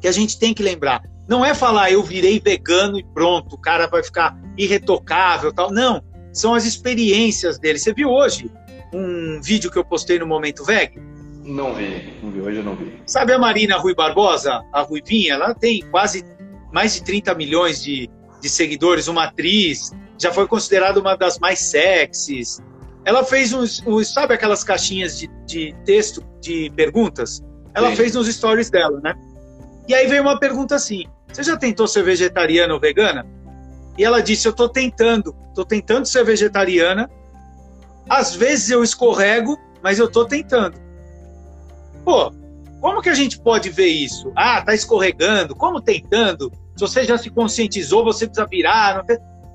que 0.00 0.08
a 0.08 0.12
gente 0.12 0.38
tem 0.38 0.52
que 0.52 0.62
lembrar. 0.62 1.02
Não 1.26 1.44
é 1.44 1.54
falar 1.54 1.90
eu 1.90 2.02
virei 2.02 2.38
vegano 2.38 2.98
e 2.98 3.04
pronto, 3.04 3.54
o 3.54 3.58
cara 3.58 3.86
vai 3.86 4.02
ficar 4.02 4.36
irretocável 4.56 5.52
tal. 5.52 5.70
Não, 5.70 6.02
são 6.32 6.54
as 6.54 6.64
experiências 6.64 7.58
dele. 7.58 7.78
Você 7.78 7.92
viu 7.92 8.10
hoje 8.10 8.50
um 8.94 9.40
vídeo 9.42 9.70
que 9.70 9.78
eu 9.78 9.84
postei 9.84 10.18
no 10.18 10.26
Momento 10.26 10.64
Veg? 10.64 10.98
Não 11.44 11.74
vi, 11.74 12.14
não 12.22 12.30
vi, 12.30 12.40
hoje 12.40 12.58
eu 12.58 12.64
não 12.64 12.74
vi. 12.74 13.02
Sabe 13.06 13.32
a 13.32 13.38
Marina 13.38 13.76
Rui 13.76 13.94
Barbosa, 13.94 14.62
a 14.72 14.80
Ruivinha? 14.80 15.34
Ela 15.34 15.54
tem 15.54 15.82
quase 15.90 16.24
mais 16.72 16.94
de 16.94 17.04
30 17.04 17.34
milhões 17.34 17.82
de, 17.82 18.08
de 18.40 18.48
seguidores, 18.48 19.08
uma 19.08 19.24
atriz, 19.24 19.92
já 20.18 20.32
foi 20.32 20.46
considerada 20.46 20.98
uma 20.98 21.16
das 21.16 21.38
mais 21.38 21.58
sexys. 21.58 22.62
Ela 23.04 23.22
fez 23.22 23.52
uns, 23.52 23.82
uns 23.86 24.12
sabe 24.12 24.34
aquelas 24.34 24.64
caixinhas 24.64 25.18
de, 25.18 25.28
de 25.46 25.74
texto 25.84 26.24
de 26.40 26.70
perguntas? 26.74 27.42
Ela 27.74 27.90
Sim. 27.90 27.96
fez 27.96 28.14
nos 28.14 28.26
stories 28.28 28.70
dela, 28.70 29.00
né? 29.02 29.14
E 29.86 29.94
aí 29.94 30.06
veio 30.06 30.22
uma 30.22 30.38
pergunta 30.38 30.76
assim: 30.76 31.04
Você 31.30 31.42
já 31.42 31.56
tentou 31.56 31.86
ser 31.86 32.02
vegetariana 32.02 32.72
ou 32.72 32.80
vegana? 32.80 33.26
E 33.98 34.04
ela 34.04 34.20
disse: 34.20 34.48
Eu 34.48 34.52
estou 34.52 34.68
tentando, 34.68 35.34
estou 35.48 35.64
tentando 35.64 36.06
ser 36.06 36.24
vegetariana. 36.24 37.10
Às 38.08 38.34
vezes 38.34 38.70
eu 38.70 38.82
escorrego, 38.82 39.58
mas 39.82 39.98
eu 39.98 40.06
estou 40.06 40.24
tentando. 40.24 40.78
Pô, 42.04 42.32
como 42.80 43.00
que 43.00 43.08
a 43.08 43.14
gente 43.14 43.38
pode 43.38 43.70
ver 43.70 43.86
isso? 43.86 44.30
Ah, 44.36 44.60
tá 44.60 44.74
escorregando, 44.74 45.54
como 45.54 45.80
tentando? 45.80 46.52
Se 46.76 46.80
você 46.80 47.04
já 47.04 47.16
se 47.16 47.30
conscientizou, 47.30 48.04
você 48.04 48.26
precisa 48.26 48.46
virar. 48.46 49.04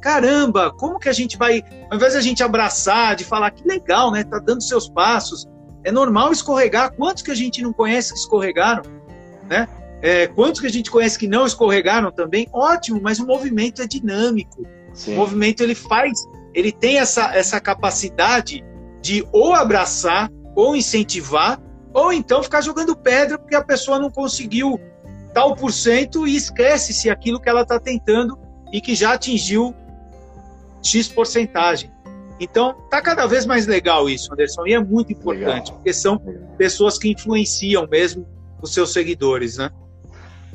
Caramba, 0.01 0.71
como 0.71 0.97
que 0.97 1.09
a 1.09 1.13
gente 1.13 1.37
vai, 1.37 1.63
ao 1.89 1.97
invés 1.97 2.13
de 2.13 2.19
a 2.19 2.21
gente 2.21 2.41
abraçar, 2.41 3.15
de 3.15 3.23
falar 3.23 3.51
que 3.51 3.67
legal, 3.67 4.11
né? 4.11 4.23
Tá 4.23 4.39
dando 4.39 4.63
seus 4.63 4.89
passos. 4.89 5.45
É 5.83 5.91
normal 5.91 6.31
escorregar. 6.31 6.93
Quantos 6.93 7.21
que 7.21 7.31
a 7.31 7.35
gente 7.35 7.61
não 7.61 7.73
conhece 7.73 8.13
que 8.13 8.19
escorregaram, 8.19 8.83
né? 9.47 9.67
É, 10.01 10.27
quantos 10.27 10.61
que 10.61 10.67
a 10.67 10.71
gente 10.71 10.89
conhece 10.89 11.19
que 11.19 11.27
não 11.27 11.45
escorregaram 11.45 12.11
também? 12.11 12.47
Ótimo, 12.53 13.01
mas 13.01 13.19
o 13.19 13.27
movimento 13.27 13.81
é 13.81 13.87
dinâmico. 13.87 14.65
Sim. 14.93 15.13
O 15.13 15.17
movimento 15.17 15.61
ele 15.61 15.75
faz, 15.75 16.25
ele 16.53 16.71
tem 16.71 16.97
essa, 16.97 17.35
essa 17.35 17.59
capacidade 17.59 18.63
de 19.01 19.25
ou 19.31 19.53
abraçar, 19.53 20.29
ou 20.55 20.75
incentivar, 20.75 21.61
ou 21.93 22.11
então 22.11 22.43
ficar 22.43 22.61
jogando 22.61 22.95
pedra 22.95 23.37
porque 23.37 23.55
a 23.55 23.63
pessoa 23.63 23.99
não 23.99 24.11
conseguiu 24.11 24.79
tal 25.33 25.55
por 25.55 25.71
cento 25.71 26.27
e 26.27 26.35
esquece-se 26.35 27.09
aquilo 27.09 27.39
que 27.39 27.49
ela 27.49 27.61
está 27.61 27.79
tentando 27.79 28.37
e 28.71 28.81
que 28.81 28.95
já 28.95 29.13
atingiu 29.13 29.73
X 30.83 31.07
porcentagem. 31.07 31.91
Então, 32.39 32.73
tá 32.89 33.01
cada 33.01 33.25
vez 33.25 33.45
mais 33.45 33.67
legal 33.67 34.09
isso, 34.09 34.31
Anderson, 34.31 34.65
e 34.65 34.73
é 34.73 34.79
muito 34.79 35.11
importante, 35.11 35.67
legal. 35.67 35.75
porque 35.75 35.93
são 35.93 36.17
pessoas 36.57 36.97
que 36.97 37.11
influenciam 37.11 37.85
mesmo 37.87 38.25
os 38.61 38.73
seus 38.73 38.93
seguidores, 38.93 39.57
né? 39.57 39.69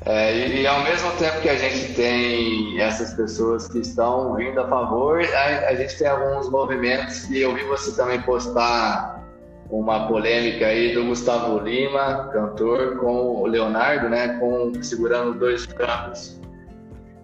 É, 0.06 0.48
e 0.48 0.66
ao 0.66 0.82
mesmo 0.82 1.10
tempo 1.12 1.40
que 1.40 1.48
a 1.48 1.56
gente 1.56 1.94
tem 1.94 2.78
essas 2.78 3.14
pessoas 3.14 3.66
que 3.68 3.78
estão 3.78 4.34
vindo 4.34 4.60
a 4.60 4.68
favor, 4.68 5.22
a, 5.22 5.68
a 5.68 5.74
gente 5.74 5.96
tem 5.96 6.06
alguns 6.06 6.50
movimentos 6.50 7.30
e 7.30 7.40
eu 7.40 7.54
vi 7.54 7.64
você 7.64 7.96
também 7.96 8.20
postar 8.20 9.24
uma 9.70 10.06
polêmica 10.06 10.66
aí 10.66 10.94
do 10.94 11.04
Gustavo 11.06 11.58
Lima, 11.58 12.28
cantor, 12.32 12.98
com 12.98 13.42
o 13.42 13.46
Leonardo, 13.46 14.10
né, 14.10 14.36
com 14.38 14.72
segurando 14.82 15.38
dois 15.38 15.64
campos. 15.64 16.38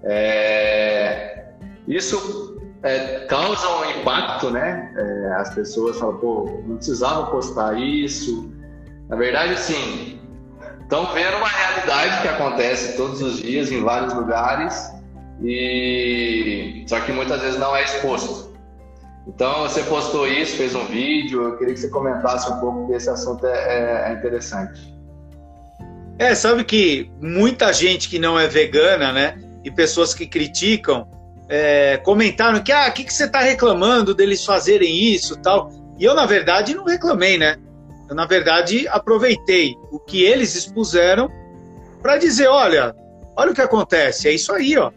É, 0.02 1.44
isso 1.86 2.58
é, 2.82 3.26
causa 3.26 3.68
um 3.68 4.00
impacto, 4.00 4.50
né? 4.50 4.90
É, 4.96 5.32
as 5.34 5.54
pessoas 5.54 5.98
falam, 5.98 6.16
pô, 6.16 6.62
não 6.66 6.76
precisava 6.76 7.30
postar 7.30 7.78
isso. 7.78 8.50
Na 9.08 9.16
verdade, 9.16 9.58
sim, 9.58 10.19
estão 10.90 11.06
vendo 11.14 11.36
uma 11.36 11.48
realidade 11.48 12.20
que 12.20 12.26
acontece 12.26 12.96
todos 12.96 13.22
os 13.22 13.40
dias 13.40 13.70
em 13.70 13.80
vários 13.80 14.12
lugares 14.12 14.90
e 15.40 16.84
só 16.88 16.98
que 16.98 17.12
muitas 17.12 17.40
vezes 17.40 17.60
não 17.60 17.76
é 17.76 17.84
exposto. 17.84 18.52
Então 19.28 19.60
você 19.60 19.84
postou 19.84 20.26
isso, 20.26 20.56
fez 20.56 20.74
um 20.74 20.84
vídeo, 20.86 21.44
eu 21.44 21.56
queria 21.56 21.74
que 21.74 21.80
você 21.80 21.88
comentasse 21.88 22.50
um 22.50 22.58
pouco 22.58 22.80
porque 22.80 22.94
esse 22.94 23.08
assunto 23.08 23.46
é, 23.46 23.52
é, 23.52 24.10
é 24.10 24.12
interessante. 24.14 24.92
É, 26.18 26.34
sabe 26.34 26.64
que 26.64 27.08
muita 27.22 27.72
gente 27.72 28.08
que 28.08 28.18
não 28.18 28.38
é 28.38 28.48
vegana, 28.48 29.12
né, 29.12 29.38
e 29.64 29.70
pessoas 29.70 30.12
que 30.12 30.26
criticam, 30.26 31.06
é, 31.48 31.98
comentaram 31.98 32.60
que, 32.60 32.72
ah, 32.72 32.88
o 32.88 32.92
que, 32.92 33.04
que 33.04 33.14
você 33.14 33.24
está 33.24 33.40
reclamando 33.40 34.12
deles 34.12 34.44
fazerem 34.44 34.92
isso 34.92 35.36
tal. 35.36 35.70
E 35.98 36.04
eu, 36.04 36.14
na 36.14 36.26
verdade, 36.26 36.74
não 36.74 36.84
reclamei, 36.84 37.38
né? 37.38 37.56
Eu, 38.10 38.16
na 38.16 38.26
verdade, 38.26 38.88
aproveitei 38.88 39.76
o 39.92 40.00
que 40.00 40.24
eles 40.24 40.56
expuseram 40.56 41.30
para 42.02 42.18
dizer: 42.18 42.48
olha, 42.48 42.94
olha 43.36 43.52
o 43.52 43.54
que 43.54 43.62
acontece, 43.62 44.28
é 44.28 44.32
isso 44.32 44.52
aí, 44.52 44.76
ó. 44.76 44.90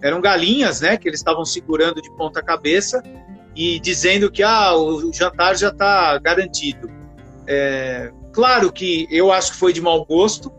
Eram 0.00 0.20
galinhas, 0.20 0.80
né, 0.80 0.96
que 0.96 1.08
eles 1.08 1.18
estavam 1.18 1.44
segurando 1.44 2.00
de 2.00 2.10
ponta 2.12 2.40
cabeça 2.40 3.02
e 3.54 3.78
dizendo 3.80 4.30
que 4.30 4.42
ah, 4.42 4.74
o 4.74 5.12
jantar 5.12 5.56
já 5.56 5.68
está 5.68 6.16
garantido. 6.18 6.88
É, 7.46 8.10
claro 8.32 8.72
que 8.72 9.06
eu 9.10 9.32
acho 9.32 9.52
que 9.52 9.58
foi 9.58 9.72
de 9.72 9.80
mau 9.82 10.04
gosto, 10.04 10.50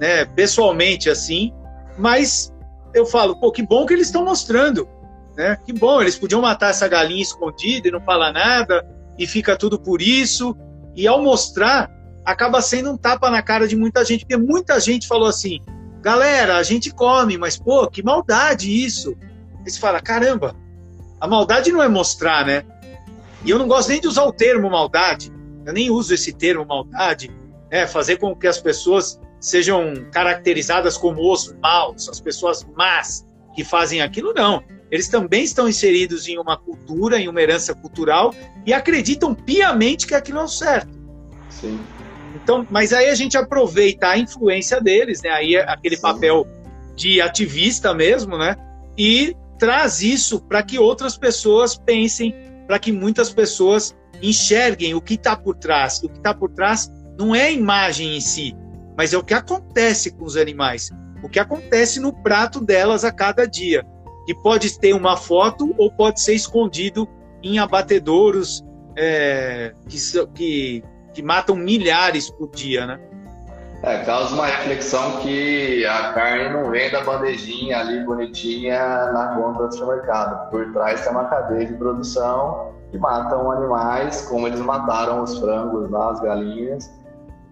né, 0.00 0.24
pessoalmente 0.24 1.10
assim, 1.10 1.52
mas 1.96 2.52
eu 2.94 3.06
falo, 3.06 3.36
pô, 3.36 3.52
que 3.52 3.62
bom 3.62 3.86
que 3.86 3.92
eles 3.92 4.06
estão 4.06 4.24
mostrando, 4.24 4.88
né? 5.36 5.58
Que 5.64 5.72
bom, 5.72 6.00
eles 6.00 6.18
podiam 6.18 6.40
matar 6.40 6.70
essa 6.70 6.88
galinha 6.88 7.22
escondida 7.22 7.86
e 7.88 7.90
não 7.90 8.00
falar 8.00 8.32
nada 8.32 8.84
e 9.18 9.26
fica 9.26 9.56
tudo 9.56 9.78
por 9.78 10.02
isso. 10.02 10.56
E 10.94 11.06
ao 11.06 11.22
mostrar, 11.22 11.90
acaba 12.24 12.60
sendo 12.60 12.92
um 12.92 12.96
tapa 12.96 13.30
na 13.30 13.42
cara 13.42 13.66
de 13.66 13.76
muita 13.76 14.04
gente, 14.04 14.20
porque 14.20 14.36
muita 14.36 14.78
gente 14.80 15.06
falou 15.06 15.28
assim: 15.28 15.60
galera, 16.00 16.56
a 16.56 16.62
gente 16.62 16.90
come, 16.90 17.38
mas 17.38 17.58
pô, 17.58 17.88
que 17.88 18.02
maldade 18.02 18.70
isso. 18.70 19.16
Aí 19.64 19.70
você 19.70 19.78
fala: 19.78 20.00
caramba, 20.00 20.54
a 21.20 21.26
maldade 21.26 21.72
não 21.72 21.82
é 21.82 21.88
mostrar, 21.88 22.44
né? 22.44 22.64
E 23.44 23.50
eu 23.50 23.58
não 23.58 23.66
gosto 23.66 23.88
nem 23.88 24.00
de 24.00 24.06
usar 24.06 24.24
o 24.24 24.32
termo 24.32 24.70
maldade, 24.70 25.32
eu 25.64 25.72
nem 25.72 25.90
uso 25.90 26.14
esse 26.14 26.32
termo 26.32 26.64
maldade, 26.64 27.30
é 27.70 27.86
fazer 27.86 28.16
com 28.16 28.36
que 28.36 28.46
as 28.46 28.58
pessoas 28.58 29.20
sejam 29.40 29.94
caracterizadas 30.12 30.96
como 30.96 31.32
os 31.32 31.52
maus, 31.60 32.08
as 32.08 32.20
pessoas 32.20 32.64
más 32.76 33.26
que 33.54 33.64
fazem 33.64 34.00
aquilo, 34.00 34.32
não. 34.32 34.62
Eles 34.92 35.08
também 35.08 35.42
estão 35.42 35.66
inseridos 35.66 36.28
em 36.28 36.38
uma 36.38 36.54
cultura, 36.54 37.18
em 37.18 37.26
uma 37.26 37.40
herança 37.40 37.74
cultural 37.74 38.34
e 38.66 38.74
acreditam 38.74 39.34
piamente 39.34 40.06
que 40.06 40.14
aquilo 40.14 40.40
é 40.40 40.44
o 40.44 40.48
certo. 40.48 40.92
Sim. 41.48 41.80
Então, 42.34 42.66
mas 42.70 42.92
aí 42.92 43.08
a 43.08 43.14
gente 43.14 43.38
aproveita 43.38 44.08
a 44.08 44.18
influência 44.18 44.82
deles, 44.82 45.22
né? 45.22 45.30
Aí 45.30 45.56
é 45.56 45.62
aquele 45.62 45.96
Sim. 45.96 46.02
papel 46.02 46.46
de 46.94 47.22
ativista 47.22 47.94
mesmo, 47.94 48.36
né? 48.36 48.54
E 48.98 49.34
traz 49.58 50.02
isso 50.02 50.42
para 50.42 50.62
que 50.62 50.78
outras 50.78 51.16
pessoas 51.16 51.74
pensem, 51.74 52.34
para 52.66 52.78
que 52.78 52.92
muitas 52.92 53.32
pessoas 53.32 53.96
enxerguem 54.20 54.92
o 54.92 55.00
que 55.00 55.14
está 55.14 55.34
por 55.34 55.56
trás. 55.56 56.02
O 56.02 56.08
que 56.10 56.18
está 56.18 56.34
por 56.34 56.50
trás 56.50 56.92
não 57.18 57.34
é 57.34 57.44
a 57.44 57.50
imagem 57.50 58.14
em 58.14 58.20
si, 58.20 58.54
mas 58.94 59.14
é 59.14 59.16
o 59.16 59.24
que 59.24 59.32
acontece 59.32 60.10
com 60.10 60.24
os 60.26 60.36
animais, 60.36 60.90
o 61.22 61.30
que 61.30 61.38
acontece 61.38 61.98
no 61.98 62.12
prato 62.12 62.60
delas 62.62 63.04
a 63.04 63.12
cada 63.12 63.46
dia 63.46 63.86
que 64.26 64.34
pode 64.34 64.78
ter 64.78 64.94
uma 64.94 65.16
foto 65.16 65.74
ou 65.78 65.90
pode 65.90 66.20
ser 66.20 66.34
escondido 66.34 67.08
em 67.42 67.58
abatedouros 67.58 68.64
é, 68.96 69.72
que, 69.88 69.98
que, 70.34 70.84
que, 71.12 71.22
matam 71.22 71.56
milhares 71.56 72.30
por 72.30 72.50
dia, 72.50 72.86
né? 72.86 73.00
É, 73.82 74.04
causa 74.04 74.32
uma 74.34 74.46
reflexão 74.46 75.18
que 75.18 75.84
a 75.84 76.12
carne 76.12 76.50
não 76.50 76.70
vem 76.70 76.88
da 76.90 77.02
bandejinha 77.02 77.80
ali 77.80 78.04
bonitinha 78.04 78.78
na 79.12 79.34
conta 79.34 79.66
do 79.66 79.74
supermercado. 79.74 80.50
Por 80.50 80.72
trás 80.72 81.00
tem 81.00 81.10
uma 81.10 81.24
cadeia 81.24 81.66
de 81.66 81.74
produção 81.74 82.72
que 82.92 82.98
matam 82.98 83.50
animais, 83.50 84.22
como 84.28 84.46
eles 84.46 84.60
mataram 84.60 85.22
os 85.22 85.36
frangos 85.38 85.90
lá, 85.90 86.10
as 86.12 86.20
galinhas. 86.20 86.92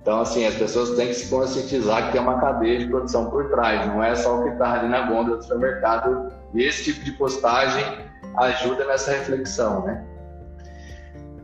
Então, 0.01 0.21
assim, 0.21 0.47
as 0.47 0.55
pessoas 0.55 0.91
têm 0.91 1.09
que 1.09 1.14
se 1.14 1.29
conscientizar 1.29 2.07
que 2.07 2.12
tem 2.12 2.21
uma 2.21 2.41
cadeia 2.41 2.79
de 2.79 2.87
produção 2.87 3.29
por 3.29 3.51
trás, 3.51 3.87
não 3.89 4.03
é 4.03 4.14
só 4.14 4.39
o 4.39 4.43
que 4.45 4.51
está 4.51 4.75
ali 4.75 4.89
na 4.89 5.07
gôndola 5.07 5.37
do 5.37 5.43
supermercado 5.43 6.33
e 6.55 6.64
esse 6.64 6.84
tipo 6.84 7.05
de 7.05 7.12
postagem 7.12 7.84
ajuda 8.36 8.84
nessa 8.84 9.12
reflexão, 9.12 9.84
né? 9.84 10.05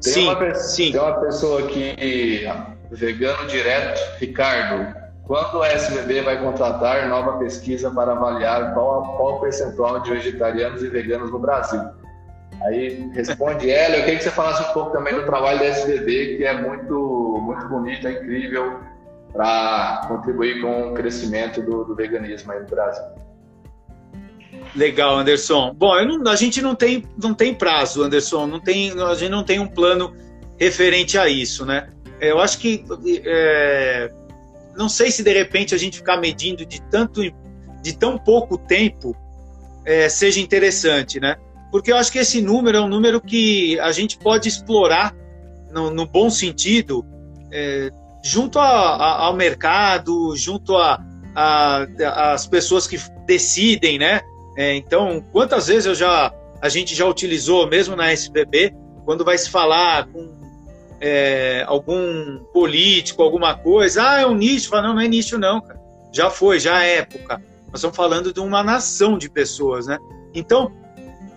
Tem 0.03 0.13
sim, 0.13 0.29
uma, 0.29 0.55
sim. 0.55 0.93
Tem 0.93 1.01
uma 1.01 1.21
pessoa 1.21 1.61
aqui, 1.61 2.47
vegano 2.91 3.47
direto, 3.47 4.01
Ricardo. 4.19 4.95
Quando 5.25 5.61
a 5.63 5.69
SBB 5.69 6.23
vai 6.23 6.41
contratar 6.41 7.09
nova 7.09 7.39
pesquisa 7.39 7.91
para 7.91 8.13
avaliar 8.13 8.75
qual, 8.75 9.17
qual 9.17 9.37
o 9.37 9.41
percentual 9.41 10.01
de 10.01 10.11
vegetarianos 10.11 10.83
e 10.83 10.89
veganos 10.89 11.33
no 11.33 11.39
Brasil? 11.41 11.81
Aí 12.63 13.11
responde 13.13 13.69
ela. 13.69 13.97
Eu 13.97 14.05
queria 14.05 14.19
que 14.19 14.25
você 14.25 14.31
falasse 14.31 14.63
um 14.71 14.73
pouco 14.73 14.93
também 14.93 15.15
do 15.15 15.25
trabalho 15.25 15.59
da 15.59 15.65
SBB, 15.65 16.37
que 16.37 16.45
é 16.45 16.61
muito, 16.61 17.41
muito 17.43 17.69
bonito, 17.69 18.07
é 18.07 18.13
incrível 18.13 18.79
para 19.33 20.03
contribuir 20.09 20.63
com 20.63 20.93
o 20.93 20.95
crescimento 20.95 21.61
do, 21.61 21.85
do 21.85 21.95
veganismo 21.95 22.53
aí 22.53 22.61
no 22.61 22.67
Brasil. 22.67 23.05
Legal, 24.77 25.19
Anderson. 25.19 25.75
Bom, 25.75 25.95
não, 26.05 26.31
a 26.31 26.37
gente 26.37 26.61
não 26.61 26.75
tem, 26.75 27.03
não 27.21 27.33
tem 27.33 27.55
prazo, 27.55 28.03
Anderson. 28.03 28.47
Não 28.47 28.61
tem, 28.61 28.93
a 28.93 29.15
gente 29.15 29.31
não 29.31 29.43
tem 29.43 29.59
um 29.59 29.67
plano 29.67 30.15
referente 30.59 31.19
a 31.19 31.29
isso, 31.29 31.65
né? 31.65 31.89
É, 32.21 32.31
eu 32.31 32.39
acho 32.39 32.59
que 32.59 32.85
é, 33.25 34.11
não 34.77 34.89
sei 34.89 35.11
se 35.11 35.23
de 35.23 35.33
repente 35.33 35.75
a 35.75 35.79
gente 35.79 35.99
ficar 35.99 36.19
medindo 36.19 36.65
de 36.65 36.81
tanto 36.91 37.23
de 37.83 37.97
tão 37.97 38.19
pouco 38.19 38.59
tempo 38.59 39.17
é, 39.85 40.09
seja 40.09 40.41
interessante, 40.41 41.19
né? 41.21 41.37
Porque 41.71 41.93
eu 41.93 41.97
acho 41.97 42.13
que 42.13 42.19
esse 42.19 42.43
número 42.43 42.77
é 42.77 42.81
um 42.81 42.89
número 42.89 43.21
que 43.21 43.79
a 43.81 43.93
gente 43.93 44.19
pode 44.19 44.49
explorar 44.49 45.15
no, 45.71 45.91
no 45.91 46.07
bom 46.07 46.29
sentido, 46.29 47.05
é, 47.51 47.91
junto 48.23 48.59
a, 48.59 48.67
a, 48.67 49.25
ao 49.25 49.37
mercado, 49.37 50.35
junto 50.37 50.75
as 51.35 52.47
pessoas 52.47 52.87
que 52.87 52.99
decidem, 53.27 53.99
né? 53.99 54.21
É, 54.57 54.75
então, 54.75 55.23
quantas 55.33 55.67
vezes 55.67 55.87
eu 55.87 55.95
já 55.95 56.33
a 56.61 56.69
gente 56.69 56.95
já 56.95 57.07
utilizou, 57.07 57.67
mesmo 57.69 57.95
na 57.95 58.11
SBB, 58.11 58.75
quando 59.05 59.25
vai 59.25 59.37
se 59.37 59.51
falar 59.51 60.07
com 60.07 60.35
é, 61.01 61.65
algum 61.67 62.39
político, 62.53 63.23
alguma 63.23 63.55
coisa, 63.55 64.09
ah, 64.09 64.21
é 64.21 64.27
um 64.27 64.35
nicho, 64.35 64.69
fala, 64.69 64.89
não, 64.89 64.95
não 64.95 65.03
é 65.03 65.09
nicho 65.09 65.39
não, 65.39 65.61
cara. 65.61 65.79
já 66.13 66.31
foi, 66.31 66.59
já 66.59 66.83
é 66.83 66.99
época. 66.99 67.41
Nós 67.67 67.77
estamos 67.77 67.97
falando 67.97 68.33
de 68.33 68.41
uma 68.41 68.63
nação 68.63 69.19
de 69.19 69.29
pessoas, 69.29 69.87
né? 69.87 69.99
Então, 70.35 70.73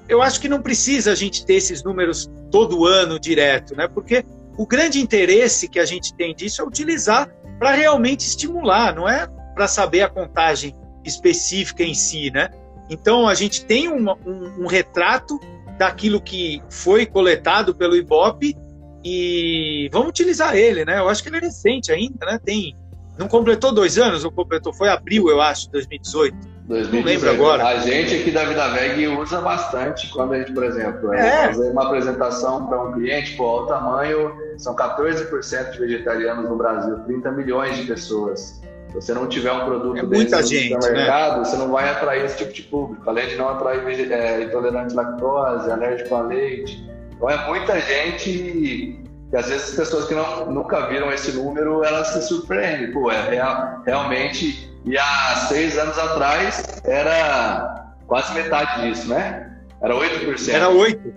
eu 0.07 0.21
acho 0.21 0.39
que 0.39 0.47
não 0.47 0.61
precisa 0.61 1.11
a 1.11 1.15
gente 1.15 1.45
ter 1.45 1.55
esses 1.55 1.83
números 1.83 2.29
todo 2.49 2.85
ano 2.85 3.19
direto, 3.19 3.75
né? 3.75 3.87
Porque 3.87 4.23
o 4.57 4.65
grande 4.65 4.99
interesse 4.99 5.67
que 5.67 5.79
a 5.79 5.85
gente 5.85 6.13
tem 6.13 6.33
disso 6.33 6.61
é 6.61 6.65
utilizar 6.65 7.29
para 7.59 7.73
realmente 7.73 8.21
estimular, 8.21 8.95
não 8.95 9.07
é 9.07 9.27
para 9.53 9.67
saber 9.67 10.01
a 10.01 10.09
contagem 10.09 10.73
específica 11.03 11.83
em 11.83 11.93
si, 11.93 12.31
né? 12.31 12.49
Então 12.89 13.27
a 13.27 13.35
gente 13.35 13.65
tem 13.65 13.87
um, 13.87 14.09
um, 14.25 14.63
um 14.63 14.67
retrato 14.67 15.39
daquilo 15.77 16.19
que 16.19 16.61
foi 16.69 17.05
coletado 17.05 17.73
pelo 17.73 17.95
Ibope 17.95 18.57
e 19.03 19.89
vamos 19.91 20.09
utilizar 20.09 20.55
ele, 20.55 20.83
né? 20.83 20.99
Eu 20.99 21.07
acho 21.07 21.23
que 21.23 21.29
ele 21.29 21.37
é 21.37 21.41
recente 21.41 21.91
ainda, 21.91 22.25
né? 22.25 22.39
Tem 22.43 22.75
não 23.19 23.27
completou 23.27 23.73
dois 23.73 23.97
anos, 23.97 24.23
ou 24.23 24.31
completou 24.31 24.73
foi 24.73 24.87
abril, 24.87 25.27
eu 25.27 25.41
acho, 25.41 25.69
2018. 25.71 26.37
2018. 26.69 26.95
Não 26.95 27.03
lembro 27.03 27.29
agora. 27.29 27.67
A 27.67 27.79
gente 27.79 28.15
aqui 28.15 28.31
da 28.31 28.45
Vida 28.45 28.69
Veg 28.69 29.07
usa 29.07 29.41
bastante 29.41 30.09
quando 30.09 30.33
a 30.33 30.39
gente, 30.39 30.53
por 30.53 30.63
exemplo, 30.63 31.13
é. 31.13 31.47
fazer 31.47 31.71
uma 31.71 31.85
apresentação 31.85 32.67
para 32.67 32.81
um 32.81 32.93
cliente, 32.93 33.35
pô, 33.35 33.63
o 33.63 33.65
tamanho 33.65 34.33
são 34.57 34.73
14% 34.73 35.71
de 35.71 35.79
vegetarianos 35.79 36.49
no 36.49 36.55
Brasil, 36.55 36.97
30 36.99 37.31
milhões 37.31 37.75
de 37.75 37.87
pessoas. 37.87 38.61
Se 38.89 38.95
você 38.95 39.13
não 39.13 39.27
tiver 39.27 39.51
um 39.51 39.65
produto 39.65 39.97
é 39.97 40.03
muita 40.03 40.41
gente, 40.41 40.73
no 40.73 40.79
mercado, 40.79 41.39
né? 41.39 41.45
você 41.45 41.57
não 41.57 41.71
vai 41.71 41.87
atrair 41.89 42.25
esse 42.25 42.37
tipo 42.37 42.51
de 42.51 42.63
público. 42.63 43.09
Além 43.09 43.27
de 43.27 43.35
não 43.35 43.49
atrair 43.49 44.11
é, 44.11 44.43
intolerante 44.43 44.97
à 44.97 45.01
lactose, 45.01 45.71
alérgico 45.71 46.15
a 46.15 46.21
leite. 46.21 46.89
Então 47.15 47.29
é 47.29 47.47
muita 47.47 47.79
gente 47.79 48.99
que 49.29 49.35
às 49.35 49.47
vezes 49.47 49.69
as 49.69 49.75
pessoas 49.75 50.05
que 50.05 50.15
não, 50.15 50.51
nunca 50.51 50.87
viram 50.87 51.11
esse 51.11 51.31
número, 51.33 51.83
elas 51.83 52.07
se 52.07 52.21
surpreendem. 52.23 52.91
Pô, 52.91 53.11
é 53.11 53.29
real, 53.29 53.81
realmente. 53.85 54.67
E 54.85 54.97
há 54.97 55.35
seis 55.47 55.77
anos 55.77 55.97
atrás 55.97 56.81
era 56.83 57.93
quase 58.07 58.33
metade 58.33 58.81
disso, 58.81 59.07
né? 59.07 59.55
Era 59.81 59.93
8%. 59.93 60.49
Era 60.49 60.67
8%. 60.67 61.13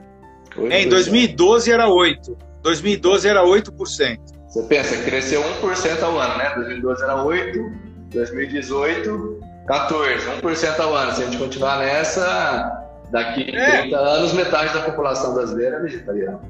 8%. 0.57 0.71
É, 0.71 0.83
em 0.83 0.89
2012 0.89 1.73
era 1.73 1.87
8%. 1.87 2.37
2012 2.63 3.29
era 3.29 3.43
8%. 3.43 4.19
Você 4.53 4.63
pensa, 4.65 5.03
cresceu 5.03 5.43
1% 5.63 6.03
ao 6.03 6.19
ano, 6.19 6.37
né? 6.37 6.53
2012 6.55 7.03
era 7.03 7.25
8%, 7.25 7.73
2018, 8.11 9.41
14%, 9.67 10.43
1% 10.43 10.81
ao 10.81 10.95
ano. 10.95 11.15
Se 11.15 11.23
a 11.23 11.25
gente 11.25 11.39
continuar 11.39 11.79
nessa, 11.79 12.87
daqui 13.11 13.49
é. 13.57 13.81
30 13.81 13.97
anos, 13.97 14.35
metade 14.35 14.75
da 14.75 14.83
população 14.83 15.33
brasileira 15.33 15.77
é 15.77 15.81
vegetariana. 15.81 16.41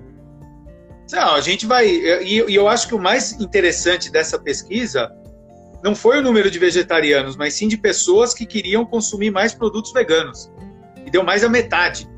Não, 1.13 1.37
a 1.37 1.41
gente 1.41 1.65
vai. 1.65 1.87
E, 1.87 2.39
eu 2.53 2.67
acho 2.67 2.89
que 2.89 2.95
o 2.97 2.99
mais 2.99 3.41
interessante 3.41 4.11
dessa 4.11 4.37
pesquisa 4.37 5.09
não 5.81 5.95
foi 5.95 6.19
o 6.19 6.23
número 6.23 6.51
de 6.51 6.59
vegetarianos, 6.59 7.37
mas 7.37 7.55
sim 7.55 7.69
de 7.69 7.77
pessoas 7.77 8.35
que 8.35 8.45
queriam 8.45 8.85
consumir 8.85 9.31
mais 9.31 9.55
produtos 9.55 9.93
veganos. 9.93 10.51
E 11.07 11.09
deu 11.09 11.23
mais 11.23 11.43
da 11.43 11.49
metade. 11.49 12.11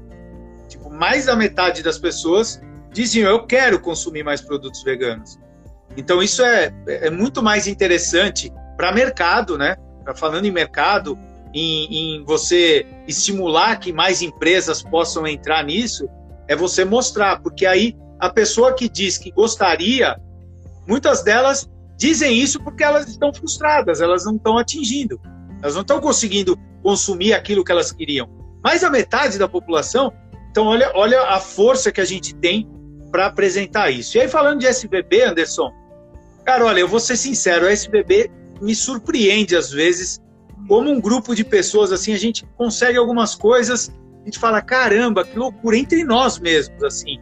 Tipo, 0.67 0.89
mais 0.89 1.27
da 1.27 1.37
metade 1.37 1.83
das 1.83 1.99
pessoas 1.99 2.59
diziam: 2.91 3.31
eu 3.31 3.45
quero 3.47 3.79
consumir 3.79 4.23
mais 4.23 4.41
produtos 4.41 4.83
veganos. 4.83 5.44
Então, 5.97 6.23
isso 6.23 6.43
é, 6.43 6.73
é 6.87 7.11
muito 7.11 7.43
mais 7.43 7.67
interessante 7.67 8.53
para 8.77 8.93
mercado, 8.93 9.57
né? 9.57 9.77
Pra, 10.03 10.15
falando 10.15 10.45
em 10.45 10.51
mercado, 10.51 11.19
em, 11.53 12.19
em 12.19 12.25
você 12.25 12.85
estimular 13.07 13.77
que 13.77 13.93
mais 13.93 14.23
empresas 14.23 14.83
possam 14.83 15.27
entrar 15.27 15.65
nisso, 15.65 16.09
é 16.49 16.57
você 16.57 16.85
mostrar, 16.85 17.41
porque 17.41 17.65
aí 17.65 17.97
a 18.19 18.29
pessoa 18.29 18.75
que 18.75 18.89
diz 18.89 19.17
que 19.17 19.31
gostaria, 19.31 20.19
muitas 20.87 21.23
delas 21.23 21.71
dizem 21.97 22.37
isso 22.37 22.63
porque 22.63 22.83
elas 22.83 23.09
estão 23.09 23.33
frustradas, 23.33 24.01
elas 24.01 24.25
não 24.25 24.37
estão 24.37 24.59
atingindo, 24.59 25.21
elas 25.63 25.75
não 25.75 25.83
estão 25.83 26.01
conseguindo 26.01 26.59
consumir 26.83 27.33
aquilo 27.33 27.65
que 27.65 27.73
elas 27.73 27.93
queriam. 27.93 28.29
Mais 28.63 28.83
a 28.83 28.91
metade 28.91 29.39
da 29.39 29.49
população, 29.49 30.13
então 30.51 30.67
olha, 30.67 30.91
olha 30.95 31.23
a 31.23 31.41
força 31.41 31.93
que 31.93 32.01
a 32.01 32.05
gente 32.05 32.35
tem 32.35 32.69
para 33.11 33.27
apresentar 33.27 33.91
isso. 33.91 34.17
E 34.17 34.21
aí 34.21 34.29
falando 34.29 34.61
de 34.61 34.67
SBB, 34.67 35.23
Anderson, 35.23 35.73
cara, 36.45 36.65
olha, 36.65 36.81
eu 36.81 36.89
vou 36.89 37.01
ser 37.01 37.17
sincero, 37.17 37.67
o 37.67 37.69
SBB 37.69 38.31
me 38.61 38.75
surpreende 38.75 39.57
às 39.57 39.71
vezes 39.71 40.21
como 40.69 40.91
um 40.91 41.01
grupo 41.01 41.35
de 41.35 41.45
pessoas 41.45 41.93
assim, 41.93 42.13
a 42.13 42.19
gente 42.19 42.47
consegue 42.57 42.97
algumas 42.97 43.35
coisas, 43.35 43.91
a 44.23 44.25
gente 44.25 44.39
fala, 44.39 44.63
caramba, 44.63 45.25
que 45.25 45.39
loucura 45.39 45.77
entre 45.77 46.05
nós 46.05 46.39
mesmos, 46.39 46.83
assim 46.83 47.19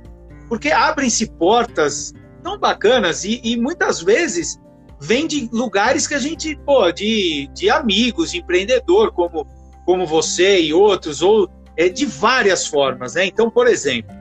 porque 0.53 0.71
abrem-se 0.71 1.31
portas 1.31 2.13
tão 2.43 2.59
bacanas 2.59 3.25
e, 3.25 3.41
e, 3.43 3.57
muitas 3.57 4.03
vezes 4.03 4.61
vem 5.01 5.27
de 5.27 5.49
lugares 5.51 6.07
que 6.07 6.13
a 6.13 6.19
gente, 6.19 6.55
pô, 6.67 6.93
de, 6.93 7.49
de 7.55 7.71
amigos, 7.71 8.33
de 8.33 8.41
empreendedor, 8.41 9.13
como, 9.13 9.47
como 9.87 10.07
você 10.07 10.61
e 10.61 10.75
outros, 10.75 11.23
ou 11.23 11.49
é, 11.75 11.89
de 11.89 12.05
várias 12.05 12.67
formas, 12.67 13.15
né? 13.15 13.25
Então, 13.25 13.51
por 13.51 13.67
exemplo, 13.67 14.15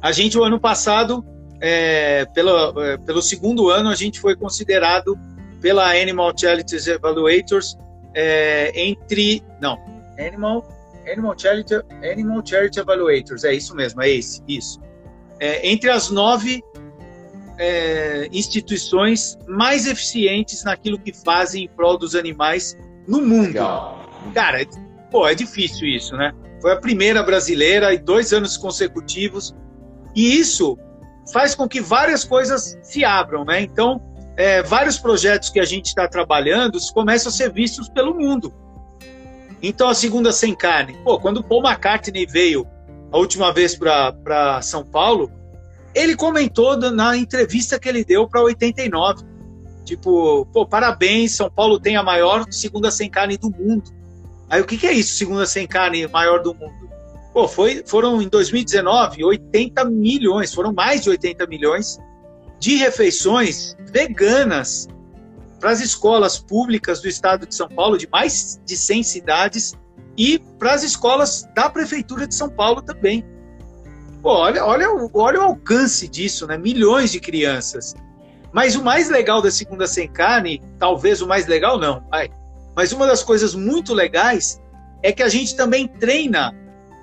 a 0.00 0.10
gente, 0.10 0.38
o 0.38 0.42
ano 0.42 0.58
passado, 0.58 1.22
é, 1.66 2.26
pelo, 2.26 2.82
é, 2.82 2.98
pelo 2.98 3.22
segundo 3.22 3.70
ano, 3.70 3.88
a 3.88 3.94
gente 3.94 4.20
foi 4.20 4.36
considerado 4.36 5.18
pela 5.60 5.90
Animal 5.90 6.32
Charities 6.36 6.86
Evaluators 6.86 7.76
é, 8.14 8.72
entre. 8.74 9.42
Não, 9.60 9.78
Animal. 10.18 10.68
Animal 11.10 11.38
Charity, 11.38 11.74
Animal 12.10 12.42
Charity 12.46 12.80
Evaluators, 12.80 13.44
é 13.44 13.52
isso 13.52 13.74
mesmo, 13.76 14.00
é 14.00 14.08
esse, 14.08 14.42
isso 14.48 14.80
é, 15.40 15.68
entre 15.68 15.90
as 15.90 16.10
nove 16.10 16.62
é, 17.58 18.28
instituições 18.32 19.36
mais 19.46 19.86
eficientes 19.86 20.64
naquilo 20.64 20.98
que 20.98 21.12
fazem 21.12 21.64
em 21.64 21.68
prol 21.68 21.98
dos 21.98 22.14
animais 22.14 22.76
no 23.06 23.20
mundo. 23.20 23.48
Legal. 23.48 24.00
Cara, 24.32 24.64
pô, 25.10 25.26
é 25.28 25.34
difícil 25.34 25.86
isso, 25.86 26.16
né? 26.16 26.32
Foi 26.60 26.72
a 26.72 26.76
primeira 26.76 27.22
brasileira 27.22 27.92
e 27.92 27.98
dois 27.98 28.32
anos 28.32 28.56
consecutivos. 28.56 29.54
E 30.14 30.38
isso 30.38 30.78
faz 31.32 31.54
com 31.54 31.68
que 31.68 31.80
várias 31.80 32.24
coisas 32.24 32.78
se 32.82 33.04
abram, 33.04 33.44
né? 33.44 33.60
Então, 33.60 34.00
é, 34.36 34.62
vários 34.62 34.98
projetos 34.98 35.48
que 35.48 35.60
a 35.60 35.64
gente 35.64 35.86
está 35.86 36.08
trabalhando 36.08 36.78
começam 36.92 37.30
a 37.30 37.32
ser 37.32 37.52
vistos 37.52 37.88
pelo 37.88 38.14
mundo. 38.14 38.52
Então, 39.62 39.88
a 39.88 39.94
segunda 39.94 40.32
sem 40.32 40.54
carne. 40.54 40.98
Pô, 41.04 41.18
quando 41.18 41.42
Paul 41.42 41.62
McCartney 41.64 42.26
veio 42.26 42.66
a 43.10 43.18
última 43.18 43.52
vez 43.52 43.76
para 43.76 44.60
São 44.60 44.84
Paulo, 44.84 45.30
ele 45.94 46.16
comentou 46.16 46.76
na 46.90 47.16
entrevista 47.16 47.78
que 47.78 47.88
ele 47.88 48.04
deu 48.04 48.28
para 48.28 48.42
89. 48.42 49.24
Tipo, 49.84 50.46
pô, 50.46 50.66
parabéns, 50.66 51.32
São 51.32 51.50
Paulo 51.50 51.78
tem 51.78 51.96
a 51.96 52.02
maior 52.02 52.44
segunda 52.50 52.90
sem 52.90 53.08
carne 53.08 53.36
do 53.36 53.50
mundo. 53.50 53.84
Aí 54.50 54.60
o 54.60 54.64
que, 54.64 54.76
que 54.76 54.86
é 54.86 54.92
isso, 54.92 55.14
segunda 55.16 55.46
sem 55.46 55.66
carne 55.66 56.06
maior 56.08 56.42
do 56.42 56.54
mundo? 56.54 56.83
Pô, 57.34 57.48
foi, 57.48 57.82
foram 57.84 58.22
em 58.22 58.28
2019 58.28 59.24
80 59.24 59.84
milhões, 59.86 60.54
foram 60.54 60.72
mais 60.72 61.02
de 61.02 61.10
80 61.10 61.44
milhões 61.48 61.98
de 62.60 62.76
refeições 62.76 63.76
veganas 63.90 64.86
para 65.58 65.70
as 65.70 65.80
escolas 65.80 66.38
públicas 66.38 67.00
do 67.00 67.08
estado 67.08 67.44
de 67.44 67.54
São 67.54 67.68
Paulo, 67.68 67.98
de 67.98 68.08
mais 68.08 68.60
de 68.64 68.76
100 68.76 69.02
cidades, 69.02 69.74
e 70.16 70.38
para 70.60 70.74
as 70.74 70.84
escolas 70.84 71.44
da 71.56 71.68
Prefeitura 71.68 72.24
de 72.28 72.36
São 72.36 72.48
Paulo 72.48 72.80
também. 72.80 73.24
Pô, 74.22 74.30
olha, 74.30 74.64
olha, 74.64 74.86
olha 75.12 75.40
o 75.40 75.42
alcance 75.42 76.06
disso, 76.06 76.46
né? 76.46 76.56
Milhões 76.56 77.10
de 77.10 77.18
crianças. 77.18 77.94
Mas 78.52 78.76
o 78.76 78.84
mais 78.84 79.10
legal 79.10 79.42
da 79.42 79.50
Segunda 79.50 79.88
Sem 79.88 80.06
Carne, 80.06 80.62
talvez 80.78 81.20
o 81.20 81.26
mais 81.26 81.48
legal 81.48 81.80
não, 81.80 82.00
vai. 82.08 82.30
Mas 82.76 82.92
uma 82.92 83.08
das 83.08 83.24
coisas 83.24 83.56
muito 83.56 83.92
legais 83.92 84.62
é 85.02 85.10
que 85.10 85.22
a 85.22 85.28
gente 85.28 85.56
também 85.56 85.88
treina 85.88 86.54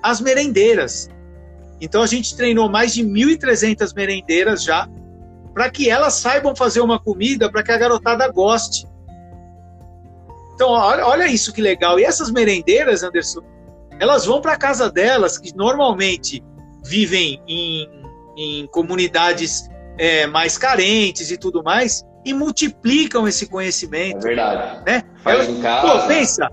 as 0.02 0.20
merendeiras. 0.20 1.08
Então 1.80 2.02
a 2.02 2.06
gente 2.06 2.36
treinou 2.36 2.68
mais 2.68 2.94
de 2.94 3.04
1.300 3.04 3.94
merendeiras 3.94 4.62
já, 4.62 4.88
para 5.52 5.70
que 5.70 5.90
elas 5.90 6.14
saibam 6.14 6.56
fazer 6.56 6.80
uma 6.80 6.98
comida 6.98 7.50
para 7.50 7.62
que 7.62 7.72
a 7.72 7.76
garotada 7.76 8.26
goste. 8.28 8.86
Então, 10.54 10.70
olha, 10.70 11.06
olha 11.06 11.26
isso 11.26 11.52
que 11.52 11.60
legal. 11.60 11.98
E 11.98 12.04
essas 12.04 12.30
merendeiras, 12.30 13.02
Anderson, 13.02 13.40
elas 13.98 14.24
vão 14.26 14.40
para 14.40 14.52
a 14.52 14.56
casa 14.56 14.90
delas, 14.90 15.38
que 15.38 15.54
normalmente 15.56 16.42
vivem 16.84 17.40
em, 17.46 17.88
em 18.36 18.66
comunidades 18.68 19.68
é, 19.98 20.26
mais 20.26 20.56
carentes 20.56 21.30
e 21.30 21.36
tudo 21.36 21.62
mais, 21.62 22.04
e 22.24 22.32
multiplicam 22.32 23.26
esse 23.26 23.46
conhecimento. 23.46 24.18
É 24.18 24.20
verdade. 24.20 24.84
Né? 24.86 25.02
Faz 25.22 25.40
elas, 25.40 25.48
em 25.48 25.60
casa. 25.60 25.86
Pô, 25.86 26.06
pensa, 26.06 26.52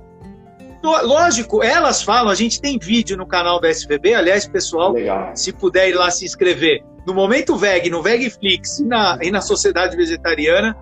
lógico, 0.84 1.64
elas 1.64 2.02
falam, 2.02 2.30
a 2.32 2.36
gente 2.36 2.62
tem 2.62 2.78
vídeo 2.78 3.18
no 3.18 3.26
canal 3.26 3.60
da 3.60 3.70
SBB, 3.70 4.14
aliás, 4.14 4.48
pessoal, 4.48 4.94
Legal. 4.94 5.36
se 5.36 5.52
puder 5.52 5.90
ir 5.90 5.94
lá 5.94 6.10
se 6.10 6.26
inscrever, 6.26 6.84
no 7.06 7.14
Momento 7.14 7.56
Veg, 7.56 7.90
no 7.90 8.02
Vegflix 8.02 8.80
e 8.80 8.86
na, 8.86 9.18
e 9.22 9.32
na 9.32 9.42
Sociedade 9.42 9.96
Vegetariana, 9.98 10.76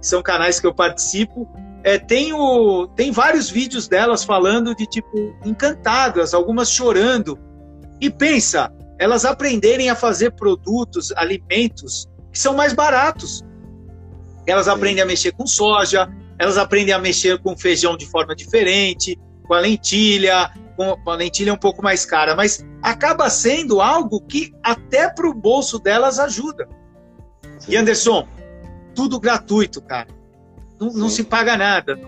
que 0.00 0.06
são 0.06 0.22
canais 0.22 0.58
que 0.58 0.66
eu 0.66 0.74
participo, 0.74 1.48
é, 1.84 1.98
tem, 1.98 2.32
o, 2.32 2.88
tem 2.96 3.12
vários 3.12 3.50
vídeos 3.50 3.86
delas 3.86 4.24
falando 4.24 4.74
de, 4.74 4.86
tipo, 4.86 5.36
encantadas, 5.44 6.32
algumas 6.32 6.70
chorando. 6.70 7.38
E 8.00 8.08
pensa, 8.08 8.72
elas 8.98 9.24
aprenderem 9.24 9.90
a 9.90 9.94
fazer 9.94 10.32
produtos, 10.32 11.12
alimentos, 11.14 12.08
que 12.32 12.38
são 12.38 12.54
mais 12.54 12.72
baratos. 12.72 13.44
Elas 14.46 14.66
aprendem 14.66 15.02
a 15.02 15.06
mexer 15.06 15.32
com 15.32 15.46
soja, 15.46 16.08
elas 16.38 16.56
aprendem 16.56 16.94
a 16.94 16.98
mexer 16.98 17.38
com 17.38 17.56
feijão 17.56 17.96
de 17.96 18.06
forma 18.06 18.34
diferente, 18.34 19.18
com 19.46 19.54
a 19.54 19.60
lentilha, 19.60 20.50
com 20.76 21.10
a 21.10 21.14
lentilha 21.14 21.52
um 21.52 21.58
pouco 21.58 21.82
mais 21.82 22.04
cara, 22.04 22.34
mas 22.34 22.64
acaba 22.82 23.30
sendo 23.30 23.80
algo 23.80 24.20
que 24.20 24.52
até 24.62 25.08
para 25.08 25.28
o 25.28 25.34
bolso 25.34 25.78
delas 25.78 26.18
ajuda. 26.18 26.68
Sim. 27.58 27.72
E 27.72 27.76
Anderson, 27.76 28.26
tudo 28.94 29.20
gratuito, 29.20 29.80
cara. 29.80 30.08
Não, 30.80 30.92
não, 30.92 31.08
se 31.08 31.22
paga 31.22 31.56
nada. 31.56 31.98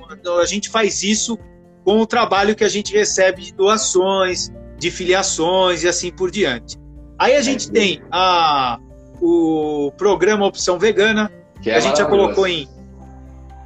A 0.40 0.46
gente 0.46 0.68
faz 0.68 1.02
isso 1.02 1.38
com 1.84 2.00
o 2.00 2.06
trabalho 2.06 2.56
que 2.56 2.64
a 2.64 2.68
gente 2.68 2.92
recebe 2.92 3.42
de 3.42 3.52
doações, 3.52 4.50
de 4.76 4.90
filiações 4.90 5.84
e 5.84 5.88
assim 5.88 6.10
por 6.10 6.30
diante. 6.30 6.76
Aí 7.18 7.36
a 7.36 7.42
gente 7.42 7.68
é 7.68 7.72
tem 7.72 8.02
a, 8.10 8.78
o 9.20 9.92
programa 9.96 10.46
Opção 10.46 10.78
Vegana, 10.78 11.30
que, 11.62 11.70
é 11.70 11.76
a 11.76 11.80
gente 11.80 11.98
já 11.98 12.04
colocou 12.04 12.46
em. 12.46 12.68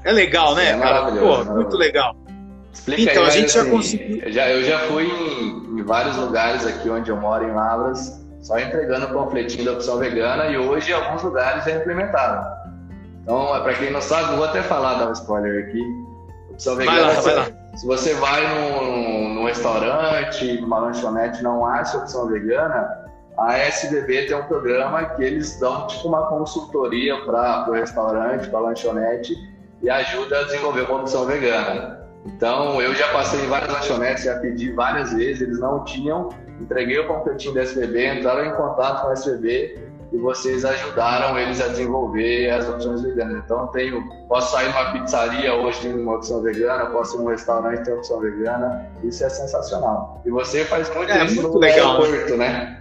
É 0.04 0.12
legal, 0.12 0.54
né, 0.54 0.70
é 0.70 0.78
cara? 0.78 1.12
Pô, 1.12 1.44
muito 1.54 1.76
legal. 1.76 2.14
Explica 2.72 3.10
então, 3.10 3.22
aí, 3.24 3.28
a 3.28 3.32
gente 3.32 3.52
já 3.52 3.62
assim, 3.62 3.70
conseguiu. 3.70 4.22
Eu 4.22 4.32
já, 4.32 4.48
eu 4.48 4.64
já 4.64 4.78
fui 4.80 5.04
em, 5.04 5.80
em, 5.80 5.82
vários 5.82 6.16
lugares 6.16 6.66
aqui 6.66 6.88
onde 6.88 7.10
eu 7.10 7.16
moro, 7.16 7.44
em 7.44 7.52
Lavras, 7.52 8.20
só 8.40 8.58
entregando 8.58 9.06
o 9.06 9.12
panfletinho 9.12 9.64
da 9.64 9.72
opção 9.72 9.98
vegana 9.98 10.46
e 10.46 10.56
hoje 10.56 10.90
em 10.90 10.94
alguns 10.94 11.22
lugares 11.22 11.64
já 11.64 11.72
implementaram. 11.72 12.60
Então, 13.22 13.54
é 13.54 13.60
para 13.60 13.74
quem 13.74 13.90
não 13.90 14.00
sabe, 14.00 14.36
vou 14.36 14.44
até 14.44 14.62
falar, 14.62 14.94
dar 14.94 15.08
um 15.08 15.12
spoiler 15.12 15.68
aqui. 15.68 15.82
Opção 16.50 16.76
vegana, 16.76 16.98
vai 16.98 17.14
lá, 17.14 17.20
vai 17.20 17.34
lá. 17.34 17.46
se 17.76 17.86
você 17.86 18.14
vai 18.14 18.42
num, 18.54 19.34
num 19.34 19.44
restaurante, 19.44 20.60
numa 20.60 20.78
lanchonete, 20.78 21.42
não 21.42 21.66
acha 21.66 21.98
opção 21.98 22.28
vegana, 22.28 22.88
a 23.38 23.56
SBB 23.56 24.26
tem 24.26 24.36
um 24.36 24.42
programa 24.44 25.04
que 25.04 25.22
eles 25.22 25.58
dão 25.58 25.86
tipo 25.86 26.08
uma 26.08 26.26
consultoria 26.26 27.16
para 27.24 27.66
o 27.68 27.72
restaurante, 27.72 28.48
para 28.48 28.58
a 28.58 28.62
lanchonete 28.62 29.34
e 29.82 29.88
ajuda 29.88 30.40
a 30.40 30.42
desenvolver 30.44 30.82
uma 30.82 31.00
opção 31.00 31.24
vegana. 31.24 31.99
Então, 32.26 32.80
eu 32.82 32.94
já 32.94 33.08
passei 33.12 33.40
em 33.40 33.48
várias 33.48 33.72
lanchonetes, 33.72 34.24
já 34.24 34.38
pedi 34.38 34.72
várias 34.72 35.12
vezes, 35.12 35.40
eles 35.40 35.58
não 35.58 35.84
tinham, 35.84 36.28
entreguei 36.60 36.98
o 36.98 37.08
panfletinho 37.08 37.54
da 37.54 37.62
SBB, 37.62 38.18
entraram 38.18 38.44
em 38.44 38.54
contato 38.54 39.02
com 39.02 39.08
a 39.08 39.12
SBB 39.12 39.90
e 40.12 40.18
vocês 40.18 40.64
ajudaram 40.64 41.38
eles 41.38 41.60
a 41.60 41.68
desenvolver 41.68 42.50
as 42.50 42.68
opções 42.68 43.00
veganas. 43.02 43.42
Então, 43.44 43.68
tenho, 43.68 44.02
posso 44.28 44.52
sair 44.52 44.68
numa 44.68 44.92
pizzaria 44.92 45.54
hoje 45.54 45.80
tem 45.80 45.94
uma 45.94 46.16
opção 46.16 46.42
vegana, 46.42 46.86
posso 46.86 47.16
ir 47.16 47.20
num 47.20 47.28
restaurante 47.28 47.84
ter 47.84 47.92
opção 47.92 48.20
vegana, 48.20 48.86
isso 49.02 49.24
é 49.24 49.28
sensacional. 49.28 50.20
E 50.26 50.30
você 50.30 50.64
faz 50.64 50.94
muito 50.94 51.10
é, 51.10 51.24
isso 51.24 51.42
muito 51.42 51.54
no 51.54 51.60
legal, 51.60 52.02
aeroporto, 52.02 52.36
né? 52.36 52.76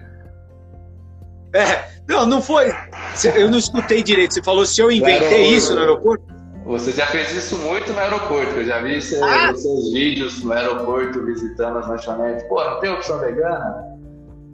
É, 1.53 1.89
não, 2.07 2.25
não 2.25 2.41
foi. 2.41 2.73
Eu 3.35 3.49
não 3.49 3.57
escutei 3.57 4.03
direito. 4.03 4.33
Você 4.33 4.43
falou 4.43 4.65
se 4.65 4.81
eu 4.81 4.91
inventei 4.91 5.47
isso 5.47 5.73
no 5.73 5.81
aeroporto? 5.81 6.38
Você 6.65 6.91
já 6.91 7.07
fez 7.07 7.33
isso 7.33 7.57
muito 7.57 7.91
no 7.91 7.99
aeroporto. 7.99 8.53
Eu 8.55 8.65
já 8.65 8.81
vi 8.81 9.01
você, 9.01 9.19
ah. 9.23 9.53
seus 9.55 9.91
vídeos 9.91 10.43
no 10.43 10.51
aeroporto 10.51 11.25
visitando 11.25 11.79
as 11.79 11.87
lanchonetes. 11.87 12.43
Pô, 12.47 12.63
não 12.63 12.79
tem 12.79 12.91
opção 12.91 13.19
vegana? 13.19 13.83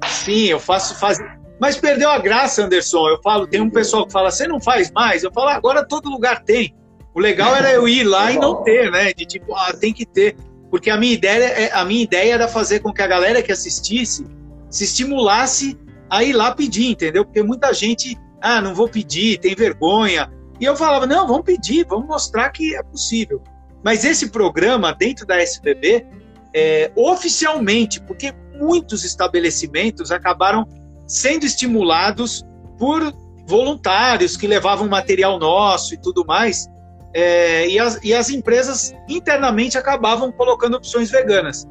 Sim, 0.05 0.45
eu 0.45 0.59
faço. 0.59 0.95
Faz... 0.95 1.17
Mas 1.59 1.77
perdeu 1.77 2.09
a 2.09 2.19
graça, 2.19 2.63
Anderson. 2.63 3.09
Eu 3.09 3.21
falo, 3.21 3.47
tem 3.47 3.61
um 3.61 3.69
pessoal 3.69 4.05
que 4.05 4.13
fala, 4.13 4.31
você 4.31 4.47
não 4.47 4.59
faz 4.59 4.91
mais? 4.91 5.23
Eu 5.23 5.31
falo, 5.31 5.49
agora 5.49 5.85
todo 5.85 6.09
lugar 6.09 6.43
tem. 6.43 6.75
O 7.13 7.19
legal 7.19 7.55
era 7.55 7.71
eu 7.71 7.87
ir 7.87 8.03
lá 8.03 8.31
e 8.31 8.37
não 8.37 8.63
ter, 8.63 8.91
né? 8.91 9.13
De 9.13 9.25
tipo, 9.25 9.53
ah, 9.55 9.73
tem 9.73 9.93
que 9.93 10.05
ter. 10.05 10.35
Porque 10.69 10.89
a 10.89 10.97
minha 10.97 11.13
ideia, 11.13 11.43
é, 11.43 11.71
a 11.73 11.85
minha 11.85 12.03
ideia 12.03 12.33
era 12.33 12.47
fazer 12.47 12.79
com 12.79 12.93
que 12.93 13.01
a 13.01 13.07
galera 13.07 13.41
que 13.41 13.51
assistisse 13.51 14.25
se 14.69 14.83
estimulasse 14.83 15.77
a 16.09 16.23
ir 16.23 16.33
lá 16.33 16.53
pedir, 16.53 16.87
entendeu? 16.87 17.23
Porque 17.23 17.41
muita 17.41 17.73
gente, 17.73 18.17
ah, 18.41 18.61
não 18.61 18.75
vou 18.75 18.89
pedir, 18.89 19.39
tem 19.39 19.55
vergonha, 19.55 20.29
e 20.59 20.65
eu 20.65 20.75
falava, 20.75 21.05
não, 21.05 21.27
vamos 21.27 21.43
pedir, 21.43 21.85
vamos 21.85 22.07
mostrar 22.07 22.49
que 22.49 22.75
é 22.75 22.83
possível. 22.83 23.41
Mas 23.83 24.03
esse 24.03 24.29
programa, 24.29 24.93
dentro 24.93 25.25
da 25.25 25.39
SBB, 25.39 26.05
é, 26.53 26.91
oficialmente, 26.95 27.99
porque 28.01 28.33
muitos 28.57 29.03
estabelecimentos 29.03 30.11
acabaram 30.11 30.65
sendo 31.05 31.45
estimulados 31.45 32.43
por 32.79 33.13
voluntários 33.45 34.35
que 34.35 34.47
levavam 34.47 34.87
material 34.87 35.37
nosso 35.37 35.93
e 35.93 35.97
tudo 35.97 36.25
mais, 36.25 36.67
é, 37.13 37.67
e, 37.67 37.77
as, 37.77 37.99
e 38.03 38.13
as 38.13 38.29
empresas 38.29 38.93
internamente 39.07 39.77
acabavam 39.77 40.31
colocando 40.31 40.75
opções 40.77 41.11
veganas. 41.11 41.67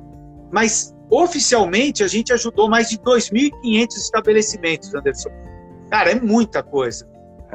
Mas 0.52 0.94
oficialmente 1.10 2.04
a 2.04 2.08
gente 2.08 2.32
ajudou 2.32 2.68
mais 2.68 2.90
de 2.90 2.98
2.500 2.98 3.88
estabelecimentos, 3.96 4.94
Anderson. 4.94 5.30
Cara, 5.90 6.12
é 6.12 6.20
muita 6.20 6.62
coisa. 6.62 7.08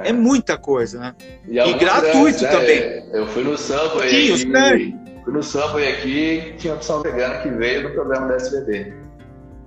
É, 0.06 0.14
muita 0.14 0.58
coisa, 0.58 1.00
né? 1.00 1.16
E, 1.48 1.58
e 1.58 1.74
gratuito 1.74 2.44
né? 2.44 2.50
também. 2.50 3.06
Eu 3.12 3.28
fui 3.28 3.44
no 3.44 3.58
Subway 3.58 4.10
Sim, 4.10 4.54
aqui, 4.54 4.96
fui 5.24 5.34
no 5.34 5.44
Subway 5.44 5.88
aqui 5.94 6.54
tinha 6.58 6.74
opção 6.74 7.02
vegana 7.02 7.40
que 7.40 7.50
veio 7.50 7.88
do 7.88 7.94
programa 7.94 8.28
da 8.28 8.36
SBB. 8.36 8.94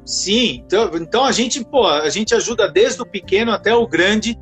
Sim, 0.05 0.62
então, 0.66 0.91
então 0.95 1.24
a 1.24 1.33
gente, 1.33 1.64
pô, 1.64 1.87
a 1.87 2.09
gente 2.09 2.35
ajuda 2.35 2.68
desde 2.68 3.01
o 3.01 3.07
pequeno 3.07 3.53
até 3.53 3.74
o 3.74 3.87
grande. 3.87 4.39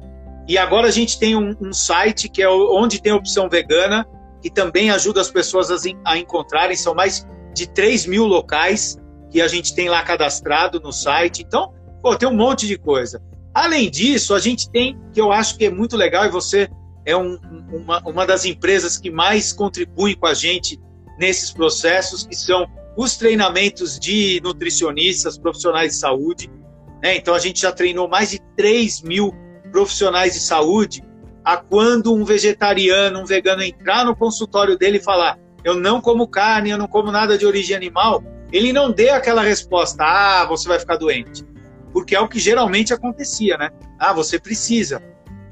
E 0.49 0.57
agora 0.57 0.89
a 0.89 0.91
gente 0.91 1.19
tem 1.19 1.37
um, 1.37 1.55
um 1.61 1.73
site 1.73 2.29
que 2.29 2.43
é 2.43 2.49
onde 2.49 3.01
tem 3.01 3.13
opção 3.13 3.49
vegana, 3.49 4.07
que 4.43 4.51
também 4.51 4.91
ajuda 4.91 5.21
as 5.21 5.31
pessoas 5.31 5.71
a, 5.71 5.77
a 6.05 6.19
encontrarem. 6.19 6.77
São 6.77 6.95
mais 6.95 7.27
de 7.55 7.69
3 7.69 8.07
mil 8.07 8.25
locais 8.25 8.97
que 9.31 9.41
a 9.41 9.47
gente 9.47 9.75
tem 9.75 9.89
lá 9.89 10.03
cadastrado 10.03 10.81
no 10.81 10.93
site. 10.93 11.43
Então, 11.43 11.73
pô, 12.03 12.17
tem 12.17 12.29
um 12.29 12.35
monte 12.35 12.67
de 12.67 12.79
coisa. 12.79 13.23
Além 13.53 13.91
disso, 13.91 14.35
a 14.35 14.39
gente 14.39 14.71
tem, 14.71 14.99
que 15.13 15.21
eu 15.21 15.33
acho 15.33 15.57
que 15.57 15.65
é 15.65 15.71
muito 15.71 15.97
legal, 15.97 16.25
e 16.25 16.31
você 16.31 16.69
é 17.05 17.17
um, 17.17 17.39
uma, 17.73 18.01
uma 18.07 18.27
das 18.27 18.45
empresas 18.45 18.97
que 18.97 19.11
mais 19.11 19.53
contribui 19.53 20.15
com 20.15 20.27
a 20.27 20.35
gente 20.35 20.79
nesses 21.19 21.51
processos, 21.51 22.25
que 22.25 22.37
são 22.37 22.67
os 22.97 23.17
treinamentos 23.17 23.99
de 23.99 24.41
nutricionistas, 24.43 25.37
profissionais 25.37 25.93
de 25.93 25.99
saúde. 25.99 26.51
Né? 27.03 27.17
Então, 27.17 27.35
a 27.35 27.39
gente 27.39 27.61
já 27.61 27.73
treinou 27.73 28.09
mais 28.09 28.31
de 28.31 28.41
3 28.57 29.03
mil 29.03 29.35
profissionais 29.73 30.35
de 30.35 30.41
saúde 30.41 31.03
a 31.45 31.57
quando 31.57 32.15
um 32.15 32.25
vegetariano, 32.25 33.21
um 33.21 33.25
vegano 33.25 33.63
entrar 33.63 34.05
no 34.05 34.15
consultório 34.15 34.77
dele 34.77 34.99
e 34.99 35.03
falar 35.03 35.39
eu 35.65 35.75
não 35.75 36.01
como 36.01 36.27
carne, 36.27 36.71
eu 36.71 36.79
não 36.79 36.87
como 36.87 37.11
nada 37.11 37.37
de 37.37 37.45
origem 37.45 37.77
animal, 37.77 38.23
ele 38.51 38.73
não 38.73 38.91
dê 38.91 39.11
aquela 39.11 39.43
resposta, 39.43 40.03
ah, 40.03 40.47
você 40.47 40.67
vai 40.67 40.79
ficar 40.79 40.97
doente 40.97 41.45
porque 41.93 42.15
é 42.15 42.21
o 42.21 42.29
que 42.29 42.39
geralmente 42.39 42.93
acontecia, 42.93 43.57
né? 43.57 43.71
Ah, 43.99 44.13
você 44.13 44.39
precisa, 44.39 45.03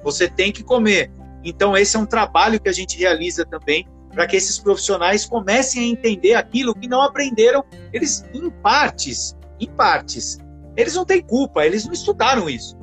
você 0.03 0.29
tem 0.29 0.53
que 0.53 0.63
comer. 0.63 1.11
Então, 1.45 1.77
esse 1.77 1.97
é 1.97 1.99
um 1.99 2.07
trabalho 2.07 2.61
que 2.61 2.69
a 2.69 2.73
gente 2.73 2.99
realiza 2.99 3.45
também 3.45 3.87
para 4.11 4.27
que 4.27 4.37
esses 4.37 4.59
profissionais 4.59 5.25
comecem 5.25 5.83
a 5.83 5.87
entender 5.87 6.35
aquilo 6.35 6.75
que 6.75 6.89
não 6.89 7.03
aprenderam, 7.03 7.65
eles 7.93 8.25
em 8.33 8.51
partes, 8.51 9.37
em 9.61 9.69
partes. 9.69 10.39
Eles 10.77 10.95
não 10.95 11.05
têm 11.05 11.23
culpa, 11.23 11.65
eles 11.65 11.85
não 11.85 11.93
estudaram 11.93 12.49
isso. 12.49 12.77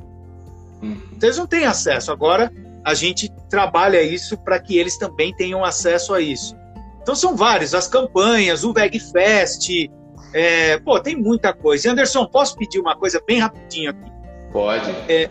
Uhum. 0.82 1.00
Então, 1.12 1.28
eles 1.28 1.38
não 1.38 1.46
têm 1.46 1.64
acesso. 1.64 2.12
Agora, 2.12 2.52
a 2.84 2.94
gente 2.94 3.30
trabalha 3.50 4.02
isso 4.02 4.38
para 4.38 4.58
que 4.60 4.78
eles 4.78 4.96
também 4.96 5.34
tenham 5.34 5.64
acesso 5.64 6.14
a 6.14 6.20
isso. 6.20 6.56
Então, 7.02 7.14
são 7.14 7.36
vários, 7.36 7.74
as 7.74 7.88
campanhas, 7.88 8.64
o 8.64 8.72
VegFest, 8.72 9.90
é, 10.38 10.78
pô, 10.78 11.00
tem 11.00 11.16
muita 11.16 11.54
coisa. 11.54 11.90
Anderson, 11.90 12.26
posso 12.26 12.58
pedir 12.58 12.78
uma 12.78 12.94
coisa 12.94 13.22
bem 13.26 13.38
rapidinho 13.38 13.88
aqui? 13.88 14.12
Pode. 14.52 14.90
É, 15.08 15.30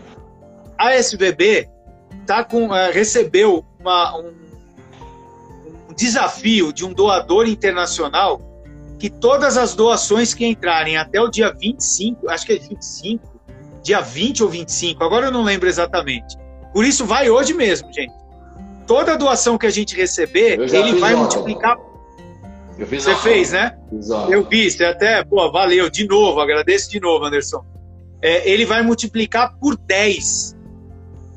a 0.76 0.94
SBB 0.94 1.68
tá 2.26 2.42
com, 2.42 2.74
é, 2.74 2.90
recebeu 2.90 3.64
uma, 3.78 4.18
um, 4.18 4.32
um 5.88 5.94
desafio 5.94 6.72
de 6.72 6.84
um 6.84 6.92
doador 6.92 7.46
internacional 7.46 8.40
que 8.98 9.08
todas 9.08 9.56
as 9.56 9.76
doações 9.76 10.34
que 10.34 10.44
entrarem 10.44 10.96
até 10.96 11.20
o 11.20 11.28
dia 11.28 11.52
25, 11.52 12.28
acho 12.28 12.44
que 12.44 12.54
é 12.54 12.58
25, 12.58 13.24
dia 13.84 14.00
20 14.00 14.42
ou 14.42 14.48
25, 14.48 15.04
agora 15.04 15.26
eu 15.26 15.30
não 15.30 15.44
lembro 15.44 15.68
exatamente. 15.68 16.36
Por 16.72 16.84
isso 16.84 17.06
vai 17.06 17.30
hoje 17.30 17.54
mesmo, 17.54 17.92
gente. 17.92 18.12
Toda 18.88 19.16
doação 19.16 19.56
que 19.56 19.66
a 19.66 19.70
gente 19.70 19.94
receber, 19.96 20.58
ele 20.60 20.98
vai 20.98 21.14
multiplicar 21.14 21.78
eu 22.78 22.86
fiz 22.86 23.04
Você 23.04 23.16
fez, 23.16 23.52
né? 23.52 23.76
Fiz 23.90 24.08
eu 24.10 24.44
vi, 24.44 24.70
você 24.70 24.84
até, 24.84 25.24
pô, 25.24 25.50
valeu, 25.50 25.88
de 25.88 26.06
novo, 26.06 26.40
agradeço 26.40 26.90
de 26.90 27.00
novo, 27.00 27.24
Anderson. 27.24 27.64
É, 28.20 28.48
ele 28.50 28.64
vai 28.64 28.82
multiplicar 28.82 29.56
por 29.58 29.76
10. 29.76 30.56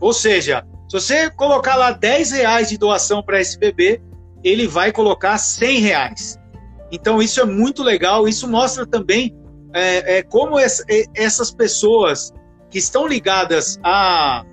Ou 0.01 0.13
seja, 0.13 0.65
se 0.89 0.93
você 0.93 1.29
colocar 1.29 1.75
lá 1.75 1.91
10 1.91 2.31
reais 2.31 2.69
de 2.69 2.77
doação 2.77 3.21
para 3.21 3.39
SBB, 3.39 4.01
ele 4.43 4.67
vai 4.67 4.91
colocar 4.91 5.37
100 5.37 5.79
reais. 5.79 6.39
Então 6.91 7.21
isso 7.21 7.39
é 7.39 7.45
muito 7.45 7.83
legal. 7.83 8.27
Isso 8.27 8.47
mostra 8.47 8.85
também 8.85 9.35
é, 9.73 10.17
é, 10.17 10.23
como 10.23 10.57
essa, 10.57 10.83
é, 10.89 11.05
essas 11.15 11.51
pessoas 11.51 12.33
que 12.69 12.79
estão 12.79 13.07
ligadas 13.07 13.79
a, 13.83 14.43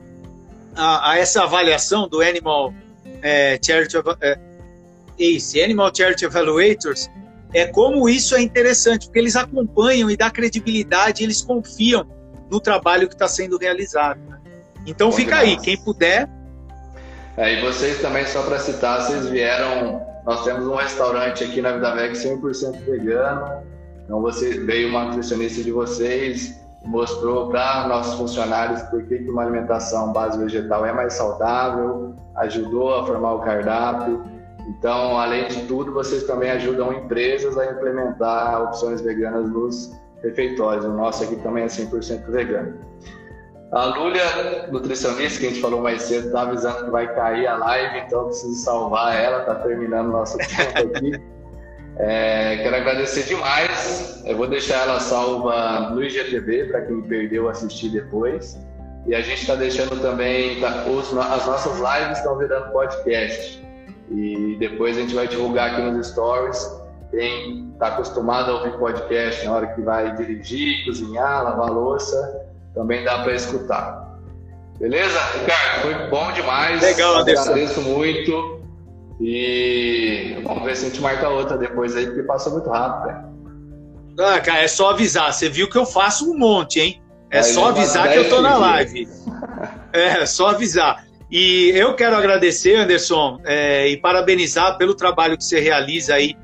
a, 0.74 1.12
a 1.12 1.18
essa 1.18 1.42
avaliação 1.42 2.08
do 2.08 2.20
Animal 2.20 2.72
é, 3.22 3.58
Charity 3.64 3.96
esse 5.18 5.62
Animal 5.62 5.90
Charity 5.94 6.24
Evaluators 6.24 7.10
é 7.54 7.66
como 7.66 8.08
isso 8.08 8.34
é 8.34 8.42
interessante, 8.42 9.06
porque 9.06 9.18
eles 9.18 9.36
acompanham 9.36 10.10
e 10.10 10.16
dá 10.16 10.30
credibilidade, 10.30 11.22
eles 11.22 11.40
confiam 11.40 12.06
no 12.50 12.60
trabalho 12.60 13.08
que 13.08 13.14
está 13.14 13.26
sendo 13.28 13.56
realizado. 13.56 14.20
Né? 14.28 14.38
Então 14.86 15.10
Bom 15.10 15.16
fica 15.16 15.36
demais. 15.36 15.58
aí, 15.58 15.64
quem 15.64 15.76
puder. 15.78 16.28
É, 17.36 17.54
e 17.54 17.60
vocês 17.60 18.00
também, 18.00 18.26
só 18.26 18.42
para 18.42 18.58
citar, 18.58 19.02
vocês 19.02 19.28
vieram. 19.28 20.04
Nós 20.24 20.44
temos 20.44 20.66
um 20.66 20.74
restaurante 20.74 21.44
aqui 21.44 21.60
na 21.60 21.72
Vida 21.72 21.94
Veg 21.94 22.12
100% 22.14 22.84
vegano. 22.84 23.62
Então 24.04 24.20
você 24.20 24.60
veio 24.60 24.88
uma 24.88 25.06
nutricionista 25.06 25.62
de 25.62 25.70
vocês, 25.70 26.54
mostrou 26.84 27.48
para 27.48 27.88
nossos 27.88 28.14
funcionários 28.14 28.82
por 28.82 29.02
que 29.04 29.16
uma 29.28 29.42
alimentação 29.42 30.12
base 30.12 30.38
vegetal 30.38 30.86
é 30.86 30.92
mais 30.92 31.14
saudável, 31.14 32.14
ajudou 32.36 32.94
a 32.94 33.06
formar 33.06 33.34
o 33.34 33.40
cardápio. 33.40 34.35
Então, 34.68 35.18
além 35.18 35.46
de 35.46 35.62
tudo, 35.66 35.92
vocês 35.92 36.24
também 36.24 36.50
ajudam 36.50 36.92
empresas 36.92 37.56
a 37.56 37.66
implementar 37.66 38.62
opções 38.64 39.00
veganas 39.00 39.48
nos 39.48 39.92
refeitórios. 40.22 40.84
O 40.84 40.92
nosso 40.92 41.24
aqui 41.24 41.36
também 41.36 41.64
é 41.64 41.66
100% 41.66 42.28
vegano. 42.30 42.74
A 43.72 43.84
Lúlia, 43.86 44.68
nutricionista, 44.70 45.40
que 45.40 45.46
a 45.46 45.48
gente 45.50 45.60
falou 45.60 45.80
mais 45.80 46.02
cedo, 46.02 46.26
está 46.26 46.42
avisando 46.42 46.84
que 46.84 46.90
vai 46.90 47.12
cair 47.14 47.46
a 47.46 47.56
live, 47.56 47.98
então 47.98 48.20
eu 48.20 48.26
preciso 48.26 48.54
salvar 48.54 49.14
ela, 49.16 49.40
está 49.40 49.56
terminando 49.56 50.08
nosso 50.08 50.36
tempo 50.38 50.96
aqui. 50.96 51.20
É, 51.98 52.58
quero 52.58 52.76
agradecer 52.76 53.22
demais. 53.22 54.22
Eu 54.26 54.36
vou 54.36 54.46
deixar 54.46 54.82
ela 54.82 55.00
salva 55.00 55.88
no 55.88 56.04
IGTV 56.04 56.66
para 56.66 56.82
quem 56.82 57.00
perdeu 57.00 57.48
assistir 57.48 57.88
depois. 57.88 58.58
E 59.06 59.14
a 59.14 59.22
gente 59.22 59.40
está 59.40 59.54
deixando 59.54 59.98
também, 60.02 60.60
tá, 60.60 60.84
os, 60.84 61.16
as 61.16 61.46
nossas 61.46 61.78
lives 61.78 62.18
estão 62.18 62.36
virando 62.36 62.70
podcast. 62.70 63.65
E 64.10 64.56
depois 64.58 64.96
a 64.96 65.00
gente 65.00 65.14
vai 65.14 65.26
divulgar 65.26 65.72
aqui 65.72 65.82
nos 65.82 66.08
stories. 66.08 66.70
Quem 67.10 67.70
está 67.72 67.88
acostumado 67.88 68.50
a 68.50 68.54
ouvir 68.54 68.78
podcast 68.78 69.44
na 69.44 69.52
hora 69.52 69.66
que 69.68 69.80
vai 69.80 70.14
dirigir, 70.16 70.84
cozinhar, 70.84 71.44
lavar 71.44 71.70
louça, 71.70 72.46
também 72.74 73.04
dá 73.04 73.22
para 73.22 73.34
escutar. 73.34 74.18
Beleza? 74.78 75.18
Ricardo, 75.40 75.82
foi 75.82 75.94
bom 76.10 76.32
demais. 76.32 76.82
Legal, 76.82 77.16
Anderson. 77.16 77.42
Agradeço 77.42 77.80
muito. 77.82 78.60
E 79.20 80.38
vamos 80.44 80.64
ver 80.64 80.76
se 80.76 80.86
a 80.86 80.88
gente 80.88 81.00
marca 81.00 81.28
outra 81.28 81.56
depois 81.56 81.96
aí, 81.96 82.06
porque 82.06 82.22
passou 82.24 82.52
muito 82.52 82.68
rápido, 82.68 83.06
né? 83.06 83.24
Ah, 84.18 84.40
cara, 84.40 84.62
é 84.62 84.68
só 84.68 84.90
avisar. 84.90 85.32
Você 85.32 85.48
viu 85.48 85.68
que 85.68 85.76
eu 85.76 85.86
faço 85.86 86.30
um 86.30 86.38
monte, 86.38 86.80
hein? 86.80 87.02
É 87.30 87.38
aí 87.38 87.44
só 87.44 87.68
avisar 87.68 88.10
que 88.10 88.18
eu 88.18 88.28
tô 88.28 88.40
na 88.40 88.56
live. 88.56 89.08
É, 89.92 90.26
só 90.26 90.48
avisar. 90.48 91.05
E 91.30 91.70
eu 91.74 91.94
quero 91.94 92.16
agradecer, 92.16 92.76
Anderson, 92.76 93.40
é, 93.44 93.88
e 93.88 93.96
parabenizar 93.96 94.78
pelo 94.78 94.94
trabalho 94.94 95.36
que 95.36 95.44
você 95.44 95.58
realiza 95.58 96.14
aí 96.14 96.36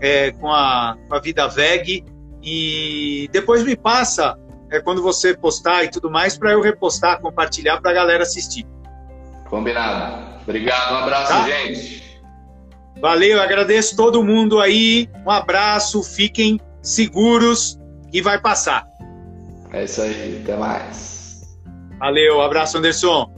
é, 0.00 0.30
com, 0.32 0.50
a, 0.52 0.96
com 1.08 1.14
a 1.14 1.20
Vida 1.20 1.48
VEG. 1.48 2.04
E 2.42 3.28
depois 3.32 3.64
me 3.64 3.76
passa, 3.76 4.38
é, 4.70 4.80
quando 4.80 5.02
você 5.02 5.36
postar 5.36 5.84
e 5.84 5.90
tudo 5.90 6.10
mais, 6.10 6.38
para 6.38 6.52
eu 6.52 6.60
repostar, 6.60 7.20
compartilhar 7.20 7.80
para 7.80 7.90
a 7.90 7.94
galera 7.94 8.22
assistir. 8.22 8.64
Combinado. 9.48 10.40
Obrigado, 10.42 10.94
um 10.94 10.98
abraço, 10.98 11.32
tá? 11.32 11.48
gente. 11.48 11.98
Valeu, 13.00 13.40
agradeço 13.40 13.96
todo 13.96 14.22
mundo 14.24 14.60
aí. 14.60 15.08
Um 15.26 15.30
abraço, 15.30 16.02
fiquem 16.02 16.60
seguros 16.80 17.78
e 18.12 18.20
vai 18.20 18.40
passar. 18.40 18.86
É 19.72 19.84
isso 19.84 20.00
aí, 20.00 20.40
até 20.42 20.56
mais. 20.56 21.58
Valeu, 21.98 22.40
abraço, 22.40 22.78
Anderson. 22.78 23.37